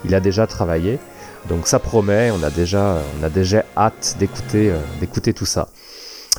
il 0.03 0.13
a 0.13 0.19
déjà 0.19 0.45
travaillé. 0.45 0.99
Donc 1.47 1.67
ça 1.67 1.79
promet, 1.79 2.31
on 2.31 2.43
a 2.43 2.49
déjà, 2.49 2.97
on 3.19 3.23
a 3.23 3.29
déjà 3.29 3.63
hâte 3.77 4.17
d'écouter 4.19 4.73
d'écouter 4.99 5.31
tout 5.31 5.45
ça. 5.45 5.69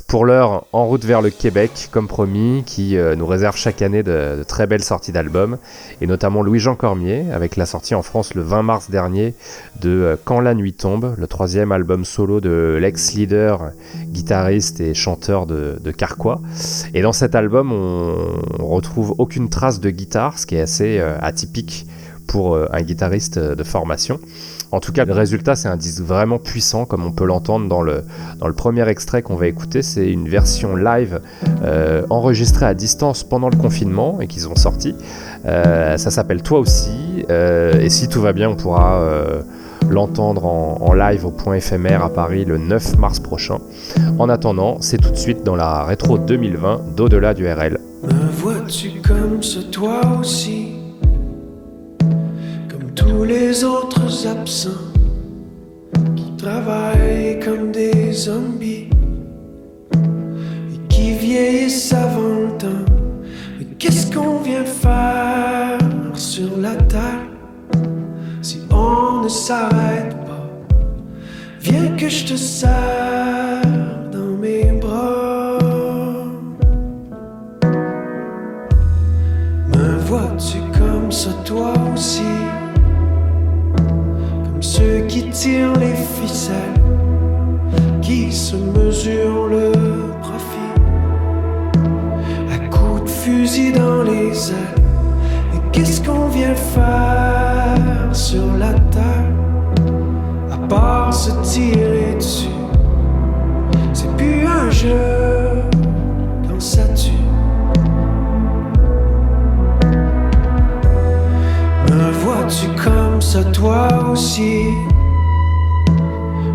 Pour 0.06 0.24
l'heure, 0.24 0.66
en 0.72 0.86
route 0.86 1.04
vers 1.04 1.20
le 1.20 1.30
Québec, 1.30 1.88
comme 1.90 2.06
promis, 2.06 2.62
qui 2.64 2.96
euh, 2.96 3.16
nous 3.16 3.26
réserve 3.26 3.56
chaque 3.56 3.82
année 3.82 4.04
de, 4.04 4.44
très 4.46 4.68
belles 4.68 4.84
sorties 4.84 5.10
d'albums, 5.10 5.58
et 6.00 6.06
notamment 6.06 6.44
Louis-Jean 6.44 6.76
Cormier, 6.76 7.24
avec 7.32 7.56
la 7.56 7.66
sortie 7.66 7.96
en 7.96 8.02
France 8.02 8.34
le 8.34 8.42
20 8.42 8.62
mars 8.62 8.88
dernier 8.88 9.34
de 9.80 9.90
euh, 9.90 10.16
Quand 10.24 10.38
la 10.38 10.54
nuit 10.54 10.74
tombe, 10.74 11.16
le 11.18 11.26
troisième 11.26 11.72
album 11.72 12.04
solo 12.04 12.40
de 12.40 12.78
l'ex-leader, 12.80 13.72
guitariste 14.04 14.80
et 14.80 14.94
chanteur 14.94 15.44
de, 15.44 15.76
Carquois. 15.90 16.40
Et 16.94 17.02
dans 17.02 17.12
cet 17.12 17.34
album, 17.34 17.72
on, 17.72 18.66
retrouve 18.66 19.12
aucune 19.18 19.48
trace 19.48 19.80
de 19.80 19.90
guitare, 19.90 20.38
ce 20.38 20.46
qui 20.46 20.54
est 20.54 20.60
assez 20.60 20.98
euh, 21.00 21.16
atypique 21.20 21.84
pour 22.28 22.56
un 22.56 22.82
guitariste 22.82 23.38
de 23.38 23.64
formation. 23.64 24.20
En 24.76 24.80
tout 24.80 24.92
cas, 24.92 25.06
le 25.06 25.14
résultat, 25.14 25.56
c'est 25.56 25.68
un 25.68 25.76
disque 25.78 26.02
vraiment 26.02 26.38
puissant, 26.38 26.84
comme 26.84 27.02
on 27.06 27.10
peut 27.10 27.24
l'entendre 27.24 27.66
dans 27.66 27.80
le, 27.80 28.04
dans 28.38 28.46
le 28.46 28.52
premier 28.52 28.86
extrait 28.90 29.22
qu'on 29.22 29.34
va 29.34 29.46
écouter. 29.46 29.80
C'est 29.80 30.06
une 30.12 30.28
version 30.28 30.76
live 30.76 31.22
euh, 31.64 32.02
enregistrée 32.10 32.66
à 32.66 32.74
distance 32.74 33.24
pendant 33.24 33.48
le 33.48 33.56
confinement 33.56 34.20
et 34.20 34.26
qu'ils 34.26 34.50
ont 34.50 34.54
sorti. 34.54 34.94
Euh, 35.46 35.96
ça 35.96 36.10
s'appelle 36.10 36.42
Toi 36.42 36.58
aussi. 36.58 37.24
euh, 37.30 37.80
et 37.80 37.88
si 37.88 38.06
tout 38.08 38.20
va 38.20 38.34
bien, 38.34 38.50
on 38.50 38.56
pourra 38.56 39.00
l'entendre 39.88 40.44
en, 40.44 40.76
en 40.82 40.92
live 40.92 41.24
au 41.24 41.30
point 41.30 41.54
éphémère 41.54 42.04
à 42.04 42.10
Paris 42.12 42.44
le 42.44 42.58
9 42.58 42.98
mars 42.98 43.18
prochain. 43.18 43.56
En 44.18 44.28
attendant, 44.28 44.76
c'est 44.80 44.98
tout 44.98 45.10
de 45.10 45.16
suite 45.16 45.42
dans 45.42 45.56
la 45.56 45.84
rétro 45.84 46.18
2020 46.18 46.94
d'au-delà 46.94 47.32
du 47.32 47.50
RL. 47.50 47.78
Me 48.02 48.30
vois-tu 48.30 49.00
comme 49.00 49.42
ce 49.42 49.60
toi 49.60 50.02
aussi? 50.20 50.65
Tous 52.96 53.24
les 53.24 53.62
autres 53.62 54.26
absents 54.26 54.90
Qui 56.16 56.36
travaillent 56.36 57.38
comme 57.44 57.70
des 57.70 58.12
zombies 58.12 58.88
Et 60.72 60.78
qui 60.88 61.12
vieillissent 61.12 61.92
avant 61.92 62.34
le 62.46 62.58
temps. 62.58 62.92
Mais 63.58 63.66
qu'est-ce 63.78 64.10
qu'on 64.12 64.38
vient 64.38 64.64
faire 64.64 65.78
sur 66.14 66.56
la 66.58 66.74
terre 66.74 67.28
Si 68.42 68.62
on 68.70 69.22
ne 69.22 69.28
s'arrête 69.28 70.16
pas? 70.26 70.48
Viens 71.60 71.96
que 71.96 72.08
je 72.08 72.24
te 72.24 72.36
serre 72.36 73.62
dans 74.10 74.36
mes 74.40 74.72
bras. 74.80 75.58
Me 79.68 79.98
vois-tu 80.06 80.58
comme 80.78 81.12
ça 81.12 81.30
toi 81.44 81.74
aussi? 81.92 82.45
Ceux 84.76 85.06
qui 85.08 85.30
tirent 85.30 85.76
les 85.78 85.94
ficelles 85.94 86.80
Qui 88.02 88.30
se 88.30 88.56
mesurent 88.56 89.48
le 89.48 89.72
profit. 90.20 90.74
À 92.54 92.58
coups 92.68 93.04
de 93.04 93.08
fusil 93.08 93.72
dans 93.72 94.02
les 94.02 94.50
ailes 94.50 94.82
Et 95.54 95.60
qu'est-ce 95.72 96.00
qu'on 96.02 96.28
vient 96.28 96.54
faire 96.54 98.14
sur 98.14 98.46
la 98.58 98.72
terre? 98.94 99.30
À 100.52 100.58
part 100.68 101.14
se 101.14 101.30
tirer 101.42 102.14
dessus 102.16 102.48
C'est 103.94 104.14
plus 104.16 104.46
un 104.46 104.70
jeu 104.70 105.62
quand 106.46 106.60
ça 106.60 106.84
tue 106.94 107.24
Me 111.92 112.10
vois-tu 112.22 112.66
comme 112.82 112.95
ça 113.20 113.44
toi 113.44 113.88
aussi. 114.10 114.64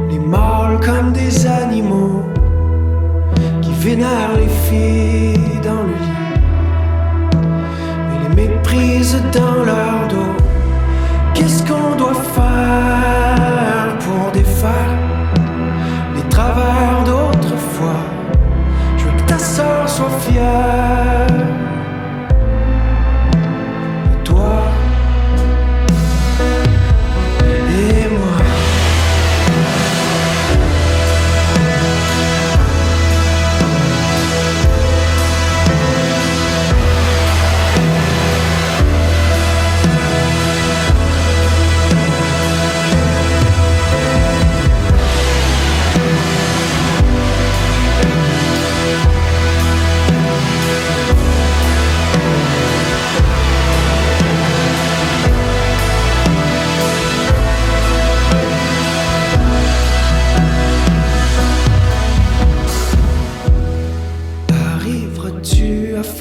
Les 0.10 0.20
mâles 0.20 0.80
comme 0.80 1.14
des 1.14 1.48
animaux 1.48 2.24
Qui 3.62 3.72
vénèrent 3.74 4.36
les 4.36 4.48
filles 4.48 5.60
dans 5.64 5.84
le 5.84 5.96
lit 6.04 6.20
Et 8.12 8.30
les 8.30 8.36
méprisent 8.44 9.24
dans 9.34 9.64
leur 9.64 10.08
dos. 10.10 10.34
Qu'est-ce 11.34 11.64
qu'on 11.64 11.96
doit 11.96 12.14
faire 12.14 13.98
pour 14.00 14.32
défaire 14.32 14.98
Les 16.16 16.24
travers 16.30 17.04
d'autrefois? 17.06 18.02
Je 18.98 19.06
veux 19.06 19.18
que 19.18 19.24
ta 19.24 19.40
soeur 19.40 19.88
soit 19.88 20.10
fière 20.20 21.28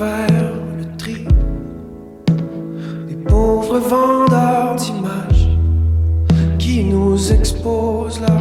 faire 0.00 0.54
le 0.78 0.96
tri. 0.96 1.26
Des 3.06 3.16
pauvres 3.16 3.78
vendeurs 3.78 4.74
d'images 4.76 5.48
qui 6.58 6.84
nous 6.84 7.30
exposent 7.30 8.18
leur 8.26 8.39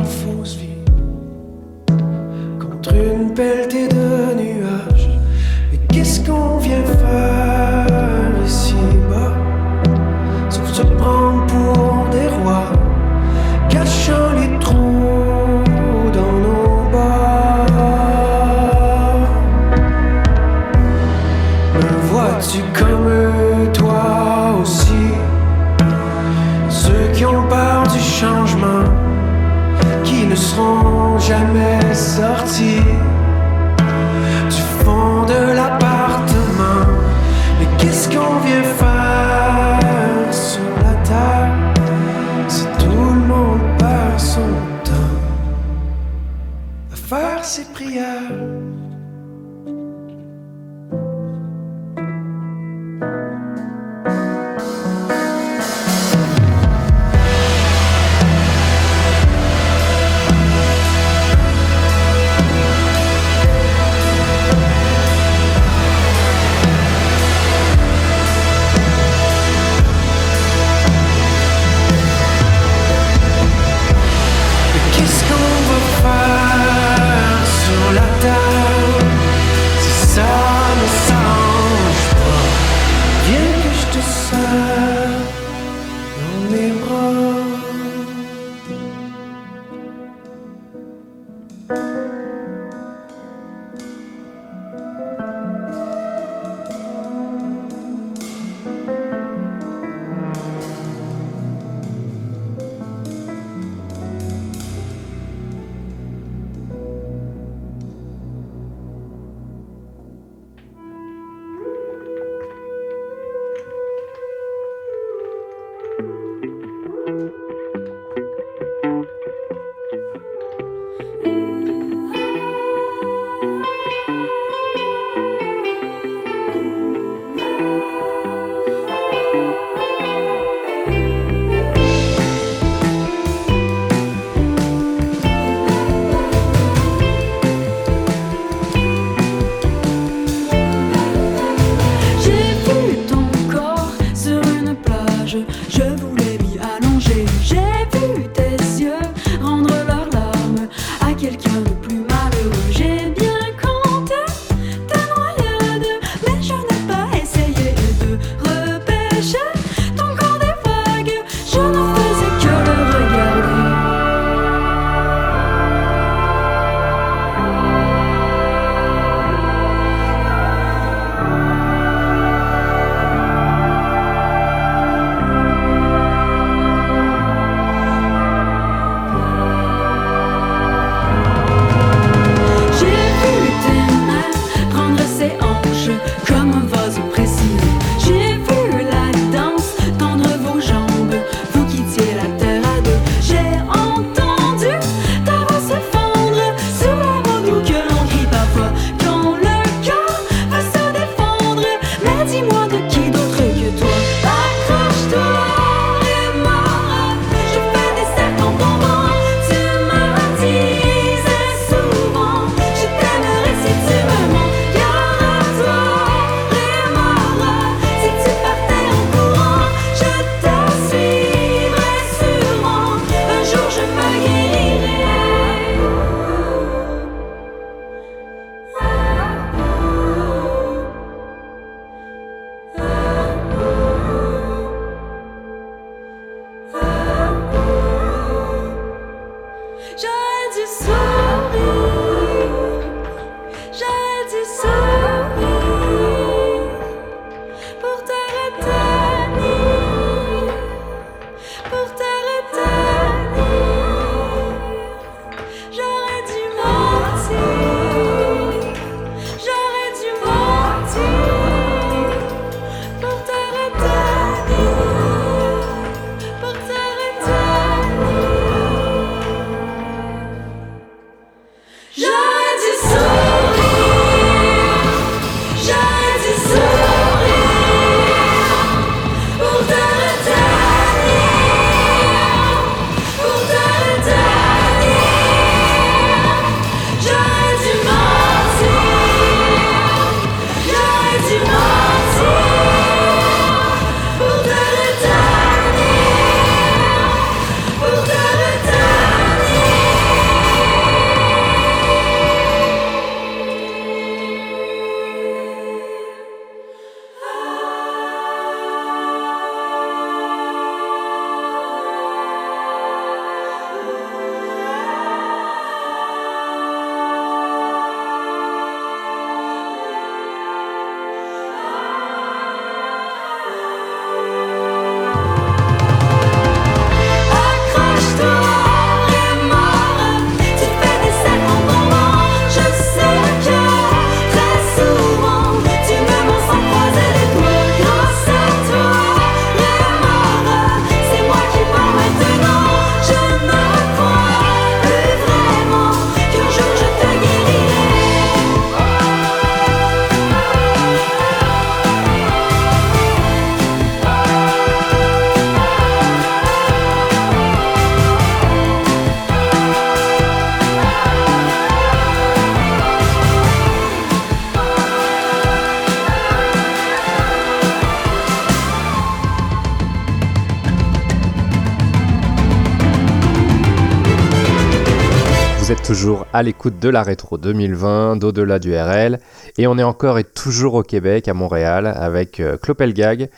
à 376.33 376.43
l'écoute 376.43 376.79
de 376.79 376.89
la 376.89 377.03
rétro 377.03 377.37
2020, 377.37 378.17
d'au-delà 378.17 378.59
du 378.59 378.75
RL, 378.75 379.19
et 379.57 379.67
on 379.67 379.77
est 379.77 379.83
encore 379.83 380.19
et 380.19 380.23
toujours 380.23 380.75
au 380.75 380.83
Québec, 380.83 381.27
à 381.27 381.33
Montréal, 381.33 381.87
avec 381.87 382.39
euh, 382.39 382.57
Clopelgag, 382.57 383.29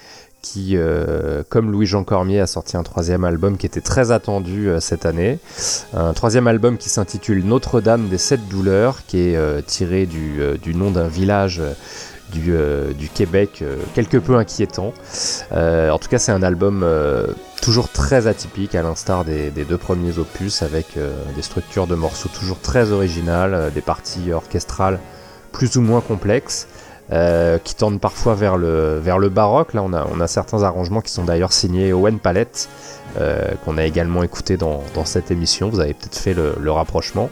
qui, 0.42 0.76
euh, 0.76 1.44
comme 1.50 1.72
Louis-Jean 1.72 2.04
Cormier, 2.04 2.40
a 2.40 2.48
sorti 2.48 2.76
un 2.76 2.84
troisième 2.84 3.24
album 3.24 3.58
qui 3.58 3.66
était 3.66 3.82
très 3.82 4.12
attendu 4.12 4.70
euh, 4.70 4.80
cette 4.80 5.06
année. 5.06 5.40
Un 5.94 6.14
troisième 6.14 6.48
album 6.48 6.78
qui 6.78 6.90
s'intitule 6.90 7.46
Notre-Dame 7.46 8.10
des 8.10 8.18
Sept 8.18 8.48
Douleurs, 8.50 9.06
qui 9.06 9.20
est 9.20 9.36
euh, 9.36 9.62
tiré 9.62 10.06
du, 10.06 10.42
nom 10.74 10.92
d'un 10.92 11.08
village 11.08 11.62
du, 12.32 12.54
euh, 12.56 12.94
du 12.94 13.10
Québec 13.10 13.60
euh, 13.62 13.78
quelque 13.94 14.18
peu 14.18 14.36
inquiétant. 14.36 14.94
Euh, 15.52 15.92
en 15.92 16.00
tout 16.00 16.10
cas, 16.10 16.18
c'est 16.18 16.32
un 16.32 16.44
album 16.44 16.86
toujours 17.62 17.90
très 17.90 18.28
atypique, 18.28 18.76
à 18.76 18.82
l'instar 18.82 19.26
des, 19.26 19.52
deux 19.52 19.78
premiers 19.78 20.18
opus, 20.18 20.62
avec 20.64 20.98
des 21.36 21.42
structures 21.42 21.88
de 21.88 21.96
morceaux 21.96 22.30
toujours 22.30 22.60
très 22.60 22.92
originales, 22.92 23.72
des 23.74 23.82
parties 23.82 24.32
orchestrales 24.32 25.00
plus 25.52 25.76
ou 25.78 25.82
moins 25.82 26.02
complexes. 26.02 26.68
qui 27.64 27.76
tendent 27.76 28.00
parfois 28.00 28.36
vers 28.36 28.58
le, 28.58 29.00
vers 29.00 29.20
le 29.20 29.30
baroque. 29.30 29.74
Là, 29.74 29.84
on 29.84 29.94
a, 29.94 30.08
on 30.12 30.20
a 30.22 30.28
certains 30.28 30.64
arrangements 30.64 31.02
qui 31.02 31.12
sont 31.12 31.26
d'ailleurs 31.26 31.54
signés 31.54 31.94
Owen 31.94 32.20
Palette, 32.20 32.70
euh, 33.18 33.52
qu'on 33.66 33.78
a 33.78 33.84
également 33.84 34.24
écouté 34.24 34.56
dans, 34.56 34.82
cette 35.04 35.32
émission. 35.32 35.70
Vous 35.70 35.82
avez 35.82 35.94
peut-être 35.94 36.18
fait 36.18 36.34
le, 36.34 36.72
rapprochement. 36.72 37.30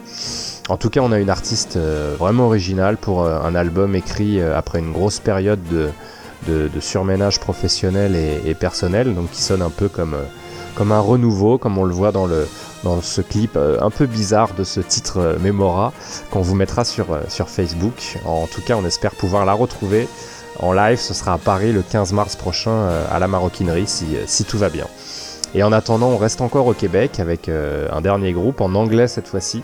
En 0.68 0.76
tout 0.76 0.89
cas, 0.89 0.99
on 0.99 1.11
a 1.11 1.19
une 1.19 1.30
artiste 1.30 1.77
euh, 1.77 2.15
vraiment 2.19 2.47
originale 2.47 2.97
pour 2.97 3.23
euh, 3.23 3.39
un 3.41 3.56
album 3.56 3.95
écrit 3.95 4.41
après 4.41 4.80
une 4.80 4.91
grosse 4.91 5.19
période 5.19 5.61
de, 5.69 5.89
surménage 6.81 7.39
professionnel 7.39 8.15
et, 8.15 8.53
personnel, 8.56 9.15
donc 9.15 9.31
qui 9.31 9.41
sonne 9.41 9.61
un 9.61 9.69
peu 9.69 9.88
comme, 9.88 10.15
un 10.91 10.99
renouveau, 10.99 11.57
comme 11.57 11.77
on 11.77 11.85
le 11.85 11.93
voit 11.93 12.11
dans, 12.11 12.27
ce 13.01 13.22
clip 13.22 13.57
un 13.57 13.89
peu 13.89 14.06
bizarre 14.06 14.53
de 14.57 14.64
ce 14.65 14.81
titre 14.81 15.38
Memora, 15.41 15.93
qu'on 16.31 16.41
vous 16.41 16.56
mettra 16.56 16.84
sur, 16.84 17.07
Facebook. 17.47 18.18
En 18.26 18.47
tout 18.47 18.61
cas, 18.61 18.76
on 18.76 18.85
espère 18.85 19.11
pouvoir 19.11 19.45
la 19.45 19.53
retrouver 19.53 20.10
en 20.60 20.73
live. 20.73 20.99
Ce 20.99 21.14
sera 21.14 21.34
à 21.34 21.38
Paris 21.38 21.72
le 21.72 21.84
15 21.84 22.11
mars 22.11 22.35
prochain 22.35 22.89
à 23.10 23.19
la 23.19 23.27
Maroquinerie, 23.27 23.88
si 23.88 24.43
tout 24.43 24.57
va 24.57 24.69
bien. 24.69 24.88
Et 25.55 25.63
en 25.63 25.71
attendant, 25.71 26.09
on 26.09 26.17
reste 26.17 26.41
encore 26.41 26.67
au 26.67 26.73
Québec 26.73 27.19
avec 27.19 27.49
euh, 27.49 27.88
un 27.91 28.01
dernier 28.01 28.34
groupe, 28.34 28.61
en 28.61 28.76
anglais 28.76 29.07
cette 29.07 29.27
fois-ci. 29.27 29.63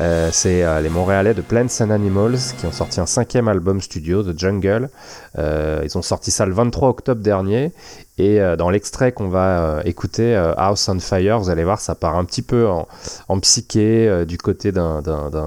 Euh, 0.00 0.28
c'est 0.32 0.64
euh, 0.64 0.80
les 0.80 0.88
Montréalais 0.88 1.34
de 1.34 1.40
Plants 1.40 1.66
and 1.80 1.90
Animals 1.90 2.38
qui 2.58 2.66
ont 2.66 2.72
sorti 2.72 3.00
un 3.00 3.06
cinquième 3.06 3.48
album 3.48 3.80
studio, 3.80 4.22
The 4.22 4.38
Jungle. 4.38 4.90
Ils 5.38 5.96
ont 5.96 6.02
sorti 6.02 6.30
ça 6.30 6.44
le 6.44 6.52
23 6.52 6.88
octobre 6.90 7.22
dernier. 7.22 7.72
Et 8.18 8.38
dans 8.56 8.70
l'extrait 8.70 9.10
qu'on 9.10 9.28
va 9.28 9.80
écouter, 9.84 10.36
House 10.56 10.88
on 10.88 11.00
Fire, 11.00 11.40
vous 11.40 11.50
allez 11.50 11.64
voir, 11.64 11.80
ça 11.80 11.96
part 11.96 12.16
un 12.16 12.24
petit 12.24 12.42
peu 12.42 12.68
en, 12.68 13.40
psyché 13.40 14.24
du 14.24 14.38
côté 14.38 14.70
d'un- 14.70 15.02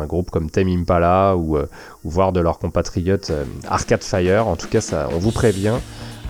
groupe 0.05 0.31
comme 0.31 0.49
Tame 0.49 0.67
Impala 0.67 1.37
ou, 1.37 1.57
ou 1.57 2.09
voire 2.09 2.33
de 2.33 2.41
leurs 2.41 2.59
compatriotes 2.59 3.31
Arcade 3.69 4.03
Fire. 4.03 4.47
En 4.47 4.57
tout 4.57 4.67
cas, 4.67 5.07
on 5.13 5.17
vous 5.19 5.31
prévient. 5.31 5.75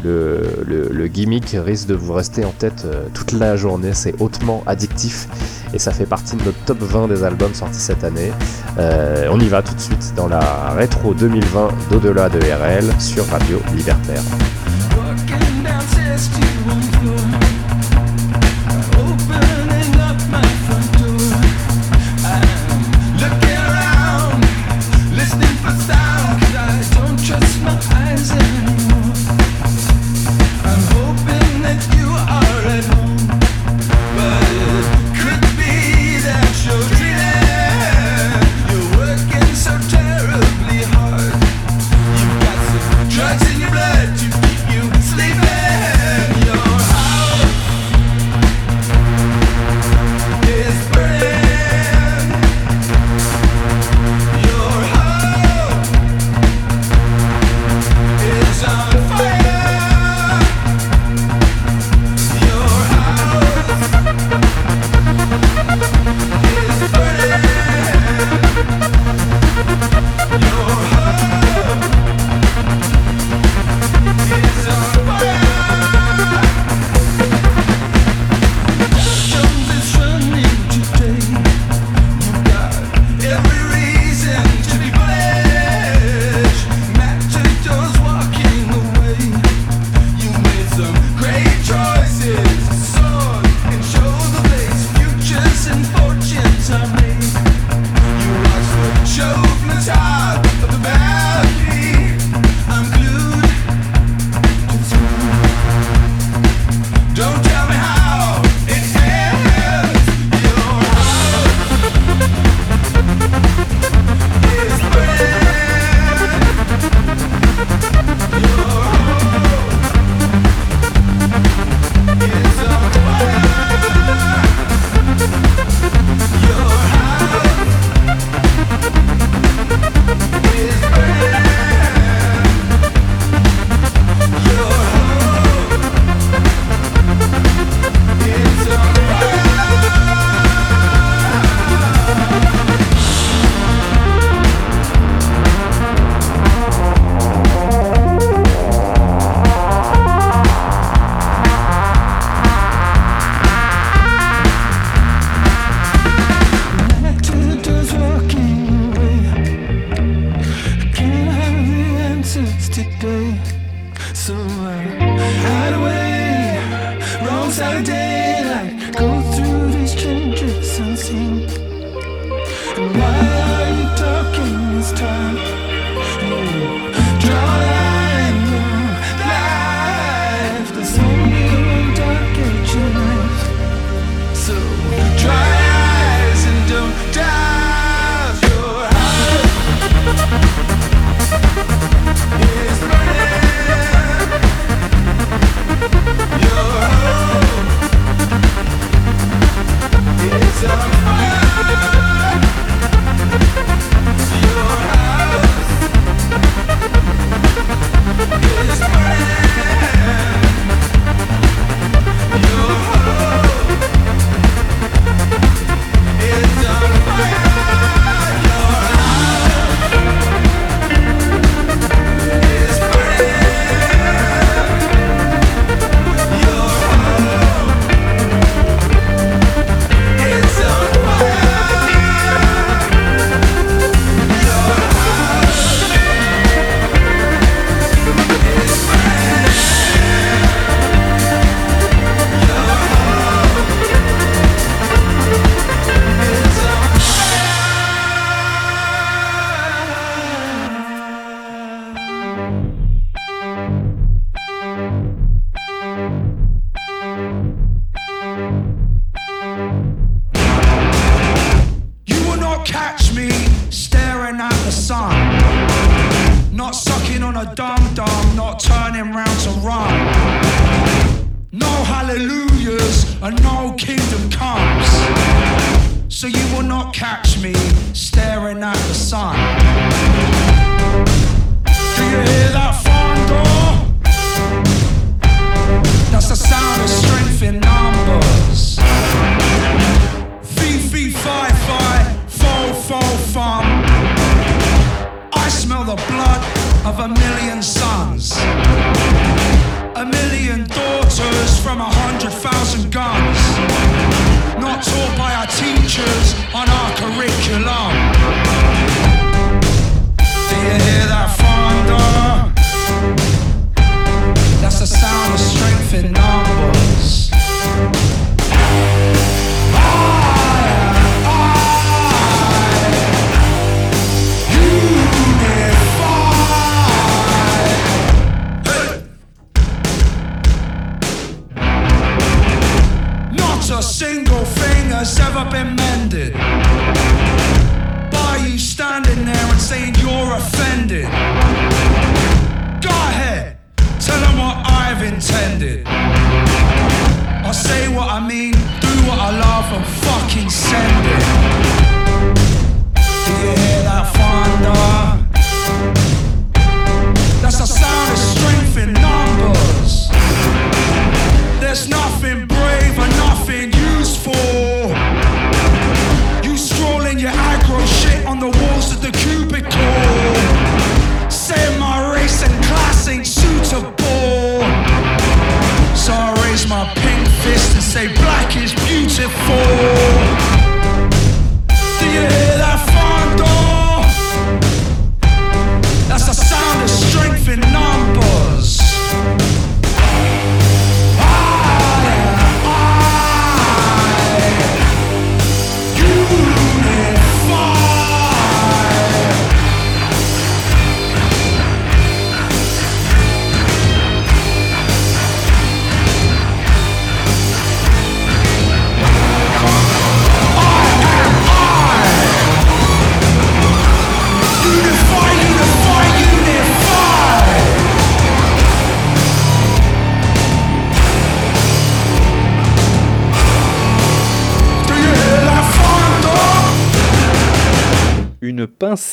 Le, 0.03 1.07
gimmick 1.07 1.56
risque 1.57 1.88
de 1.88 1.95
vous 1.95 2.14
rester 2.14 2.45
en 2.45 2.52
tête 2.52 2.84
euh, 2.86 3.06
toute 3.14 3.32
la 3.32 3.56
journée, 3.56 3.94
c'est 3.94 4.14
hautement 4.22 4.61
addictif 4.68 5.28
et 5.74 5.80
ça 5.80 5.91
fait 5.91 6.06
partie 6.06 6.36
de 6.36 6.44
notre 6.44 6.57
top 6.65 6.80
20 6.80 7.07
des 7.07 7.24
albums 7.24 7.53
sortis 7.53 7.80
cette 7.80 8.03
année. 8.03 8.32
Euh, 8.78 9.28
on 9.32 9.40
y 9.40 9.48
va 9.48 9.61
tout 9.61 9.74
de 9.74 9.80
suite 9.80 10.14
dans 10.15 10.28
la 10.28 10.72
rétro 10.72 11.14
2020 11.14 11.69
d'au-delà 11.91 12.30
de 12.30 12.40
RL 12.40 12.86
sur 12.99 13.26
Radio 13.28 13.60
Libertaire. 13.76 14.22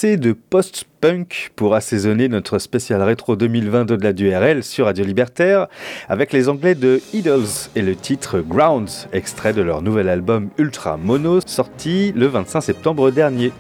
De 0.05 0.35
post-punk 0.35 1.51
pour 1.57 1.75
assaisonner 1.75 2.29
notre 2.29 2.59
spécial 2.59 3.01
rétro 3.01 3.37
2020 3.37 3.87
de 3.87 3.95
la 3.95 4.13
DURL 4.13 4.63
sur 4.63 4.85
Radio 4.85 5.03
Libertaire 5.03 5.67
avec 6.11 6.31
les 6.35 6.51
anglais 6.51 6.75
de 6.75 7.01
Idols 7.15 7.71
et 7.75 7.81
le 7.81 7.97
titre 7.97 8.41
Grounds, 8.41 9.09
extrait 9.15 9.55
de 9.55 9.63
leur 9.63 9.81
nouvel 9.81 10.11
album 10.11 10.51
Ultra 10.59 10.99
Mono 10.99 11.41
sorti 11.41 12.13
le 12.15 12.27
25 12.27 12.61
septembre 12.61 13.11
dernier. 13.13 13.51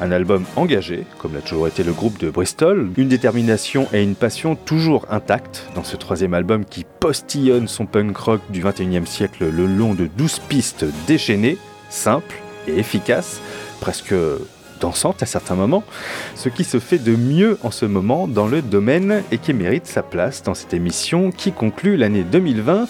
Un 0.00 0.12
album 0.12 0.44
engagé, 0.54 1.04
comme 1.18 1.34
l'a 1.34 1.40
toujours 1.40 1.66
été 1.66 1.82
le 1.82 1.92
groupe 1.92 2.20
de 2.20 2.30
Bristol, 2.30 2.90
une 2.96 3.08
détermination 3.08 3.88
et 3.92 4.00
une 4.00 4.14
passion 4.14 4.54
toujours 4.54 5.04
intactes 5.10 5.66
dans 5.74 5.82
ce 5.84 5.96
troisième 5.96 6.32
album 6.32 6.64
qui 6.64 6.86
postillonne 7.00 7.66
son 7.66 7.86
punk 7.86 8.16
rock 8.16 8.40
du 8.50 8.62
21e 8.62 9.04
siècle 9.04 9.50
le 9.50 9.66
long 9.66 9.94
de 9.94 10.08
12 10.16 10.38
pistes 10.48 10.86
déchaînées, 11.08 11.58
simples 11.90 12.36
et 12.68 12.78
efficaces, 12.78 13.40
presque 13.80 14.14
dansante 14.80 15.22
à 15.22 15.26
certains 15.26 15.54
moments, 15.54 15.84
ce 16.34 16.48
qui 16.48 16.64
se 16.64 16.78
fait 16.78 16.98
de 16.98 17.16
mieux 17.16 17.58
en 17.62 17.70
ce 17.70 17.86
moment 17.86 18.28
dans 18.28 18.46
le 18.46 18.62
domaine 18.62 19.22
et 19.32 19.38
qui 19.38 19.52
mérite 19.52 19.86
sa 19.86 20.02
place 20.02 20.42
dans 20.42 20.54
cette 20.54 20.74
émission 20.74 21.30
qui 21.30 21.52
conclut 21.52 21.96
l'année 21.96 22.24
2020, 22.24 22.86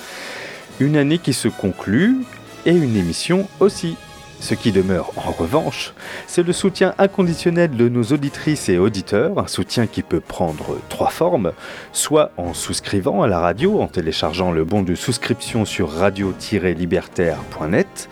une 0.81 0.97
année 0.97 1.19
qui 1.19 1.33
se 1.33 1.49
conclut 1.49 2.19
et 2.67 2.73
une 2.73 2.97
émission 2.97 3.49
aussi. 3.61 3.97
Ce 4.41 4.55
qui 4.55 4.71
demeure 4.71 5.11
en 5.17 5.33
revanche, 5.33 5.95
c'est 6.29 6.45
le 6.45 6.53
soutien 6.53 6.95
inconditionnel 6.99 7.73
de 7.73 7.89
nos 7.89 8.05
auditrices 8.05 8.69
et 8.69 8.79
auditeurs, 8.79 9.37
un 9.39 9.49
soutien 9.49 9.89
qui 9.89 10.03
peut 10.03 10.21
prendre 10.21 10.79
trois 10.89 11.11
formes, 11.11 11.51
soit 11.93 12.31
en 12.37 12.55
souscrivant 12.55 13.23
à 13.23 13.27
la 13.27 13.41
radio, 13.41 13.81
en 13.81 13.89
téléchargeant 13.89 14.53
le 14.53 14.65
bon 14.65 14.83
de 14.83 14.95
souscription 14.95 15.65
sur 15.65 15.91
radio-libertaire.net, 15.91 18.09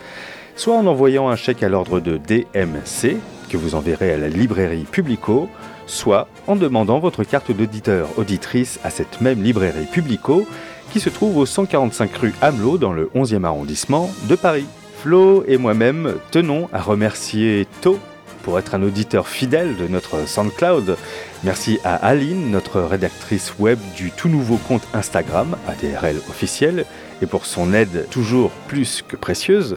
soit 0.57 0.75
en 0.75 0.85
envoyant 0.85 1.29
un 1.29 1.37
chèque 1.37 1.63
à 1.63 1.69
l'ordre 1.69 2.01
de 2.01 2.17
DMC, 2.17 3.15
que 3.49 3.57
vous 3.57 3.75
enverrez 3.75 4.11
à 4.11 4.17
la 4.17 4.29
librairie 4.29 4.85
Publico, 4.89 5.49
soit 5.85 6.27
en 6.47 6.55
demandant 6.55 6.99
votre 6.99 7.23
carte 7.23 7.51
d'auditeur 7.51 8.09
auditrice 8.17 8.79
à 8.83 8.89
cette 8.89 9.21
même 9.21 9.41
librairie 9.41 9.85
Publico, 9.91 10.47
qui 10.91 10.99
se 10.99 11.09
trouve 11.09 11.37
au 11.37 11.45
145 11.45 12.15
rue 12.17 12.33
Hamelot 12.41 12.77
dans 12.77 12.93
le 12.93 13.09
11e 13.15 13.43
arrondissement 13.43 14.09
de 14.29 14.35
Paris. 14.35 14.65
Flo 15.01 15.43
et 15.47 15.57
moi-même 15.57 16.15
tenons 16.31 16.69
à 16.73 16.81
remercier 16.81 17.67
To 17.81 17.99
pour 18.43 18.57
être 18.57 18.75
un 18.75 18.83
auditeur 18.83 19.27
fidèle 19.27 19.75
de 19.75 19.87
notre 19.87 20.25
SoundCloud. 20.25 20.95
Merci 21.43 21.79
à 21.83 21.95
Aline, 21.95 22.49
notre 22.49 22.79
rédactrice 22.79 23.53
web 23.59 23.77
du 23.95 24.09
tout 24.09 24.29
nouveau 24.29 24.55
compte 24.55 24.87
Instagram, 24.93 25.57
ADRL 25.67 26.15
officiel, 26.29 26.85
et 27.21 27.25
pour 27.25 27.45
son 27.45 27.73
aide 27.73 28.07
toujours 28.09 28.51
plus 28.69 29.03
que 29.05 29.17
précieuse. 29.17 29.75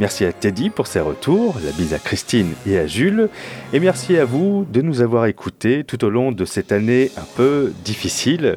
Merci 0.00 0.24
à 0.24 0.32
Teddy 0.32 0.70
pour 0.70 0.86
ses 0.86 1.00
retours, 1.00 1.56
la 1.62 1.72
bise 1.72 1.92
à 1.92 1.98
Christine 1.98 2.54
et 2.66 2.78
à 2.78 2.86
Jules, 2.86 3.28
et 3.74 3.80
merci 3.80 4.16
à 4.16 4.24
vous 4.24 4.66
de 4.72 4.80
nous 4.80 5.02
avoir 5.02 5.26
écoutés 5.26 5.84
tout 5.84 6.02
au 6.06 6.08
long 6.08 6.32
de 6.32 6.46
cette 6.46 6.72
année 6.72 7.10
un 7.18 7.26
peu 7.36 7.70
difficile. 7.84 8.56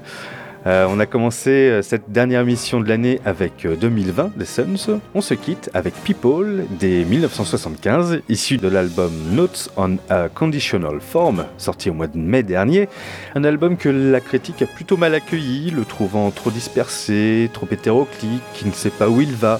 Euh, 0.65 0.87
on 0.89 1.01
a 1.01 1.05
commencé 1.05 1.49
euh, 1.49 1.81
cette 1.81 2.09
dernière 2.13 2.45
mission 2.45 2.79
de 2.79 2.87
l'année 2.87 3.19
avec 3.25 3.65
euh, 3.65 3.75
2020 3.75 4.37
des 4.37 4.45
Suns. 4.45 5.01
On 5.13 5.19
se 5.19 5.33
quitte 5.33 5.69
avec 5.73 5.93
People 6.05 6.63
des 6.79 7.03
1975, 7.03 8.21
issu 8.29 8.55
de 8.55 8.69
l'album 8.69 9.11
Notes 9.33 9.69
on 9.75 9.97
a 10.09 10.29
Conditional 10.29 11.01
Form, 11.01 11.43
sorti 11.57 11.89
au 11.89 11.93
mois 11.93 12.07
de 12.07 12.17
mai 12.17 12.43
dernier. 12.43 12.87
Un 13.35 13.43
album 13.43 13.75
que 13.75 13.89
la 13.89 14.21
critique 14.21 14.61
a 14.61 14.65
plutôt 14.65 14.95
mal 14.95 15.13
accueilli, 15.13 15.71
le 15.71 15.83
trouvant 15.83 16.31
trop 16.31 16.51
dispersé, 16.51 17.49
trop 17.51 17.67
hétéroclite, 17.69 18.41
qui 18.53 18.65
ne 18.65 18.71
sait 18.71 18.91
pas 18.91 19.09
où 19.09 19.19
il 19.19 19.33
va. 19.33 19.59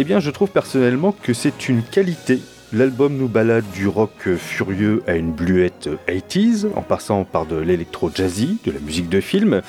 Eh 0.00 0.04
bien, 0.04 0.20
je 0.20 0.30
trouve 0.30 0.50
personnellement 0.50 1.12
que 1.12 1.32
c'est 1.32 1.68
une 1.68 1.82
qualité 1.82 2.40
L'album 2.70 3.16
nous 3.16 3.28
balade 3.28 3.64
du 3.72 3.88
rock 3.88 4.34
furieux 4.36 5.02
à 5.06 5.14
une 5.14 5.32
bluette 5.32 5.88
80s, 6.06 6.66
en 6.76 6.82
passant 6.82 7.24
par 7.24 7.46
de 7.46 7.56
l'électro 7.56 8.10
jazzy, 8.14 8.58
de 8.66 8.70
la 8.70 8.78
musique 8.78 9.08
de 9.08 9.22
film, 9.22 9.62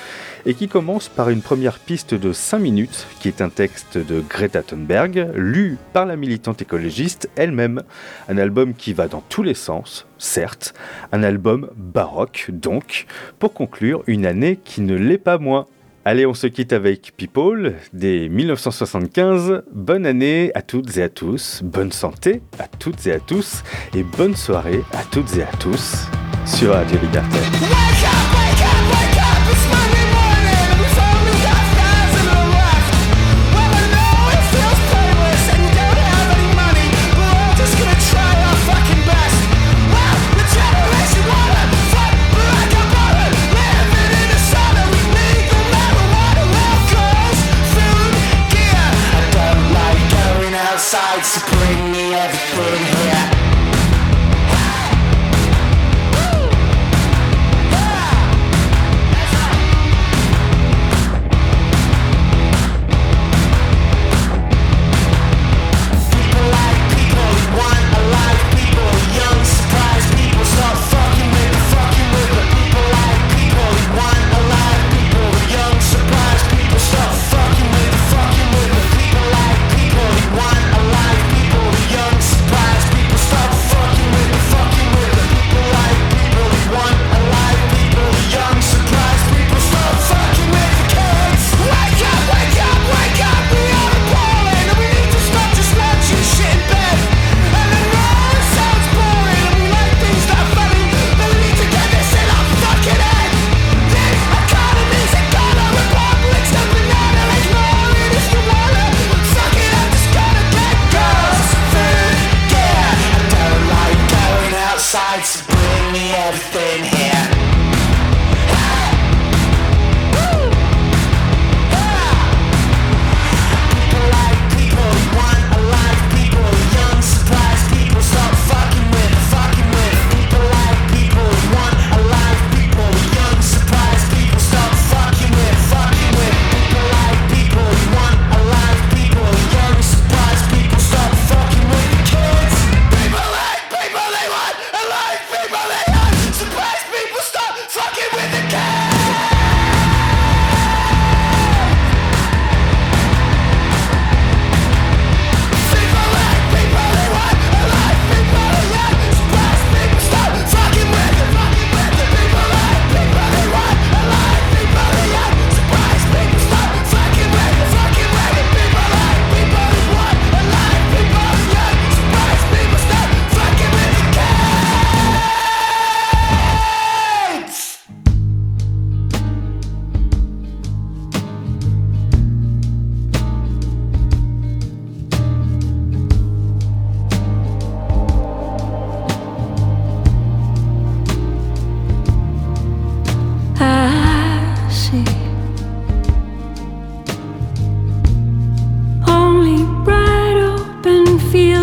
et 0.44 0.52
qui 0.52 0.68
commence 0.68 1.08
par 1.08 1.30
une 1.30 1.40
première 1.40 1.78
piste 1.78 2.12
de 2.12 2.34
5 2.34 2.58
minutes, 2.58 3.06
qui 3.18 3.28
est 3.28 3.40
un 3.40 3.48
texte 3.48 3.96
de 3.96 4.20
Greta 4.20 4.62
Thunberg, 4.62 5.30
lu 5.34 5.78
par 5.94 6.04
la 6.04 6.16
militante 6.16 6.60
écologiste 6.60 7.30
elle-même. 7.36 7.84
Un 8.28 8.36
album 8.36 8.74
qui 8.74 8.92
va 8.92 9.08
dans 9.08 9.22
tous 9.30 9.42
les 9.42 9.54
sens, 9.54 10.06
certes, 10.18 10.74
un 11.10 11.22
album 11.22 11.70
baroque 11.76 12.50
donc, 12.52 13.06
pour 13.38 13.54
conclure 13.54 14.02
une 14.08 14.26
année 14.26 14.60
qui 14.62 14.82
ne 14.82 14.94
l'est 14.94 15.16
pas 15.16 15.38
moins. 15.38 15.64
Allez, 16.04 16.24
on 16.24 16.32
se 16.32 16.46
quitte 16.46 16.72
avec 16.72 17.12
People 17.18 17.74
dès 17.92 18.30
1975. 18.30 19.64
Bonne 19.70 20.06
année 20.06 20.50
à 20.54 20.62
toutes 20.62 20.96
et 20.96 21.02
à 21.02 21.10
tous, 21.10 21.60
bonne 21.62 21.92
santé 21.92 22.40
à 22.58 22.68
toutes 22.68 23.06
et 23.06 23.12
à 23.12 23.20
tous, 23.20 23.62
et 23.94 24.02
bonne 24.02 24.34
soirée 24.34 24.80
à 24.92 25.04
toutes 25.04 25.36
et 25.36 25.42
à 25.42 25.52
tous 25.58 26.06
sur 26.46 26.72
Radio 26.72 26.98
Libertaire. 27.02 28.39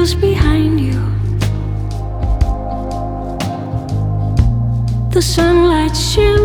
Fields 0.07 0.21
behind 0.21 0.79
you. 0.79 0.99
The 5.11 5.21
sunlight 5.21 5.95
shimmers 5.95 6.36